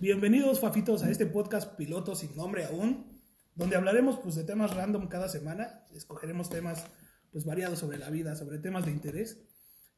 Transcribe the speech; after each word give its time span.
Bienvenidos, 0.00 0.60
Fafitos, 0.60 1.02
a 1.02 1.10
este 1.10 1.26
podcast 1.26 1.76
piloto 1.76 2.14
sin 2.14 2.34
nombre 2.34 2.64
aún, 2.64 3.20
donde 3.54 3.76
hablaremos 3.76 4.18
pues, 4.18 4.34
de 4.34 4.44
temas 4.44 4.74
random 4.74 5.08
cada 5.08 5.28
semana. 5.28 5.84
Escogeremos 5.94 6.48
temas 6.48 6.86
pues, 7.30 7.44
variados 7.44 7.80
sobre 7.80 7.98
la 7.98 8.08
vida, 8.08 8.34
sobre 8.34 8.58
temas 8.60 8.86
de 8.86 8.92
interés. 8.92 9.46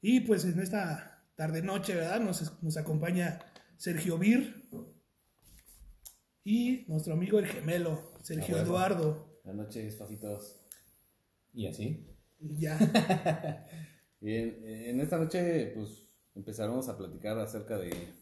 Y 0.01 0.23
pues 0.23 0.45
en 0.45 0.59
esta 0.59 1.25
tarde-noche, 1.37 1.95
¿verdad? 1.95 2.19
Nos, 2.19 2.61
nos 2.65 2.77
acompaña 2.77 3.39
Sergio 3.77 4.19
Vir 4.19 4.69
y 6.43 6.85
nuestro 6.89 7.13
amigo 7.13 7.39
el 7.39 7.47
gemelo, 7.47 8.13
Sergio 8.23 8.57
Ah, 8.57 8.59
bueno. 8.59 8.71
Eduardo. 8.71 9.41
Buenas 9.45 9.67
noches, 9.67 9.97
Fafitos. 9.97 10.67
Y 11.53 11.69
así. 11.69 12.09
Ya. 12.41 12.77
Bien, 14.21 14.65
en 14.67 15.01
esta 15.01 15.17
noche, 15.17 15.71
pues, 15.77 16.13
empezaremos 16.35 16.89
a 16.89 16.99
platicar 16.99 17.39
acerca 17.39 17.79
de 17.79 18.21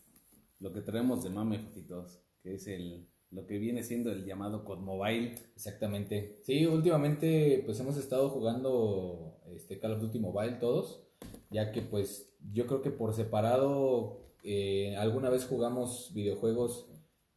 lo 0.60 0.72
que 0.72 0.82
traemos 0.82 1.24
de 1.24 1.30
mame, 1.30 1.58
Fafitos, 1.58 2.22
que 2.42 2.54
es 2.54 2.66
el, 2.68 3.08
lo 3.30 3.46
que 3.46 3.58
viene 3.58 3.82
siendo 3.82 4.12
el 4.12 4.24
llamado 4.24 4.64
COD 4.64 4.80
Mobile. 4.80 5.34
Exactamente. 5.54 6.36
Sí, 6.44 6.66
últimamente 6.66 7.62
pues 7.64 7.80
hemos 7.80 7.96
estado 7.96 8.28
jugando 8.28 9.40
este 9.54 9.78
Call 9.78 9.92
of 9.92 10.00
Duty 10.00 10.18
Mobile 10.18 10.52
todos, 10.54 11.02
ya 11.50 11.72
que 11.72 11.82
pues 11.82 12.34
yo 12.52 12.66
creo 12.66 12.82
que 12.82 12.90
por 12.90 13.14
separado 13.14 14.34
eh, 14.44 14.96
alguna 14.96 15.30
vez 15.30 15.44
jugamos 15.46 16.12
videojuegos 16.14 16.86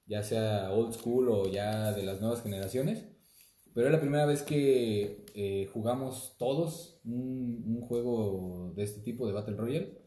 ya 0.05 0.21
sea 0.21 0.71
old 0.71 0.93
school 0.93 1.29
o 1.29 1.49
ya 1.49 1.93
de 1.93 2.03
las 2.03 2.19
nuevas 2.19 2.43
generaciones, 2.43 3.05
pero 3.73 3.87
es 3.87 3.93
la 3.93 4.01
primera 4.01 4.25
vez 4.25 4.43
que 4.43 5.25
eh, 5.33 5.69
jugamos 5.73 6.35
todos 6.37 6.99
un, 7.05 7.63
un 7.65 7.81
juego 7.81 8.73
de 8.75 8.83
este 8.83 9.01
tipo 9.01 9.25
de 9.25 9.33
Battle 9.33 9.55
Royale 9.55 10.02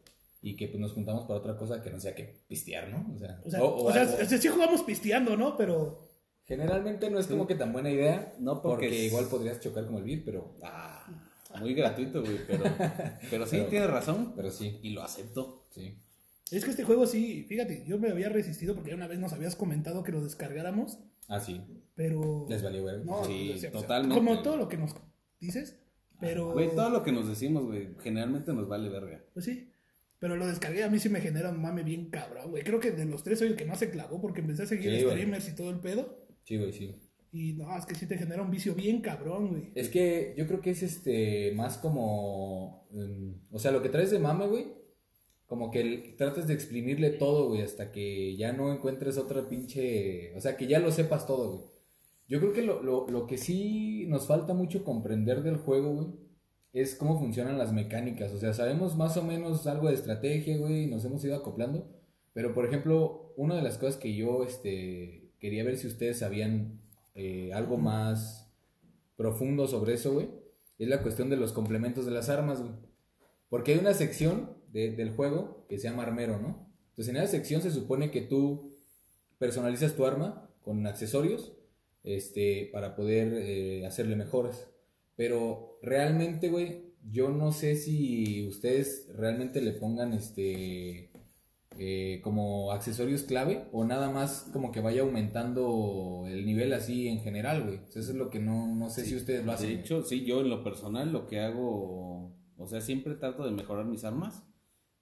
y 0.48 0.54
que 0.56 0.68
pues, 0.68 0.78
nos 0.80 0.92
juntamos 0.92 1.24
para 1.24 1.40
otra 1.40 1.56
cosa 1.56 1.82
que 1.82 1.90
no 1.90 1.98
sea 1.98 2.14
que 2.14 2.44
pistear, 2.46 2.88
¿no? 2.88 3.12
O 3.14 3.18
sea, 3.18 3.40
O 3.44 3.50
sea, 3.50 3.62
o- 3.64 3.66
o 3.66 3.84
o 3.86 3.92
sea, 3.92 4.02
algo- 4.02 4.14
o 4.22 4.24
sea, 4.24 4.38
sí 4.38 4.48
jugamos 4.48 4.82
pisteando, 4.82 5.36
¿no? 5.36 5.56
Pero 5.56 6.04
Generalmente 6.44 7.10
no 7.10 7.18
es 7.18 7.26
como 7.26 7.44
que 7.48 7.56
tan 7.56 7.72
buena 7.72 7.90
idea, 7.90 8.32
No, 8.38 8.62
porque 8.62 9.06
igual 9.06 9.26
podrías 9.26 9.58
chocar 9.60 9.84
como 9.86 9.98
el 9.98 10.04
beat, 10.04 10.24
pero 10.24 10.54
Ah, 10.62 11.04
muy 11.60 11.74
gratuito, 11.74 12.22
güey, 12.22 12.38
pero, 12.46 12.62
pero 13.30 13.46
sí, 13.46 13.56
Pero- 13.56 13.68
tienes 13.70 13.90
razón. 13.90 14.32
pero 14.36 14.50
sí, 14.52 14.78
Y 14.82 14.90
lo 14.90 15.02
acepto. 15.02 15.64
sí. 15.74 15.98
es 16.52 16.64
que 16.64 16.70
este 16.70 16.84
juego 16.84 17.06
sí, 17.08 17.44
fíjate, 17.48 17.84
yo 17.88 17.98
me 17.98 18.10
había 18.10 18.28
resistido 18.28 18.76
porque 18.76 18.94
una 18.94 19.08
vez 19.08 19.18
nos 19.18 19.32
habías 19.32 19.56
comentado 19.56 20.04
que 20.04 20.12
lo 20.12 20.22
descargáramos, 20.22 21.00
Ah, 21.26 21.40
sí. 21.40 21.60
pero... 21.96 22.46
Les 22.48 22.62
valió 22.62 22.84
ver. 22.84 23.04
No, 23.04 23.24
Sí, 23.24 23.50
o 23.52 23.58
sea, 23.58 23.72
totalmente. 23.72 24.14
Como 24.14 24.42
todo 24.42 24.56
lo 24.56 24.68
que 24.68 24.76
nos 24.76 24.94
dices, 25.40 25.76
pero... 26.20 26.52
Güey, 26.52 26.72
todo 26.76 26.90
lo 26.90 27.02
que 27.02 27.10
nos 27.10 27.26
decimos, 27.26 27.64
güey, 27.64 27.96
generalmente 28.00 28.52
nos 28.52 28.68
vale 28.68 28.88
verga. 28.88 29.20
Pues 29.34 29.44
sí. 29.46 29.72
Pero 30.26 30.38
lo 30.38 30.46
descargué, 30.48 30.82
a 30.82 30.90
mí 30.90 30.98
sí 30.98 31.08
me 31.08 31.20
genera 31.20 31.50
un 31.50 31.62
mame 31.62 31.84
bien 31.84 32.10
cabrón, 32.10 32.50
güey. 32.50 32.64
Creo 32.64 32.80
que 32.80 32.90
de 32.90 33.04
los 33.04 33.22
tres 33.22 33.38
soy 33.38 33.46
el 33.46 33.54
que 33.54 33.64
más 33.64 33.78
se 33.78 33.90
clavó 33.90 34.20
porque 34.20 34.40
empecé 34.40 34.64
a 34.64 34.66
seguir 34.66 34.90
Sí, 34.90 35.04
güey. 35.04 35.14
streamers 35.14 35.48
y 35.48 35.54
todo 35.54 35.70
el 35.70 35.78
pedo. 35.78 36.16
Sí, 36.42 36.56
güey, 36.56 36.72
sí. 36.72 36.96
Y 37.30 37.52
no, 37.52 37.76
es 37.76 37.86
que 37.86 37.94
sí 37.94 38.06
te 38.08 38.18
genera 38.18 38.42
un 38.42 38.50
vicio 38.50 38.74
bien 38.74 39.02
cabrón, 39.02 39.50
güey. 39.50 39.70
Es 39.76 39.88
que 39.88 40.34
yo 40.36 40.48
creo 40.48 40.60
que 40.60 40.70
es 40.70 40.82
este 40.82 41.52
más 41.54 41.78
como. 41.78 42.88
mm, 42.90 43.54
o 43.54 43.58
sea, 43.60 43.70
lo 43.70 43.82
que 43.82 43.88
traes 43.88 44.10
de 44.10 44.18
mame, 44.18 44.48
güey. 44.48 44.66
Como 45.46 45.70
que 45.70 45.80
el- 45.80 46.16
trates 46.16 46.48
de 46.48 46.54
exprimirle 46.54 47.10
todo, 47.10 47.46
güey, 47.46 47.62
hasta 47.62 47.92
que 47.92 48.34
ya 48.36 48.52
no 48.52 48.72
encuentres 48.72 49.16
otra 49.18 49.48
pinche. 49.48 50.34
O 50.34 50.40
sea, 50.40 50.56
que 50.56 50.66
ya 50.66 50.80
lo 50.80 50.90
sepas 50.90 51.24
todo, 51.24 51.52
güey. 51.58 51.70
Yo 52.26 52.40
creo 52.40 52.52
que 52.52 52.62
lo, 52.62 52.82
lo, 52.82 53.06
lo 53.08 53.28
que 53.28 53.38
sí 53.38 54.06
nos 54.08 54.26
falta 54.26 54.54
mucho 54.54 54.82
comprender 54.82 55.44
del 55.44 55.56
juego, 55.58 55.94
güey, 55.94 56.08
es 56.72 56.94
cómo 56.94 57.18
funcionan 57.18 57.58
las 57.58 57.72
mecánicas. 57.72 58.32
O 58.32 58.38
sea, 58.38 58.52
sabemos 58.54 58.96
más 58.96 59.16
o 59.16 59.22
menos 59.22 59.66
algo 59.66 59.88
de 59.88 59.94
estrategia, 59.94 60.56
güey, 60.58 60.86
nos 60.86 61.04
hemos 61.04 61.24
ido 61.24 61.36
acoplando. 61.36 61.88
Pero, 62.32 62.52
por 62.54 62.66
ejemplo, 62.66 63.32
una 63.36 63.54
de 63.56 63.62
las 63.62 63.78
cosas 63.78 63.96
que 63.96 64.14
yo 64.14 64.44
este, 64.44 65.30
quería 65.38 65.64
ver 65.64 65.78
si 65.78 65.86
ustedes 65.86 66.18
sabían 66.18 66.80
eh, 67.14 67.52
algo 67.54 67.78
más 67.78 68.52
profundo 69.16 69.66
sobre 69.66 69.94
eso, 69.94 70.12
güey, 70.12 70.28
es 70.78 70.88
la 70.88 71.02
cuestión 71.02 71.30
de 71.30 71.36
los 71.36 71.52
complementos 71.52 72.04
de 72.04 72.10
las 72.12 72.28
armas, 72.28 72.60
güey. 72.60 72.72
Porque 73.48 73.72
hay 73.72 73.78
una 73.78 73.94
sección 73.94 74.50
de- 74.72 74.90
del 74.90 75.10
juego 75.12 75.64
que 75.68 75.78
se 75.78 75.88
llama 75.88 76.02
armero, 76.02 76.38
¿no? 76.38 76.68
Entonces, 76.90 77.08
en 77.14 77.16
esa 77.22 77.28
sección 77.32 77.62
se 77.62 77.70
supone 77.70 78.10
que 78.10 78.20
tú 78.22 78.76
personalizas 79.38 79.94
tu 79.96 80.04
arma 80.04 80.50
con 80.62 80.86
accesorios 80.86 81.52
este, 82.04 82.68
para 82.72 82.96
poder 82.96 83.32
eh, 83.34 83.86
hacerle 83.86 84.16
mejoras. 84.16 84.68
Pero 85.16 85.78
realmente, 85.82 86.48
güey, 86.48 86.94
yo 87.10 87.30
no 87.30 87.52
sé 87.52 87.76
si 87.76 88.46
ustedes 88.46 89.08
realmente 89.14 89.60
le 89.60 89.72
pongan 89.72 90.12
este 90.12 91.10
eh, 91.78 92.20
como 92.22 92.72
accesorios 92.72 93.24
clave 93.24 93.66
o 93.70 93.84
nada 93.84 94.10
más 94.10 94.48
como 94.52 94.72
que 94.72 94.80
vaya 94.80 95.02
aumentando 95.02 96.24
el 96.26 96.46
nivel 96.46 96.72
así 96.72 97.08
en 97.08 97.20
general, 97.20 97.64
güey. 97.64 97.80
Eso 97.88 98.00
es 98.00 98.14
lo 98.14 98.30
que 98.30 98.38
no, 98.38 98.74
no 98.74 98.88
sé 98.88 99.04
si 99.04 99.14
ustedes 99.14 99.44
lo 99.44 99.52
hacen. 99.52 99.68
De 99.68 99.74
hecho, 99.80 100.02
sí, 100.02 100.24
yo 100.24 100.40
en 100.40 100.48
lo 100.48 100.64
personal 100.64 101.12
lo 101.12 101.26
que 101.26 101.40
hago, 101.40 102.34
o 102.56 102.66
sea, 102.66 102.80
siempre 102.80 103.14
trato 103.14 103.44
de 103.44 103.50
mejorar 103.50 103.84
mis 103.84 104.04
armas 104.04 104.42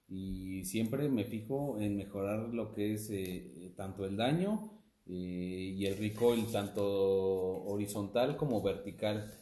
y 0.09 0.65
siempre 0.65 1.09
me 1.09 1.25
fijo 1.25 1.79
en 1.81 1.97
mejorar 1.97 2.53
lo 2.53 2.73
que 2.73 2.95
es 2.95 3.09
eh, 3.11 3.73
tanto 3.77 4.05
el 4.05 4.17
daño 4.17 4.83
eh, 5.07 5.75
y 5.77 5.87
el 5.87 5.97
recoil, 5.97 6.47
tanto 6.51 6.83
horizontal 7.65 8.37
como 8.37 8.63
vertical, 8.63 9.33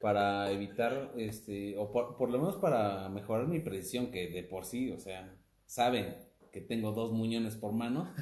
para 0.00 0.50
evitar, 0.52 1.12
este, 1.16 1.76
o 1.78 1.90
por, 1.92 2.16
por 2.16 2.30
lo 2.30 2.38
menos 2.38 2.56
para 2.56 3.08
mejorar 3.08 3.48
mi 3.48 3.60
precisión, 3.60 4.10
que 4.10 4.28
de 4.28 4.42
por 4.44 4.64
sí, 4.64 4.90
o 4.92 4.98
sea, 4.98 5.36
saben 5.66 6.14
que 6.52 6.60
tengo 6.60 6.92
dos 6.92 7.12
muñones 7.12 7.56
por 7.56 7.72
mano, 7.72 8.12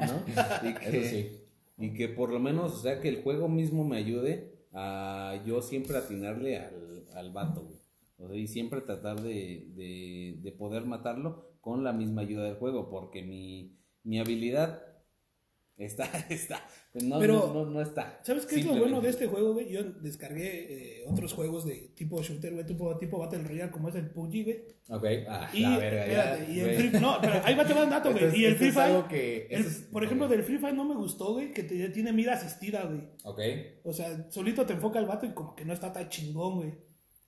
¿no? 0.00 0.24
Y 0.62 0.74
que, 0.74 0.98
Eso 0.98 1.02
sí. 1.02 1.40
y 1.78 1.92
que 1.94 2.08
por 2.08 2.30
lo 2.30 2.40
menos, 2.40 2.74
o 2.74 2.78
sea, 2.82 3.00
que 3.00 3.08
el 3.08 3.22
juego 3.22 3.48
mismo 3.48 3.84
me 3.84 3.96
ayude 3.98 4.52
a 4.72 5.42
yo 5.46 5.62
siempre 5.62 5.96
atinarle 5.98 6.58
al, 6.58 7.04
al 7.14 7.32
vato, 7.32 7.62
güey. 7.64 7.78
O 8.18 8.28
sea, 8.28 8.36
y 8.36 8.46
siempre 8.46 8.80
tratar 8.80 9.20
de, 9.22 9.66
de, 9.74 10.38
de 10.40 10.52
poder 10.52 10.84
matarlo 10.86 11.52
con 11.60 11.82
la 11.84 11.92
misma 11.92 12.22
ayuda 12.22 12.44
del 12.44 12.56
juego, 12.56 12.90
porque 12.90 13.22
mi, 13.22 13.76
mi 14.04 14.18
habilidad 14.20 14.82
está, 15.76 16.04
está, 16.30 16.66
no, 17.02 17.18
Pero, 17.18 17.50
no, 17.52 17.64
no, 17.64 17.70
no 17.70 17.80
está. 17.82 18.20
¿Sabes 18.22 18.46
qué 18.46 18.56
es 18.60 18.64
lo 18.66 18.76
bueno 18.78 19.00
de 19.00 19.08
este 19.10 19.26
juego, 19.26 19.54
güey? 19.54 19.68
Yo 19.70 19.82
descargué 19.84 21.00
eh, 21.00 21.04
otros 21.08 21.32
juegos 21.32 21.64
de 21.66 21.90
tipo 21.96 22.22
shooter, 22.22 22.52
güey, 22.52 22.64
tipo, 22.66 22.96
tipo 22.98 23.18
Battle 23.18 23.42
Royale, 23.42 23.70
como 23.72 23.88
es 23.88 23.94
el 23.96 24.10
PUBG, 24.10 24.44
güey. 24.44 24.64
Ok, 24.90 25.04
ah, 25.28 25.50
Y, 25.52 25.60
la 25.62 25.78
verga, 25.78 26.06
ya, 26.06 26.48
y 26.48 26.60
el. 26.60 26.76
Free 26.76 27.00
No, 27.00 27.18
pero 27.20 27.40
ahí 27.44 27.54
va 27.54 27.66
te 27.66 27.74
va 27.74 27.84
un 27.84 27.90
dato, 27.90 28.12
güey. 28.12 28.24
Y 28.40 28.44
el 28.44 28.52
esto 28.52 28.58
Free 28.64 28.70
Fire. 28.72 28.86
algo 28.96 29.08
que- 29.08 29.46
el- 29.50 29.60
eso 29.60 29.68
es- 29.68 29.78
por 29.90 30.04
ejemplo, 30.04 30.28
del 30.28 30.42
Free 30.44 30.58
Fire 30.58 30.74
no 30.74 30.84
me 30.84 30.94
gustó, 30.94 31.32
güey, 31.32 31.52
que 31.52 31.64
te- 31.64 31.88
tiene 31.88 32.12
mira 32.12 32.34
asistida, 32.34 32.84
güey. 32.84 33.00
Ok, 33.24 33.40
O 33.84 33.92
sea, 33.92 34.30
solito 34.30 34.64
te 34.66 34.74
enfoca 34.74 34.98
el 34.98 35.06
vato 35.06 35.26
y 35.26 35.30
como 35.34 35.56
que 35.56 35.64
no 35.64 35.72
está 35.72 35.92
tan 35.92 36.08
chingón, 36.08 36.56
güey. 36.56 36.74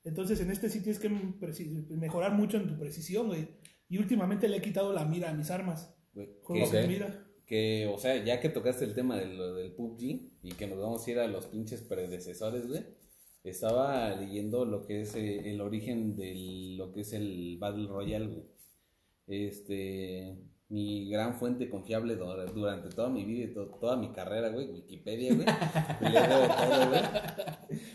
Entonces 0.04 0.40
en 0.40 0.50
este 0.52 0.68
sí 0.70 0.80
tienes 0.82 1.00
que 1.00 1.08
mejorar 1.08 2.32
mucho 2.32 2.58
en 2.58 2.68
tu 2.68 2.78
precisión, 2.78 3.26
güey. 3.26 3.48
Y 3.88 3.98
últimamente 3.98 4.48
le 4.48 4.58
he 4.58 4.62
quitado 4.62 4.92
la 4.92 5.04
mira 5.04 5.30
a 5.30 5.34
mis 5.34 5.50
armas. 5.50 5.92
Güey, 6.14 6.28
Juegos 6.42 6.70
que- 6.70 6.76
Ok. 6.76 6.82
sin 6.84 6.92
mira. 6.92 7.25
Que, 7.46 7.86
o 7.92 7.96
sea, 7.98 8.22
ya 8.24 8.40
que 8.40 8.48
tocaste 8.48 8.84
el 8.84 8.94
tema 8.94 9.16
de 9.16 9.26
lo 9.26 9.54
del 9.54 9.72
PUBG 9.72 10.00
y 10.42 10.52
que 10.58 10.66
nos 10.66 10.78
vamos 10.80 11.06
a 11.06 11.10
ir 11.10 11.18
a 11.20 11.28
los 11.28 11.46
pinches 11.46 11.80
predecesores, 11.82 12.66
güey, 12.66 12.82
estaba 13.44 14.14
leyendo 14.16 14.64
lo 14.64 14.84
que 14.86 15.02
es 15.02 15.14
eh, 15.14 15.48
el 15.50 15.60
origen 15.60 16.16
de 16.16 16.34
lo 16.76 16.92
que 16.92 17.02
es 17.02 17.12
el 17.12 17.56
Battle 17.60 17.86
Royale, 17.88 18.26
güey. 18.26 18.44
Este, 19.28 20.36
mi 20.68 21.08
gran 21.10 21.34
fuente 21.38 21.68
confiable 21.70 22.16
durante 22.16 22.88
toda 22.90 23.08
mi 23.08 23.24
vida 23.24 23.44
y 23.44 23.54
to- 23.54 23.66
toda 23.80 23.96
mi 23.96 24.12
carrera, 24.12 24.48
güey, 24.50 24.68
Wikipedia, 24.70 25.34
güey. 25.34 25.46
Leo 26.12 26.48
todo, 26.48 26.88
güey. 26.88 27.00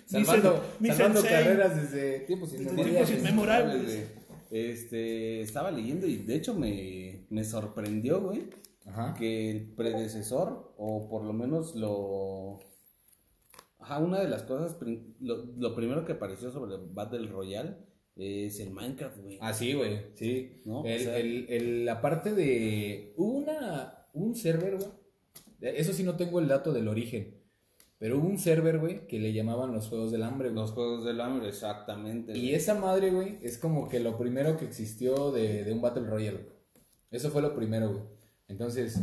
salvando, 0.06 0.64
salvando 0.88 1.22
sensei. 1.22 1.44
carreras 1.44 1.76
desde 1.82 2.20
tiempos 2.22 2.54
inmemorables. 2.54 3.84
güey. 3.84 4.22
Este, 4.52 5.42
estaba 5.42 5.72
leyendo 5.72 6.06
y 6.08 6.18
de 6.18 6.36
hecho 6.36 6.54
me, 6.54 7.26
me 7.30 7.44
sorprendió, 7.46 8.22
güey 8.22 8.44
Ajá. 8.86 9.14
que 9.14 9.52
el 9.52 9.72
predecesor, 9.74 10.74
o 10.78 11.08
por 11.10 11.24
lo 11.24 11.34
menos 11.34 11.76
lo... 11.76 12.60
Ajá, 13.80 13.98
una 14.00 14.20
de 14.20 14.28
las 14.30 14.44
cosas, 14.44 14.78
lo, 15.20 15.46
lo 15.58 15.76
primero 15.76 16.06
que 16.06 16.14
apareció 16.14 16.52
sobre 16.52 16.76
Battle 16.94 17.28
Royale 17.28 17.78
es 18.16 18.60
el 18.60 18.72
Minecraft, 18.72 19.18
güey. 19.22 19.38
Ah, 19.42 19.54
sí, 19.54 19.74
güey, 19.74 20.00
sí. 20.16 20.62
¿No? 20.66 20.86
El, 20.86 21.02
O 21.02 21.04
sea- 21.04 21.18
el- 21.18 21.46
el- 21.50 21.86
la 21.86 22.00
parte 22.02 22.34
de... 22.34 23.14
Hubo 23.18 23.38
una, 23.40 24.06
un 24.14 24.36
server, 24.36 24.76
güey. 24.78 24.90
Eso 25.62 25.94
sí 25.94 26.04
no 26.04 26.16
tengo 26.16 26.40
el 26.40 26.48
dato 26.48 26.74
del 26.74 26.88
origen. 26.88 27.36
Pero 27.98 28.18
hubo 28.18 28.28
un 28.28 28.40
server, 28.40 28.80
güey, 28.80 29.06
que 29.08 29.20
le 29.20 29.32
llamaban 29.34 29.72
los 29.74 29.88
Juegos 29.88 30.12
del 30.12 30.24
Hambre, 30.24 30.50
güey. 30.50 30.60
Los 30.62 30.72
Juegos 30.72 31.06
del 31.06 31.22
Hambre, 31.22 31.50
exactamente. 31.50 32.36
Y 32.38 32.54
esa 32.54 32.74
madre, 32.76 33.12
güey, 33.12 33.38
es 33.44 33.58
como 33.60 33.88
que 33.90 34.00
lo 34.00 34.18
primero 34.18 34.58
que 34.58 34.66
existió 34.66 35.32
de, 35.32 35.64
de 35.64 35.72
un 35.72 35.82
Battle 35.82 36.08
Royale. 36.08 36.38
güey. 36.38 36.56
Eso 37.12 37.30
fue 37.32 37.42
lo 37.44 37.54
primero, 37.56 37.90
güey. 37.90 38.04
Entonces, 38.52 39.02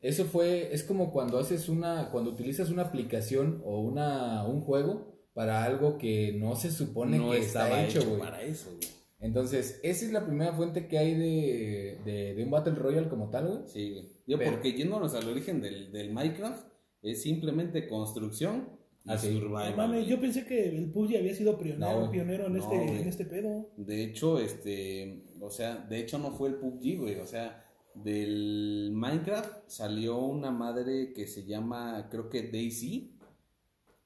eso 0.00 0.24
fue, 0.26 0.72
es 0.72 0.84
como 0.84 1.12
cuando 1.12 1.38
haces 1.38 1.68
una, 1.68 2.10
cuando 2.10 2.30
utilizas 2.30 2.70
una 2.70 2.82
aplicación 2.82 3.60
o 3.64 3.80
una, 3.80 4.46
un 4.46 4.60
juego 4.60 5.18
para 5.34 5.64
algo 5.64 5.98
que 5.98 6.32
no 6.38 6.54
se 6.56 6.70
supone 6.70 7.18
no 7.18 7.30
que 7.32 7.38
estaba 7.38 7.68
está 7.82 7.84
hecho, 7.86 7.98
hecho 8.00 8.08
güey. 8.10 8.20
para 8.20 8.42
eso, 8.42 8.70
güey. 8.76 8.88
Entonces, 9.20 9.78
esa 9.82 10.06
es 10.06 10.12
la 10.12 10.24
primera 10.24 10.52
fuente 10.54 10.88
que 10.88 10.96
hay 10.98 11.14
de, 11.14 11.98
de, 12.04 12.34
de 12.34 12.44
un 12.44 12.50
Battle 12.50 12.74
Royale 12.74 13.08
como 13.08 13.28
tal, 13.28 13.48
güey. 13.48 13.58
Sí, 13.66 13.90
güey. 13.92 14.04
Yo, 14.26 14.38
Pero- 14.38 14.52
porque 14.52 14.72
yéndonos 14.72 15.14
al 15.14 15.28
origen 15.28 15.60
del, 15.60 15.92
del 15.92 16.10
Minecraft, 16.12 16.66
es 17.02 17.22
simplemente 17.22 17.86
construcción 17.86 18.68
y 19.04 19.10
Ah, 19.10 19.18
sí. 19.18 19.32
survival. 19.38 19.88
Güey. 19.88 20.06
yo 20.06 20.20
pensé 20.20 20.44
que 20.46 20.68
el 20.68 20.90
PUBG 20.90 21.16
había 21.18 21.34
sido 21.34 21.58
pionero, 21.58 22.00
No, 22.06 22.10
pionero 22.10 22.46
en, 22.46 22.54
No, 22.54 22.58
este, 22.58 23.00
en 23.00 23.08
este 23.08 23.24
pedo. 23.26 23.70
De 23.76 24.04
hecho, 24.04 24.38
este, 24.38 25.24
o 25.40 25.50
sea, 25.50 25.76
de 25.76 26.00
hecho 26.00 26.18
no 26.18 26.32
fue 26.32 26.48
el 26.50 26.54
PUBG, 26.56 26.98
güey, 26.98 27.18
o 27.18 27.26
sea, 27.26 27.62
del 27.94 28.90
Minecraft 28.94 29.68
salió 29.68 30.18
una 30.18 30.50
madre 30.50 31.12
que 31.12 31.26
se 31.26 31.44
llama, 31.44 32.08
creo 32.10 32.28
que 32.28 32.42
Daisy, 32.50 33.16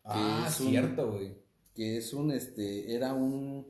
Ah, 0.05 0.45
es 0.49 0.55
cierto, 0.57 1.13
güey. 1.13 1.35
que 1.75 1.97
es 1.97 2.13
un, 2.13 2.31
este, 2.31 2.95
era 2.95 3.15
un, 3.15 3.67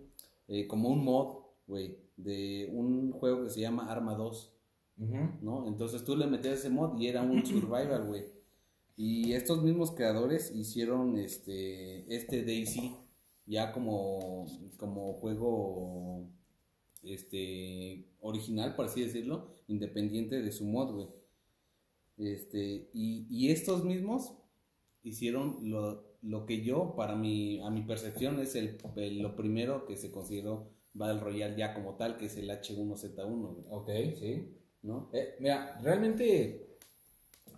eh, 0.49 0.67
como 0.67 0.89
un 0.89 1.05
mod, 1.05 1.45
güey, 1.67 1.97
de 2.17 2.69
un 2.73 3.13
juego 3.13 3.45
que 3.45 3.51
se 3.51 3.61
llama 3.61 3.91
Arma 3.91 4.15
2, 4.15 4.53
Ujú. 4.99 5.17
¿no? 5.43 5.67
Entonces 5.69 6.05
tú 6.05 6.17
le 6.17 6.27
metías 6.27 6.59
ese 6.61 6.71
mod 6.71 6.99
y 6.99 7.07
era 7.09 7.23
un 7.23 7.45
survival, 7.47 8.07
güey. 8.07 8.25
Y 8.97 9.33
estos 9.33 9.63
mismos 9.63 9.93
creadores 9.93 10.53
hicieron 10.55 11.19
este, 11.19 12.13
este 12.15 12.45
Daisy 12.45 12.95
ya 13.47 13.73
como, 13.73 14.47
como 14.77 15.15
juego 15.15 16.29
este, 17.07 18.07
original, 18.21 18.75
por 18.77 18.87
así 18.87 19.03
decirlo, 19.03 19.49
independiente 19.69 20.43
de 20.43 20.53
su 20.53 20.65
mod, 20.65 20.93
güey. 20.95 21.09
Este, 22.17 22.91
y, 22.93 23.27
y 23.29 23.51
estos 23.51 23.85
mismos 23.85 24.35
hicieron 25.03 25.59
lo, 25.71 26.05
lo 26.23 26.47
que 26.47 26.63
yo, 26.65 26.95
para 26.97 27.17
mi, 27.17 27.61
a 27.61 27.71
mi 27.71 27.83
percepción, 27.83 28.41
es 28.41 28.55
el, 28.55 28.79
el- 28.97 29.21
lo 29.21 29.37
primero 29.37 29.87
que 29.87 29.97
se 29.97 30.11
consideró 30.13 30.71
Battle 30.95 31.21
Royale 31.21 31.57
ya 31.57 31.75
como 31.75 31.97
tal, 31.97 32.17
que 32.17 32.27
es 32.27 32.37
el 32.37 32.51
H1Z1, 32.51 33.55
güey, 33.55 33.67
Ok, 33.71 34.17
sí. 34.19 34.57
¿no? 34.83 35.11
Eh, 35.13 35.37
mira, 35.41 35.81
realmente, 35.83 36.77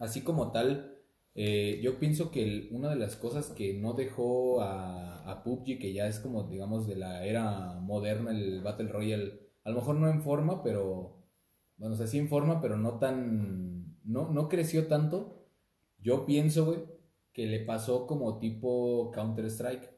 así 0.00 0.22
como 0.22 0.52
tal, 0.52 0.95
eh, 1.36 1.80
yo 1.82 1.98
pienso 2.00 2.30
que 2.32 2.42
el- 2.44 2.68
una 2.72 2.90
de 2.90 2.96
las 2.96 3.16
cosas 3.16 3.48
que 3.50 3.74
no 3.74 3.94
dejó 3.94 4.62
a, 4.62 5.30
a 5.30 5.42
PUBG, 5.44 5.78
que 5.78 5.92
ya 5.94 6.08
es 6.08 6.18
como, 6.20 6.44
digamos, 6.44 6.88
de 6.88 6.96
la 6.96 7.26
era 7.26 7.74
moderna, 7.80 8.32
el 8.32 8.62
Battle 8.62 8.88
Royale, 8.88 9.40
a 9.64 9.70
lo 9.70 9.76
mejor 9.76 9.96
no 9.96 10.08
en 10.10 10.22
forma, 10.22 10.62
pero, 10.62 11.24
bueno, 11.78 11.94
o 11.94 11.98
sea, 11.98 12.06
sí 12.06 12.18
en 12.18 12.28
forma, 12.28 12.60
pero 12.60 12.76
no 12.78 12.98
tan, 12.98 13.96
no, 14.04 14.30
no 14.32 14.48
creció 14.48 14.86
tanto. 14.88 15.46
Yo 16.00 16.26
pienso, 16.26 16.66
güey, 16.66 16.80
que 17.32 17.46
le 17.46 17.60
pasó 17.60 18.06
como 18.06 18.38
tipo 18.38 19.10
Counter-Strike. 19.12 19.90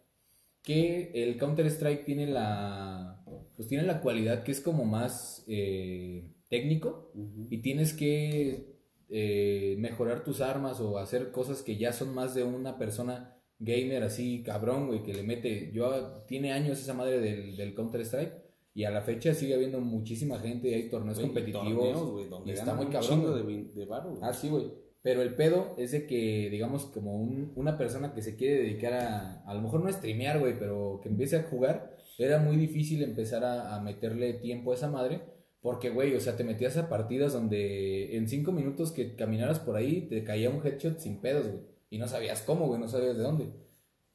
Que 0.62 1.12
el 1.14 1.38
Counter-Strike 1.38 2.04
tiene 2.04 2.26
la, 2.26 3.22
pues 3.56 3.68
tiene 3.68 3.84
la 3.84 4.00
cualidad 4.02 4.42
que 4.44 4.52
es 4.52 4.60
como 4.60 4.84
más 4.84 5.44
eh, 5.48 6.30
técnico 6.50 7.10
y 7.50 7.58
tienes 7.62 7.94
que 7.94 8.77
eh, 9.10 9.76
mejorar 9.78 10.22
tus 10.24 10.40
armas 10.40 10.80
o 10.80 10.98
hacer 10.98 11.30
cosas 11.32 11.62
que 11.62 11.76
ya 11.76 11.92
son 11.92 12.14
más 12.14 12.34
de 12.34 12.42
una 12.44 12.78
persona 12.78 13.34
gamer 13.58 14.02
así 14.04 14.42
cabrón, 14.42 14.86
güey, 14.86 15.02
que 15.02 15.14
le 15.14 15.22
mete, 15.22 15.70
yo 15.72 16.22
tiene 16.28 16.52
años 16.52 16.78
esa 16.80 16.94
madre 16.94 17.20
del, 17.20 17.56
del 17.56 17.74
Counter 17.74 18.02
Strike 18.02 18.32
y 18.74 18.84
a 18.84 18.90
la 18.90 19.00
fecha 19.02 19.34
sigue 19.34 19.54
habiendo 19.54 19.80
muchísima 19.80 20.38
gente 20.38 20.68
y 20.68 20.74
hay 20.74 20.88
torneos 20.88 21.18
competitivos 21.18 21.64
torneos, 21.74 22.10
güey, 22.10 22.28
donde 22.28 22.50
y 22.52 22.54
está 22.54 22.74
muy 22.74 22.86
cabrón. 22.86 23.20
de, 23.34 23.64
de. 23.74 23.86
Ah, 24.22 24.32
sí, 24.32 24.48
güey. 24.48 24.66
Pero 25.02 25.22
el 25.22 25.34
pedo 25.34 25.74
es 25.78 25.92
de 25.92 26.06
que, 26.06 26.48
digamos, 26.50 26.84
como 26.86 27.16
un- 27.16 27.52
una 27.56 27.78
persona 27.78 28.12
que 28.12 28.20
se 28.22 28.36
quiere 28.36 28.62
dedicar 28.62 28.92
a, 28.92 29.42
a 29.44 29.54
lo 29.54 29.62
mejor 29.62 29.80
no 29.82 29.88
a 29.88 29.92
streamear, 29.92 30.38
güey, 30.38 30.58
pero 30.58 31.00
que 31.02 31.08
empiece 31.08 31.36
a 31.36 31.44
jugar, 31.44 31.96
era 32.18 32.38
muy 32.40 32.56
difícil 32.56 33.02
empezar 33.02 33.42
a, 33.44 33.74
a 33.76 33.80
meterle 33.80 34.34
tiempo 34.34 34.70
a 34.72 34.74
esa 34.74 34.88
madre. 34.90 35.22
Porque, 35.60 35.90
güey, 35.90 36.14
o 36.14 36.20
sea, 36.20 36.36
te 36.36 36.44
metías 36.44 36.76
a 36.76 36.88
partidas 36.88 37.32
donde 37.32 38.16
en 38.16 38.28
cinco 38.28 38.52
minutos 38.52 38.92
que 38.92 39.16
caminaras 39.16 39.58
por 39.58 39.76
ahí 39.76 40.02
te 40.08 40.22
caía 40.22 40.50
un 40.50 40.64
headshot 40.64 40.98
sin 40.98 41.20
pedos, 41.20 41.46
güey. 41.48 41.62
Y 41.90 41.98
no 41.98 42.06
sabías 42.06 42.42
cómo, 42.42 42.66
güey, 42.68 42.80
no 42.80 42.86
sabías 42.88 43.16
de 43.16 43.22
dónde. 43.22 43.46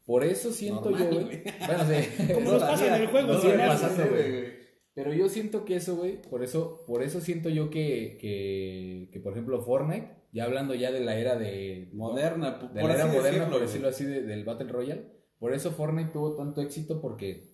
Por 0.06 0.24
eso 0.24 0.52
siento 0.52 0.90
Normal, 0.92 1.10
yo, 1.12 1.26
güey. 1.26 1.44
Bueno, 1.66 1.84
sí. 1.88 2.24
Como 2.34 2.52
nos 2.52 2.62
pasa 2.64 2.96
en 2.96 3.02
el 3.04 3.08
juego, 3.08 3.34
no 3.34 3.42
sigue 3.42 3.58
¿no? 3.58 3.68
pasando, 3.68 4.10
güey. 4.10 4.64
Pero 4.94 5.12
yo 5.14 5.28
siento 5.28 5.66
que 5.66 5.76
eso, 5.78 5.96
güey, 5.96 6.22
por 6.22 6.44
eso, 6.44 6.84
por 6.86 7.02
eso 7.02 7.20
siento 7.20 7.50
yo 7.50 7.70
que, 7.72 8.18
que, 8.22 9.10
que, 9.12 9.20
por 9.20 9.34
ejemplo, 9.34 9.60
Fortnite, 9.64 10.08
ya 10.32 10.44
hablando 10.44 10.76
ya 10.76 10.92
de 10.92 11.00
la 11.00 11.18
era 11.18 11.36
de... 11.36 11.90
Moderna, 11.94 12.60
p- 12.60 12.68
De 12.76 12.80
por 12.82 12.90
la 12.92 12.96
era 12.96 13.06
moderna, 13.08 13.30
decirlo, 13.30 13.50
por 13.52 13.62
decirlo 13.62 13.88
así, 13.88 14.06
de- 14.06 14.22
del 14.22 14.44
Battle 14.46 14.68
Royale. 14.72 15.08
Por 15.40 15.54
eso 15.54 15.72
Fortnite 15.72 16.12
tuvo 16.12 16.36
tanto 16.36 16.62
éxito 16.62 17.02
porque, 17.02 17.50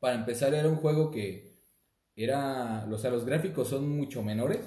para 0.00 0.16
empezar, 0.16 0.52
era 0.54 0.68
un 0.68 0.76
juego 0.76 1.10
que 1.10 1.55
era... 2.16 2.88
O 2.90 2.98
sea, 2.98 3.10
los 3.10 3.24
gráficos 3.24 3.68
son 3.68 3.88
mucho 3.88 4.22
menores 4.22 4.60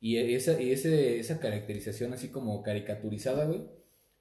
y 0.00 0.16
esa, 0.16 0.60
y 0.60 0.72
ese, 0.72 1.20
esa 1.20 1.38
caracterización 1.38 2.12
así 2.12 2.28
como 2.28 2.62
caricaturizada, 2.62 3.46
güey, 3.46 3.62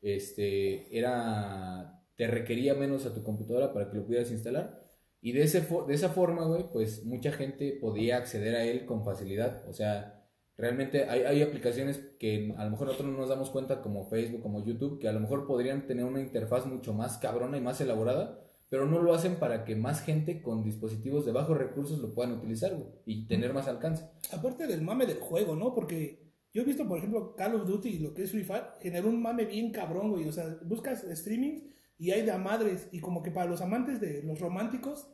este, 0.01 0.95
era... 0.97 1.97
Te 2.15 2.27
requería 2.27 2.75
menos 2.75 3.05
a 3.07 3.13
tu 3.15 3.23
computadora 3.23 3.73
para 3.73 3.89
que 3.89 3.97
lo 3.97 4.05
pudieras 4.05 4.31
instalar. 4.31 4.79
Y 5.21 5.31
de, 5.33 5.43
ese 5.43 5.61
de 5.87 5.93
esa 5.93 6.09
forma, 6.09 6.45
güey, 6.45 6.65
pues 6.71 7.03
mucha 7.05 7.31
gente 7.31 7.77
podía 7.81 8.17
acceder 8.17 8.55
a 8.55 8.63
él 8.63 8.85
con 8.85 9.03
facilidad. 9.03 9.67
O 9.67 9.73
sea, 9.73 10.23
realmente 10.57 11.05
hay, 11.05 11.21
hay 11.23 11.41
aplicaciones 11.41 11.97
que 12.19 12.53
a 12.57 12.65
lo 12.65 12.71
mejor 12.71 12.87
nosotros 12.87 13.11
no 13.11 13.17
nos 13.17 13.29
damos 13.29 13.49
cuenta, 13.49 13.81
como 13.81 14.05
Facebook, 14.05 14.41
como 14.41 14.63
YouTube, 14.63 14.99
que 14.99 15.07
a 15.07 15.13
lo 15.13 15.19
mejor 15.19 15.47
podrían 15.47 15.87
tener 15.87 16.05
una 16.05 16.21
interfaz 16.21 16.67
mucho 16.67 16.93
más 16.93 17.17
cabrona 17.17 17.57
y 17.57 17.61
más 17.61 17.81
elaborada, 17.81 18.39
pero 18.71 18.85
no 18.85 19.01
lo 19.01 19.13
hacen 19.13 19.35
para 19.35 19.65
que 19.65 19.75
más 19.75 20.01
gente 20.01 20.41
con 20.41 20.63
dispositivos 20.63 21.25
de 21.25 21.33
bajos 21.33 21.57
recursos 21.57 21.99
lo 21.99 22.13
puedan 22.13 22.31
utilizar, 22.31 22.73
güey, 22.73 22.87
y 23.05 23.27
tener 23.27 23.53
más 23.53 23.67
alcance. 23.67 24.05
Aparte 24.31 24.65
del 24.65 24.81
mame 24.81 25.05
del 25.05 25.19
juego, 25.19 25.57
¿no? 25.57 25.73
Porque 25.73 26.23
yo 26.53 26.61
he 26.61 26.65
visto, 26.65 26.87
por 26.87 26.97
ejemplo, 26.97 27.35
Call 27.35 27.55
of 27.55 27.67
Duty 27.67 27.89
y 27.89 27.99
lo 27.99 28.13
que 28.13 28.23
es 28.23 28.31
Free 28.31 28.45
Fire, 28.45 28.63
generó 28.79 29.09
un 29.09 29.21
mame 29.21 29.43
bien 29.43 29.73
cabrón, 29.73 30.11
güey. 30.11 30.25
O 30.25 30.31
sea, 30.31 30.57
buscas 30.63 31.05
streamings 31.11 31.63
y 31.97 32.11
hay 32.11 32.21
de 32.21 32.31
a 32.31 32.37
madres. 32.37 32.87
Y 32.93 33.01
como 33.01 33.21
que 33.21 33.31
para 33.31 33.49
los 33.49 33.59
amantes 33.59 33.99
de 33.99 34.23
los 34.23 34.39
románticos, 34.39 35.05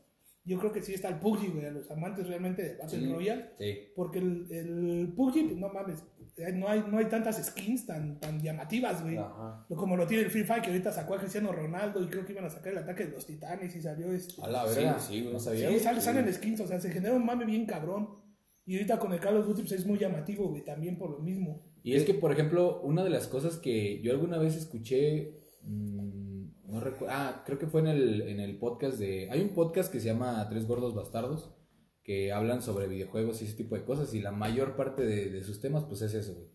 yo 0.46 0.60
creo 0.60 0.72
que 0.72 0.84
sí 0.84 0.94
está 0.94 1.10
el 1.10 1.20
PUBG, 1.20 1.54
güey. 1.54 1.66
A 1.66 1.72
los 1.72 1.90
amantes 1.90 2.28
realmente 2.28 2.62
de 2.62 2.76
Battle 2.76 3.00
Sí. 3.00 3.12
Royale. 3.12 3.46
Sí. 3.58 3.76
Porque 3.96 4.20
el, 4.20 4.46
el 4.52 5.14
PUBG, 5.16 5.58
no 5.58 5.70
mames, 5.70 6.04
no 6.54 6.68
hay, 6.68 6.84
no 6.88 6.98
hay 7.00 7.06
tantas 7.06 7.44
skins 7.44 7.86
tan, 7.86 8.20
tan 8.20 8.40
llamativas, 8.42 9.02
güey. 9.02 9.18
Como 9.76 9.98
lo 9.98 10.06
tiene 10.06 10.24
el 10.24 10.30
Free 10.30 10.44
Fire, 10.44 10.62
que 10.62 10.70
ahorita 10.70 10.92
sacó 10.92 11.16
a 11.16 11.20
Cristiano 11.20 11.52
Ronaldo 11.52 12.04
y 12.04 12.08
creo 12.08 12.26
que 12.26 12.34
iban 12.34 12.46
a 12.46 12.50
sacar 12.50 12.74
el 12.74 12.78
ataque 12.80 13.06
de 13.06 13.12
los 13.12 13.26
titanes 13.26 13.76
y 13.76 13.82
salió 13.82 14.12
este. 14.14 14.42
A 14.44 14.48
la 14.50 14.68
Sí, 14.68 14.76
verga, 14.76 15.00
sí, 15.00 15.22
güey. 15.22 15.34
no 15.34 15.40
Sí, 15.40 15.46
sabía. 15.46 15.80
sale- 15.80 16.02
salen 16.02 16.34
skins, 16.34 16.60
o 16.62 16.68
sea, 16.68 16.80
se 16.80 16.92
genera 16.92 17.16
un 17.16 17.26
mame 17.26 17.46
bien 17.46 17.66
cabrón. 17.66 18.10
Y 18.66 18.74
ahorita 18.76 19.00
con 19.00 19.14
el 19.14 19.20
Call 19.20 19.38
of 19.38 19.48
Duty 19.48 19.62
pues, 19.62 19.72
es 19.74 19.86
muy 19.86 19.98
llamativo, 19.98 20.50
güey, 20.50 20.64
también 20.64 20.98
por 20.98 21.10
lo 21.10 21.20
mismo. 21.20 21.62
Y 21.84 21.94
es 21.96 22.04
que, 22.04 22.14
por 22.14 22.32
ejemplo, 22.34 22.82
una 22.82 23.04
de 23.04 23.10
las 23.10 23.26
cosas 23.28 23.58
que 23.58 24.02
yo 24.02 24.12
alguna 24.12 24.38
vez 24.38 24.56
escuché, 24.58 25.32
mm, 25.64 26.72
no 26.72 26.80
recuerdo, 26.82 27.16
ah, 27.18 27.44
creo 27.46 27.58
que 27.58 27.68
fue 27.68 27.80
en 27.82 27.88
el, 27.88 28.22
en 28.24 28.40
el 28.42 28.60
podcast 28.60 28.98
de, 29.00 29.30
hay 29.32 29.42
un 29.42 29.50
podcast 29.50 29.92
que 29.92 30.00
se 30.02 30.08
llama 30.08 30.46
Tres 30.50 30.68
Gordos 30.68 30.94
Bastardos, 30.94 31.50
que 32.08 32.32
hablan 32.32 32.62
sobre 32.62 32.88
videojuegos 32.88 33.42
y 33.42 33.46
ese 33.46 33.58
tipo 33.58 33.76
de 33.76 33.84
cosas, 33.84 34.14
y 34.14 34.22
la 34.22 34.32
mayor 34.32 34.78
parte 34.78 35.06
de, 35.06 35.30
de 35.30 35.44
sus 35.44 35.60
temas, 35.60 35.84
pues 35.84 36.02
es 36.02 36.14
eso, 36.14 36.36
güey. 36.36 36.48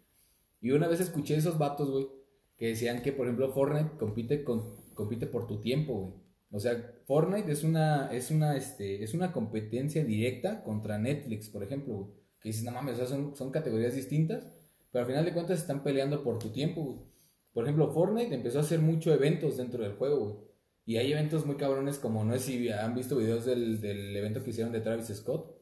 Y 0.63 0.71
una 0.71 0.89
vez 0.89 1.01
escuché 1.01 1.37
esos 1.37 1.59
vatos, 1.59 1.91
güey, 1.91 2.09
que 2.57 2.69
decían 2.69 3.03
que, 3.03 3.13
por 3.13 3.27
ejemplo, 3.27 3.53
Fortnite 3.53 3.99
compite, 3.99 4.45
con, 4.45 4.77
compite 4.95 5.27
por 5.27 5.47
tu 5.47 5.61
tiempo, 5.61 5.93
güey. 5.93 6.15
O 6.53 6.59
sea, 6.59 6.95
Fortnite 7.05 7.53
es 7.53 7.65
una, 7.65 8.11
es 8.13 8.31
una, 8.31 8.57
este, 8.57 9.05
es 9.05 9.13
una 9.13 9.31
competencia 9.31 10.03
directa 10.05 10.63
contra 10.63 10.99
Netflix, 10.99 11.51
por 11.51 11.63
ejemplo. 11.63 12.15
Que 12.41 12.49
dices, 12.49 12.65
no 12.65 12.73
mames, 12.73 12.95
o 12.95 12.97
sea, 12.99 13.07
son, 13.07 13.37
son 13.37 13.51
categorías 13.51 13.95
distintas, 13.95 14.47
pero 14.91 15.05
al 15.05 15.11
final 15.11 15.27
de 15.27 15.35
cuentas 15.35 15.61
están 15.61 15.83
peleando 15.83 16.25
por 16.25 16.39
tu 16.39 16.51
tiempo. 16.51 17.07
Por 17.53 17.65
ejemplo, 17.65 17.93
Fortnite 17.93 18.35
empezó 18.35 18.59
a 18.59 18.63
hacer 18.63 18.81
muchos 18.81 19.15
eventos 19.15 19.59
dentro 19.59 19.83
del 19.83 19.97
juego, 19.97 20.19
güey. 20.19 20.52
Y 20.85 20.97
hay 20.97 21.13
eventos 21.13 21.47
muy 21.47 21.57
cabrones 21.57 21.99
como, 21.99 22.25
no 22.25 22.33
sé 22.35 22.41
si 22.41 22.69
han 22.69 22.95
visto 22.95 23.17
videos 23.17 23.45
del, 23.45 23.81
del 23.81 24.17
evento 24.17 24.43
que 24.43 24.51
hicieron 24.51 24.73
de 24.73 24.81
Travis 24.81 25.07
Scott, 25.15 25.57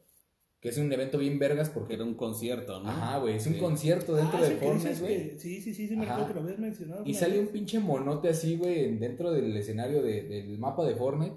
que 0.60 0.68
es 0.70 0.78
un 0.78 0.92
evento 0.92 1.16
bien 1.18 1.38
vergas 1.38 1.70
Porque 1.70 1.94
era 1.94 2.04
un 2.04 2.14
concierto, 2.14 2.80
¿no? 2.80 2.88
Ajá, 2.88 3.18
güey, 3.18 3.36
es 3.36 3.46
un 3.46 3.54
Sí. 3.54 3.58
concierto 3.60 4.14
dentro 4.14 4.38
Ah, 4.38 4.42
de 4.42 4.72
dices 4.74 5.00
güey. 5.00 5.30
que- 5.30 5.38
Sí, 5.38 5.60
sí, 5.60 5.74
sí, 5.74 5.88
sí, 5.88 5.96
me 5.96 6.06
acuerdo 6.06 6.28
que 6.28 6.34
lo 6.34 6.40
habías 6.40 6.58
mencionado. 6.58 7.02
Y 7.06 7.14
sale 7.14 7.38
vez. 7.38 7.46
un 7.46 7.52
pinche 7.52 7.80
monote 7.80 8.28
así, 8.28 8.56
güey, 8.56 8.84
en- 8.84 9.00
dentro 9.00 9.30
del 9.32 9.56
escenario 9.56 10.02
de- 10.02 10.22
del 10.22 10.58
mapa 10.58 10.84
de 10.86 10.94
Fortnite. 10.94 11.36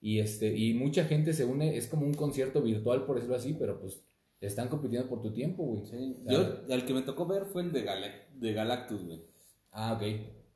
Y 0.00 0.20
este, 0.20 0.56
y 0.56 0.74
mucha 0.74 1.04
gente 1.04 1.32
se 1.32 1.44
une, 1.44 1.76
es 1.76 1.86
como 1.88 2.06
un 2.06 2.14
concierto 2.14 2.62
virtual, 2.62 3.04
por 3.04 3.16
decirlo 3.16 3.36
así, 3.36 3.54
pero 3.58 3.80
pues 3.80 4.00
están 4.40 4.68
compitiendo 4.68 5.08
por 5.08 5.20
tu 5.20 5.32
tiempo, 5.32 5.64
güey. 5.64 5.84
Sí. 5.86 6.16
Yo, 6.28 6.60
el 6.68 6.84
que 6.84 6.94
me 6.94 7.02
tocó 7.02 7.26
ver 7.26 7.46
fue 7.46 7.62
el 7.62 7.72
de, 7.72 7.84
de 8.34 8.52
Galactus, 8.52 9.04
güey. 9.04 9.22
Ah, 9.72 9.94
ok. 9.94 10.02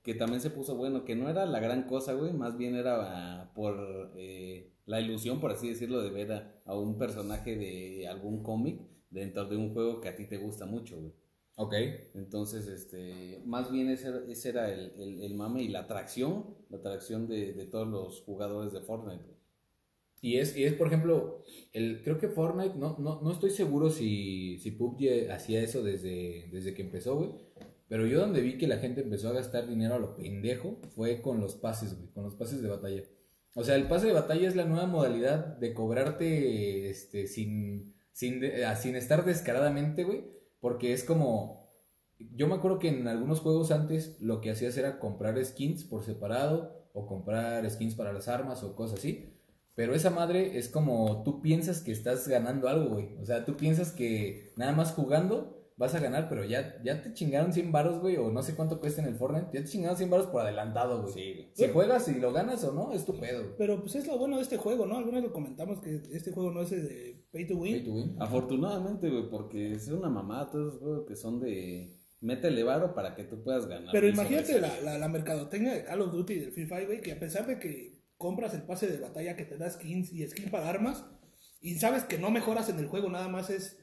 Que 0.03 0.15
también 0.15 0.41
se 0.41 0.51
puso 0.51 0.77
bueno, 0.77 1.05
que 1.05 1.15
no 1.15 1.29
era 1.31 1.47
la 1.47 1.61
gran 1.61 1.85
cosa, 1.85 2.13
güey. 2.15 2.33
Más 2.33 2.57
bien 2.59 2.75
era 2.75 3.43
ah, 3.43 3.53
por 3.55 4.13
eh, 4.17 4.73
la 4.87 5.01
ilusión, 5.01 5.41
por 5.41 5.53
así 5.53 5.69
decirlo, 5.69 6.03
de 6.03 6.11
ver 6.11 6.33
a, 6.33 6.61
a 6.67 6.77
un 6.77 6.99
personaje 6.99 7.57
de 7.57 8.09
algún 8.09 8.43
cómic 8.43 8.81
dentro 9.11 9.45
de 9.47 9.57
un 9.57 9.73
juego 9.73 10.01
que 10.01 10.09
a 10.09 10.17
ti 10.17 10.27
te 10.27 10.39
gusta 10.39 10.67
mucho, 10.67 10.99
güey. 11.01 11.13
Ok. 11.57 11.75
Entonces, 12.15 12.67
este, 12.67 13.43
más 13.47 13.71
bien 13.71 13.89
ese, 13.91 14.09
era- 14.09 14.25
ese 14.29 14.49
era 14.51 14.73
el, 14.73 14.93
el- 14.99 15.23
el 15.23 15.35
mame 15.35 15.63
y 15.63 15.69
la 15.69 15.81
atracción, 15.81 16.47
la 16.71 16.79
atracción 16.79 17.29
de, 17.29 17.53
de 17.53 17.67
todos 17.67 17.87
los 17.89 18.23
jugadores 18.23 18.73
de 18.73 18.81
Fortnite. 18.81 19.23
güey. 19.23 19.37
Y 20.21 20.39
es, 20.39 20.57
y 20.57 20.65
es 20.65 20.75
por 20.75 20.87
ejemplo, 20.87 21.43
el, 21.73 22.01
creo 22.03 22.19
que 22.19 22.29
Fortnite, 22.29 22.77
no, 22.79 22.97
no, 22.99 23.21
no 23.23 23.33
estoy 23.33 23.51
seguro 23.51 23.91
si, 23.91 24.59
si 24.61 24.71
PUBG 24.71 25.31
hacía 25.33 25.61
eso 25.63 25.83
desde, 25.83 26.49
desde 26.53 26.75
que 26.75 26.83
empezó, 26.83 27.17
güey. 27.17 27.31
Pero 27.93 28.07
yo 28.07 28.21
donde 28.21 28.41
vi 28.41 28.57
que 28.57 28.67
la 28.67 28.79
gente 28.79 29.03
empezó 29.03 29.29
a 29.29 29.35
gastar 29.35 29.69
dinero 29.69 29.97
a 29.97 29.99
lo 29.99 30.17
pendejo 30.17 30.79
fue 30.97 31.21
con 31.21 31.41
los 31.43 31.57
pases, 31.57 31.95
güey, 31.95 32.09
con 32.15 32.25
los 32.25 32.35
pases 32.35 32.63
de 32.63 32.69
batalla. 32.71 33.03
O 33.55 33.65
sea, 33.65 33.77
el 33.77 33.87
pase 33.87 34.07
de 34.07 34.15
batalla 34.15 34.49
es 34.49 34.57
la 34.57 34.65
nueva 34.65 34.87
modalidad 34.87 35.59
de 35.59 35.75
cobrarte 35.75 36.89
este, 36.89 37.27
sin, 37.27 37.95
sin, 38.13 38.41
ah, 38.67 38.77
sin 38.77 38.97
estar 38.97 39.27
descaradamente, 39.27 40.05
güey. 40.05 40.25
Porque 40.59 40.95
es 40.95 41.05
como. 41.05 41.69
Yo 42.19 42.49
me 42.49 42.55
acuerdo 42.55 42.79
que 42.79 42.89
en 42.89 43.07
algunos 43.09 43.41
juegos 43.41 43.71
antes 43.71 44.17
lo 44.23 44.41
que 44.41 44.53
hacías 44.53 44.75
era 44.79 44.99
comprar 44.99 45.45
skins 45.45 45.85
por 45.85 46.03
separado 46.03 46.89
o 46.95 47.07
comprar 47.07 47.71
skins 47.71 47.95
para 47.95 48.15
las 48.15 48.27
armas 48.27 48.63
o 48.63 48.75
cosas 48.75 49.01
así. 49.01 49.35
Pero 49.75 49.95
esa 49.95 50.09
madre 50.09 50.57
es 50.57 50.71
como 50.71 51.23
tú 51.25 51.43
piensas 51.43 51.83
que 51.83 51.93
estás 51.93 52.27
ganando 52.27 52.71
algo, 52.71 52.95
güey. 52.95 53.19
O 53.21 53.27
sea, 53.27 53.45
tú 53.45 53.55
piensas 53.59 53.93
que 53.93 54.55
nada 54.57 54.73
más 54.73 54.93
jugando 54.93 55.62
vas 55.77 55.95
a 55.95 56.01
ganar, 56.01 56.29
pero 56.29 56.45
ya, 56.45 56.81
ya 56.83 57.03
te 57.03 57.13
chingaron 57.13 57.53
100 57.53 57.73
varos, 57.73 58.01
güey, 58.01 58.17
o 58.17 58.31
no 58.31 58.43
sé 58.43 58.55
cuánto 58.55 58.81
cuesta 58.81 59.03
en 59.03 59.09
el 59.09 59.17
Fortnite. 59.17 59.49
Ya 59.53 59.65
te 59.65 59.71
chingaron 59.71 59.97
100 59.97 60.11
varos 60.11 60.27
por 60.27 60.43
adelantado, 60.43 61.03
güey. 61.03 61.15
Sí. 61.15 61.51
Si 61.55 61.69
juegas 61.69 62.09
y 62.09 62.21
lo 62.21 62.33
ganas 62.33 62.63
o 62.65 62.73
no, 62.73 62.93
es 62.93 63.05
tu 63.05 63.19
pedo, 63.19 63.43
güey. 63.43 63.55
Pero 63.59 63.81
pues 63.81 63.95
es 63.95 64.07
lo 64.07 64.19
bueno 64.19 64.37
de 64.37 64.43
este 64.43 64.57
juego, 64.57 64.87
¿no? 64.87 64.97
Algunos 64.97 65.23
lo 65.23 65.33
comentamos 65.33 65.81
que 65.81 66.01
este 66.13 66.33
juego 66.33 66.51
no 66.51 66.63
es 66.63 66.71
de 66.71 67.25
pay 67.33 67.47
to 67.47 67.57
win. 67.57 67.75
Pay 67.75 67.85
to 67.85 67.93
win. 67.93 68.17
Afortunadamente, 68.19 69.09
güey, 69.09 69.29
porque 69.31 69.73
es 69.73 69.89
una 69.89 70.09
mamada 70.09 70.51
todos 70.51 70.79
juegos 70.79 71.07
que 71.07 71.17
son 71.17 71.41
de 71.41 71.99
métele 72.21 72.63
varo 72.63 72.95
para 72.95 73.15
que 73.15 73.25
tú 73.25 73.43
puedas 73.43 73.67
ganar. 73.67 73.91
Pero 73.93 74.09
imagínate 74.09 74.61
la, 74.61 74.99
la 74.99 75.09
mercadotecnia 75.09 75.75
de 75.75 75.85
Call 75.85 76.03
of 76.03 76.13
Duty 76.13 76.33
y 76.33 76.39
del 76.39 76.53
Free 76.53 76.67
Fire, 76.67 76.87
güey, 76.87 77.01
que 77.01 77.13
a 77.13 77.19
pesar 77.19 77.47
de 77.47 77.59
que 77.59 78.01
compras 78.17 78.55
el 78.55 78.63
pase 78.63 78.87
de 78.87 78.99
batalla 78.99 79.37
que 79.37 79.45
te 79.45 79.59
da 79.59 79.69
skins 79.69 80.13
y 80.13 80.27
skin 80.29 80.51
para 80.51 80.69
armas, 80.69 81.05
y 81.61 81.75
sabes 81.77 82.05
que 82.05 82.19
no 82.19 82.31
mejoras 82.31 82.69
en 82.69 82.79
el 82.79 82.87
juego, 82.87 83.09
nada 83.09 83.29
más 83.29 83.51
es 83.51 83.79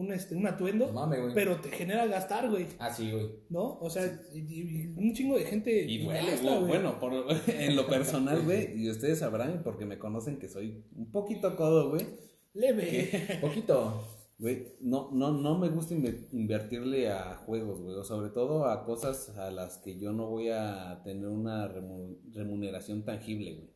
un, 0.00 0.12
este, 0.12 0.34
un 0.34 0.46
atuendo, 0.46 0.86
güey. 0.92 1.34
pero 1.34 1.60
te 1.60 1.70
genera 1.70 2.06
gastar, 2.06 2.48
güey, 2.50 2.66
Ah, 2.78 2.92
sí, 2.92 3.10
güey. 3.10 3.28
¿no? 3.50 3.78
O 3.80 3.88
sea, 3.90 4.04
y- 4.34 4.38
y- 4.38 4.82
y 4.82 4.86
un 4.96 5.12
chingo 5.14 5.36
de 5.38 5.44
gente... 5.44 5.70
Y 5.84 6.04
duele, 6.04 6.30
gasta, 6.32 6.56
güey. 6.58 6.68
Bueno, 6.68 6.98
por- 6.98 7.12
en 7.48 7.76
lo 7.76 7.86
personal, 7.86 8.42
güey, 8.42 8.80
y 8.82 8.90
ustedes 8.90 9.18
sabrán, 9.20 9.62
porque 9.62 9.84
me 9.84 9.98
conocen 9.98 10.38
que 10.38 10.48
soy 10.48 10.84
un 10.96 11.10
poquito 11.12 11.54
codo, 11.56 11.90
güey. 11.90 12.06
Leve. 12.54 13.38
Poquito. 13.40 14.04
Güey, 14.38 14.68
no, 14.80 15.10
no, 15.12 15.32
no 15.32 15.58
me 15.58 15.68
gusta 15.68 15.94
inve- 15.94 16.26
invertirle 16.32 17.10
a 17.10 17.36
juegos, 17.44 17.80
güey, 17.82 17.94
o 17.94 18.02
sobre 18.04 18.30
todo 18.30 18.64
a 18.64 18.84
cosas 18.86 19.28
a 19.36 19.50
las 19.50 19.76
que 19.78 19.98
yo 20.00 20.12
no 20.12 20.28
voy 20.30 20.48
a 20.48 21.02
tener 21.04 21.26
una 21.28 21.68
remu- 21.68 22.16
remuneración 22.32 23.04
tangible, 23.04 23.52
güey, 23.54 23.70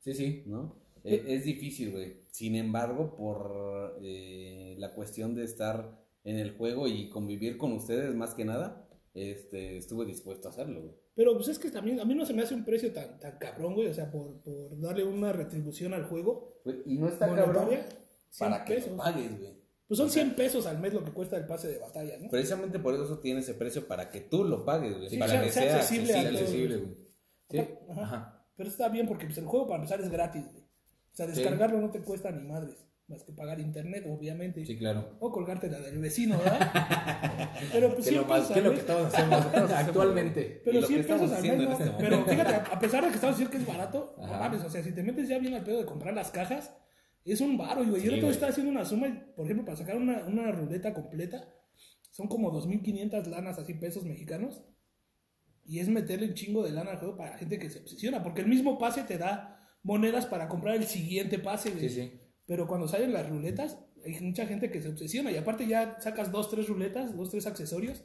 Sí, 0.00 0.14
sí. 0.14 0.42
¿no? 0.46 0.82
E- 1.04 1.22
es 1.28 1.44
difícil, 1.44 1.92
güey. 1.92 2.19
Sin 2.30 2.54
embargo, 2.56 3.16
por 3.16 3.98
eh, 4.02 4.74
la 4.78 4.94
cuestión 4.94 5.34
de 5.34 5.44
estar 5.44 5.98
en 6.24 6.36
el 6.38 6.56
juego 6.56 6.86
y 6.86 7.08
convivir 7.08 7.56
con 7.58 7.72
ustedes 7.72 8.14
más 8.14 8.34
que 8.34 8.44
nada, 8.44 8.86
este, 9.14 9.76
estuve 9.78 10.06
dispuesto 10.06 10.48
a 10.48 10.50
hacerlo, 10.52 10.80
güey. 10.82 10.94
Pero 11.14 11.34
pues 11.34 11.48
es 11.48 11.58
que 11.58 11.70
también 11.70 11.98
a 12.00 12.04
mí 12.04 12.14
no 12.14 12.24
se 12.24 12.32
me 12.32 12.42
hace 12.42 12.54
un 12.54 12.64
precio 12.64 12.92
tan, 12.92 13.18
tan 13.18 13.36
cabrón, 13.38 13.74
güey, 13.74 13.88
o 13.88 13.94
sea, 13.94 14.10
por, 14.10 14.40
por 14.42 14.78
darle 14.80 15.04
una 15.04 15.32
retribución 15.32 15.92
al 15.92 16.04
juego. 16.04 16.60
Güey, 16.64 16.82
Y 16.86 16.98
no 16.98 17.08
está 17.08 17.26
cabrón 17.34 17.68
100 17.70 17.80
para 18.38 18.64
que 18.64 18.74
pesos. 18.74 18.90
lo 18.92 18.96
pagues, 18.98 19.38
güey. 19.38 19.60
Pues 19.88 19.98
son 19.98 20.08
100 20.08 20.36
pesos 20.36 20.66
al 20.66 20.78
mes 20.78 20.94
lo 20.94 21.02
que 21.04 21.10
cuesta 21.10 21.36
el 21.36 21.46
pase 21.46 21.66
de 21.66 21.78
batalla, 21.78 22.16
¿no? 22.18 22.30
Precisamente 22.30 22.78
por 22.78 22.94
eso 22.94 23.18
tiene 23.18 23.40
ese 23.40 23.54
precio 23.54 23.88
para 23.88 24.08
que 24.08 24.20
tú 24.20 24.44
lo 24.44 24.64
pagues, 24.64 24.96
güey. 24.96 25.08
Sí, 25.10 25.18
para 25.18 25.32
sea- 25.32 25.42
que 25.42 25.50
sea 25.50 25.76
accesible 25.76 26.12
accesible. 26.14 26.38
accesible, 26.38 26.76
güey. 26.76 26.96
Sí. 27.50 27.58
Ajá. 27.90 28.02
Ajá. 28.02 28.46
Pero 28.56 28.68
está 28.68 28.88
bien 28.88 29.08
porque 29.08 29.26
pues, 29.26 29.38
el 29.38 29.46
juego 29.46 29.66
para 29.66 29.82
empezar 29.82 30.00
es 30.00 30.08
gratis, 30.10 30.44
güey. 30.52 30.59
O 31.12 31.16
sea, 31.16 31.26
descargarlo 31.26 31.80
no 31.80 31.90
te 31.90 32.00
cuesta 32.02 32.30
ni 32.30 32.46
madres, 32.46 32.86
más 33.08 33.24
que 33.24 33.32
pagar 33.32 33.58
internet, 33.60 34.04
obviamente. 34.08 34.64
Sí, 34.64 34.76
claro. 34.78 35.16
O 35.20 35.32
colgarte 35.32 35.68
la 35.68 35.80
del 35.80 35.98
vecino, 35.98 36.38
¿verdad? 36.38 36.70
Pero 37.72 37.94
pues 37.94 38.08
¿Qué 38.08 38.14
es 38.16 38.26
100 38.26 38.28
lo, 38.28 38.62
lo 38.62 38.70
que 38.70 38.76
mes. 38.76 38.86
todos 38.86 39.14
hacemos 39.14 39.46
actualmente? 39.74 40.62
Pero 40.64 40.82
100 40.82 40.94
que 40.94 41.00
estamos 41.00 41.22
pesos 41.22 41.36
al 41.36 41.38
haciendo 41.38 41.68
mes, 41.68 41.78
¿no? 41.78 41.84
este 41.84 41.96
Pero 41.98 42.24
fíjate, 42.24 42.54
a 42.54 42.78
pesar 42.78 43.04
de 43.04 43.08
que 43.08 43.14
estamos 43.16 43.36
diciendo 43.36 43.50
que 43.50 43.58
es 43.58 43.66
barato, 43.66 44.14
no 44.18 44.26
mames, 44.26 44.62
o 44.62 44.70
sea, 44.70 44.82
si 44.82 44.92
te 44.92 45.02
metes 45.02 45.28
ya 45.28 45.38
bien 45.38 45.54
al 45.54 45.64
pedo 45.64 45.78
de 45.78 45.86
comprar 45.86 46.14
las 46.14 46.30
cajas, 46.30 46.72
es 47.24 47.40
un 47.40 47.58
baro, 47.58 47.84
güey. 47.84 48.02
Sí, 48.02 48.20
Yo 48.20 48.30
estaba 48.30 48.50
haciendo 48.50 48.72
una 48.72 48.84
suma, 48.84 49.08
por 49.36 49.44
ejemplo, 49.44 49.64
para 49.64 49.76
sacar 49.76 49.96
una, 49.96 50.24
una 50.24 50.50
ruleta 50.52 50.94
completa, 50.94 51.52
son 52.10 52.28
como 52.28 52.50
2.500 52.52 53.26
lanas, 53.26 53.58
así 53.58 53.74
pesos 53.74 54.04
mexicanos. 54.04 54.62
Y 55.66 55.78
es 55.78 55.88
meterle 55.88 56.28
un 56.28 56.34
chingo 56.34 56.64
de 56.64 56.72
lana 56.72 56.92
al 56.92 56.98
juego 56.98 57.16
para 57.16 57.38
gente 57.38 57.58
que 57.58 57.70
se 57.70 57.80
obsesiona, 57.80 58.22
porque 58.22 58.40
el 58.40 58.48
mismo 58.48 58.78
pase 58.78 59.02
te 59.04 59.18
da 59.18 59.59
monedas 59.82 60.26
para 60.26 60.48
comprar 60.48 60.76
el 60.76 60.84
siguiente 60.84 61.38
pase, 61.38 61.70
güey. 61.70 61.88
Sí, 61.88 61.94
sí. 61.94 62.12
Pero 62.46 62.66
cuando 62.66 62.88
salen 62.88 63.12
las 63.12 63.28
ruletas, 63.28 63.78
hay 64.04 64.18
mucha 64.20 64.46
gente 64.46 64.70
que 64.70 64.82
se 64.82 64.88
obsesiona. 64.88 65.30
Y 65.30 65.36
aparte 65.36 65.66
ya 65.66 66.00
sacas 66.00 66.32
dos, 66.32 66.50
tres 66.50 66.68
ruletas, 66.68 67.16
dos, 67.16 67.30
tres 67.30 67.46
accesorios. 67.46 68.04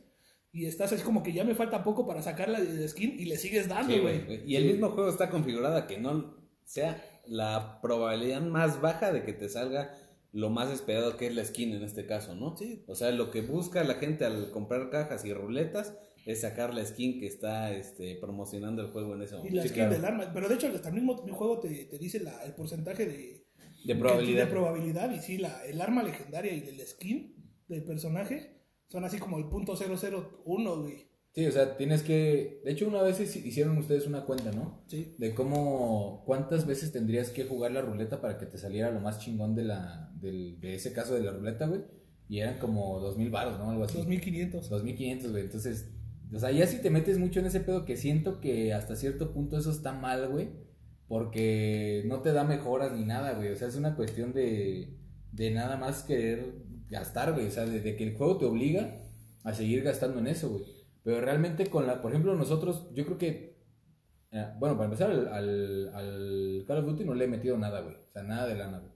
Y 0.52 0.66
estás 0.68 0.94
así 0.94 1.04
como 1.04 1.22
que 1.22 1.34
ya 1.34 1.44
me 1.44 1.56
falta 1.56 1.84
poco 1.84 2.06
para 2.08 2.22
sacar 2.22 2.48
la 2.48 2.62
de 2.62 2.88
skin 2.88 3.20
y 3.20 3.26
le 3.26 3.38
sigues 3.38 3.68
dando, 3.68 4.02
güey. 4.02 4.44
Y 4.46 4.56
el 4.56 4.66
mismo 4.66 4.90
juego 4.92 5.10
está 5.10 5.30
configurado 5.30 5.76
a 5.76 5.88
que 5.88 5.98
no 5.98 6.36
sea 6.64 7.04
la 7.26 7.82
probabilidad 7.82 8.42
más 8.42 8.80
baja 8.80 9.12
de 9.12 9.24
que 9.24 9.34
te 9.34 9.50
salga 9.50 9.98
lo 10.32 10.50
más 10.50 10.70
esperado 10.70 11.18
que 11.18 11.28
es 11.28 11.36
la 11.36 11.44
skin 11.44 11.74
en 11.74 11.84
este 11.84 12.06
caso, 12.06 12.36
¿no? 12.36 12.56
Sí. 12.58 12.84
O 12.88 12.96
sea, 12.96 13.12
lo 13.12 13.32
que 13.32 13.42
busca 13.42 13.84
la 13.84 13.96
gente 13.96 14.26
al 14.26 14.52
comprar 14.52 14.90
cajas 14.90 15.26
y 15.26 15.34
ruletas 15.34 15.94
es 16.26 16.42
sacar 16.42 16.74
la 16.74 16.84
skin 16.86 17.20
que 17.20 17.28
está 17.28 17.72
este, 17.74 18.16
promocionando 18.16 18.82
el 18.82 18.90
juego 18.90 19.16
en 19.16 19.22
ese 19.22 19.36
y 19.36 19.38
momento. 19.38 19.56
la 19.58 19.62
Sí, 19.64 19.70
skin 19.70 19.80
claro. 19.84 19.94
del 19.96 20.06
arma. 20.06 20.32
Pero 20.34 20.50
de 20.50 20.56
hecho, 20.56 20.68
hasta 20.68 20.90
el 20.90 20.96
mismo 20.96 21.16
juego 21.16 21.60
te, 21.60 21.70
te 21.86 21.98
dice 21.98 22.20
la- 22.20 22.44
el 22.44 22.54
porcentaje 22.54 23.06
de, 23.06 23.46
De 23.86 23.96
probabilidad. 23.96 24.46
de 24.46 24.52
probabilidad. 24.52 25.12
Y 25.14 25.20
sí, 25.22 25.38
la, 25.38 25.64
el 25.66 25.80
arma 25.80 26.04
legendaria 26.04 26.54
y 26.54 26.68
el 26.68 26.80
skin 26.88 27.36
del 27.68 27.84
personaje 27.84 28.56
son 28.88 29.04
así 29.06 29.18
como 29.20 29.38
el 29.38 29.46
punto 29.50 29.76
001, 29.76 30.82
güey. 30.82 31.08
Sí, 31.34 31.46
o 31.46 31.52
sea, 31.52 31.76
tienes 31.76 32.02
que... 32.02 32.62
De 32.64 32.72
hecho, 32.72 32.88
una 32.88 33.02
vez 33.02 33.20
hici- 33.20 33.44
hicieron 33.46 33.78
ustedes 33.78 34.08
una 34.08 34.24
cuenta, 34.24 34.52
¿no? 34.54 34.84
Sí. 34.88 35.16
De 35.18 35.36
cómo... 35.36 36.24
¿Cuántas 36.26 36.66
veces 36.66 36.94
tendrías 36.94 37.30
que 37.30 37.44
jugar 37.44 37.72
la 37.74 37.82
ruleta 37.82 38.22
para 38.22 38.38
que 38.38 38.46
te 38.46 38.58
saliera 38.58 38.90
lo 38.90 39.02
más 39.02 39.20
chingón 39.20 39.54
de 39.54 39.66
la... 39.66 40.12
Del, 40.16 40.60
de 40.62 40.76
ese 40.76 40.94
caso 40.94 41.14
de 41.14 41.22
la 41.24 41.32
ruleta, 41.32 41.68
güey? 41.68 41.82
Y 42.30 42.40
eran 42.40 42.58
como 42.58 43.00
dos 43.02 43.18
mil 43.18 43.30
baros, 43.30 43.60
¿no? 43.60 43.70
Algo 43.70 43.84
así. 43.84 43.98
2500. 43.98 44.70
2500, 44.70 45.32
güey. 45.32 45.44
Entonces, 45.44 45.90
o 46.34 46.40
sea, 46.40 46.52
ya 46.52 46.68
si 46.68 46.82
te 46.82 46.90
metes 46.90 47.20
mucho 47.20 47.40
en 47.40 47.46
ese 47.48 47.60
pedo 47.62 47.86
que 47.86 47.98
siento 47.98 48.40
que 48.42 48.74
hasta 48.74 48.96
cierto 48.96 49.34
punto 49.34 49.58
eso 49.58 49.72
está 49.72 49.94
mal, 49.94 50.28
güey. 50.30 50.50
Porque 51.08 52.04
no 52.08 52.22
te 52.22 52.34
da 52.34 52.44
mejoras 52.44 52.92
ni 52.94 53.06
nada, 53.06 53.34
güey. 53.34 53.52
O 53.52 53.56
sea, 53.56 53.68
es 53.68 53.76
una 53.76 53.96
cuestión 53.96 54.34
de, 54.34 54.98
de 55.32 55.52
nada 55.52 55.78
más 55.78 56.04
querer 56.04 56.56
gastar, 56.90 57.34
güey. 57.34 57.48
O 57.48 57.52
sea, 57.52 57.66
de, 57.66 57.80
de 57.82 57.96
que 57.96 58.04
el 58.04 58.18
juego 58.18 58.38
te 58.38 58.46
obliga 58.46 59.02
a 59.44 59.54
seguir 59.54 59.84
gastando 59.84 60.20
en 60.20 60.28
eso, 60.28 60.50
güey. 60.50 60.64
Pero 61.04 61.22
realmente 61.22 61.68
con 61.68 61.86
la, 61.86 62.02
por 62.02 62.12
ejemplo, 62.12 62.36
nosotros, 62.36 62.90
yo 62.96 63.06
creo 63.06 63.18
que, 63.20 63.60
eh, 64.32 64.48
bueno, 64.60 64.76
para 64.76 64.86
empezar, 64.86 65.12
al, 65.12 65.28
al, 65.28 65.90
al 65.94 66.64
Call 66.68 66.80
of 66.80 66.86
Duty 66.86 67.06
no 67.06 67.14
le 67.14 67.26
he 67.26 67.28
metido 67.28 67.58
nada, 67.58 67.82
güey. 67.82 67.96
O 67.96 68.12
sea, 68.12 68.24
nada 68.24 68.48
de 68.48 68.56
lana, 68.56 68.80
güey. 68.80 68.95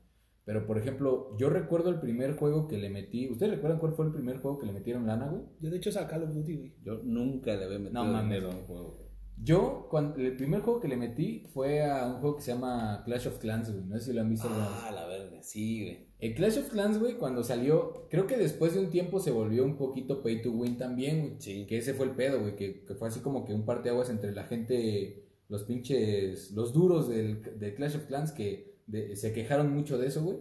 Pero, 0.49 0.65
por 0.65 0.79
ejemplo, 0.79 1.37
yo 1.37 1.51
recuerdo 1.51 1.91
el 1.91 1.99
primer 1.99 2.35
juego 2.35 2.67
que 2.67 2.79
le 2.79 2.89
metí. 2.89 3.29
¿Ustedes 3.29 3.51
recuerdan 3.51 3.77
cuál 3.77 3.91
fue 3.91 4.07
el 4.07 4.11
primer 4.11 4.39
juego 4.39 4.57
que 4.57 4.65
le 4.65 4.71
metieron 4.71 5.05
lana, 5.05 5.27
güey? 5.27 5.43
Yo 5.59 5.69
de 5.69 5.77
hecho 5.77 5.91
es 5.91 5.97
a 5.97 6.07
Call 6.07 6.23
of 6.23 6.33
Duty, 6.33 6.55
güey. 6.55 6.73
Yo 6.83 7.01
nunca 7.03 7.55
le 7.55 7.65
había 7.65 7.77
metido 7.77 8.03
No 8.03 8.11
mames, 8.11 8.43
un 8.43 8.63
juego. 8.63 8.95
güey. 8.95 9.09
Yo, 9.43 9.85
cuando, 9.91 10.15
el 10.19 10.35
primer 10.35 10.61
juego 10.61 10.79
que 10.79 10.87
le 10.87 10.97
metí 10.97 11.43
fue 11.53 11.83
a 11.83 12.07
un 12.07 12.13
juego 12.15 12.37
que 12.37 12.41
se 12.41 12.51
llama 12.51 13.03
Clash 13.05 13.27
of 13.27 13.37
Clans, 13.37 13.71
güey. 13.71 13.85
No 13.85 13.99
sé 13.99 14.05
si 14.05 14.13
lo 14.13 14.21
han 14.21 14.29
visto. 14.31 14.47
Ah, 14.49 14.89
la 14.91 15.05
verga, 15.05 15.43
sí, 15.43 15.83
güey. 15.83 16.07
El 16.17 16.33
Clash 16.33 16.57
of 16.57 16.69
Clans, 16.69 16.97
güey, 16.97 17.13
cuando 17.17 17.43
salió, 17.43 18.07
creo 18.09 18.25
que 18.25 18.35
después 18.35 18.73
de 18.73 18.79
un 18.79 18.89
tiempo 18.89 19.19
se 19.19 19.29
volvió 19.29 19.63
un 19.63 19.77
poquito 19.77 20.23
pay 20.23 20.41
to 20.41 20.49
win 20.49 20.79
también, 20.79 21.19
güey. 21.21 21.35
Sí. 21.37 21.67
Que 21.67 21.77
ese 21.77 21.93
fue 21.93 22.07
el 22.07 22.13
pedo, 22.13 22.39
güey, 22.41 22.55
que, 22.55 22.85
que 22.85 22.95
fue 22.95 23.07
así 23.09 23.19
como 23.19 23.45
que 23.45 23.53
un 23.53 23.65
parteaguas 23.65 24.09
entre 24.09 24.31
la 24.31 24.45
gente, 24.45 25.27
los 25.47 25.61
pinches, 25.65 26.49
los 26.53 26.73
duros 26.73 27.07
del, 27.07 27.39
del 27.59 27.75
Clash 27.75 27.97
of 27.97 28.05
Clans 28.07 28.31
que 28.31 28.68
de- 28.89 29.15
se 29.15 29.33
quejaron 29.33 29.73
mucho 29.73 29.97
de 29.97 30.07
eso, 30.07 30.23
güey. 30.23 30.37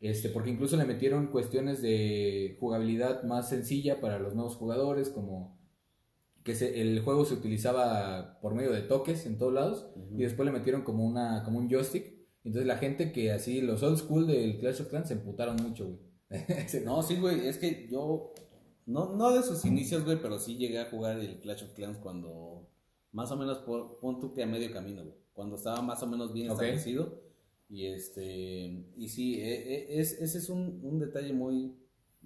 Este, 0.00 0.28
porque 0.28 0.50
incluso 0.50 0.76
le 0.76 0.84
metieron 0.84 1.28
cuestiones 1.28 1.80
de 1.80 2.56
jugabilidad 2.60 3.22
más 3.22 3.48
sencilla 3.48 4.00
para 4.00 4.18
los 4.18 4.34
nuevos 4.34 4.56
jugadores, 4.56 5.08
como 5.08 5.58
que 6.42 6.54
se- 6.54 6.80
el 6.82 7.00
juego 7.00 7.24
se 7.24 7.34
utilizaba 7.34 8.38
por 8.42 8.54
medio 8.54 8.70
de 8.72 8.82
toques 8.82 9.24
en 9.24 9.38
todos 9.38 9.54
lados 9.54 9.86
y 10.12 10.22
después 10.22 10.44
le 10.44 10.52
metieron 10.52 10.82
como 10.82 11.04
una 11.06 11.42
como 11.44 11.58
un 11.58 11.70
joystick. 11.70 12.12
Entonces 12.44 12.66
la 12.66 12.76
gente 12.76 13.12
que 13.12 13.32
así 13.32 13.62
los 13.62 13.82
old 13.82 13.96
school 13.98 14.26
del 14.26 14.58
Clash 14.58 14.82
of 14.82 14.88
Clans 14.88 15.08
se 15.08 15.14
emputaron 15.14 15.56
mucho, 15.62 15.86
güey. 15.86 15.98
No, 16.84 17.02
sí, 17.02 17.16
güey, 17.16 17.46
es 17.48 17.56
que 17.56 17.88
yo, 17.90 18.34
no, 18.86 19.14
no 19.16 19.32
de 19.32 19.42
sus 19.42 19.64
inicios, 19.64 20.04
güey, 20.04 20.20
pero 20.20 20.38
sí 20.38 20.56
llegué 20.58 20.80
a 20.80 20.90
jugar 20.90 21.18
el 21.18 21.38
Clash 21.40 21.64
of 21.64 21.72
Clans 21.72 21.96
cuando, 21.98 22.68
más 23.12 23.30
o 23.30 23.36
menos, 23.38 23.58
por, 23.60 23.98
pon 24.00 24.34
que 24.34 24.42
a 24.42 24.46
medio 24.46 24.70
camino, 24.70 25.02
güey, 25.02 25.16
cuando 25.32 25.56
estaba 25.56 25.80
más 25.80 26.02
o 26.02 26.06
menos 26.06 26.34
bien 26.34 26.50
establecido, 26.50 27.22
y 27.68 27.86
este, 27.86 28.84
y 28.96 29.08
sí, 29.08 29.40
e- 29.40 29.74
e- 29.96 30.00
es, 30.00 30.12
ese 30.20 30.38
es 30.38 30.48
un, 30.48 30.80
un 30.84 30.98
detalle 30.98 31.32
muy 31.32 31.74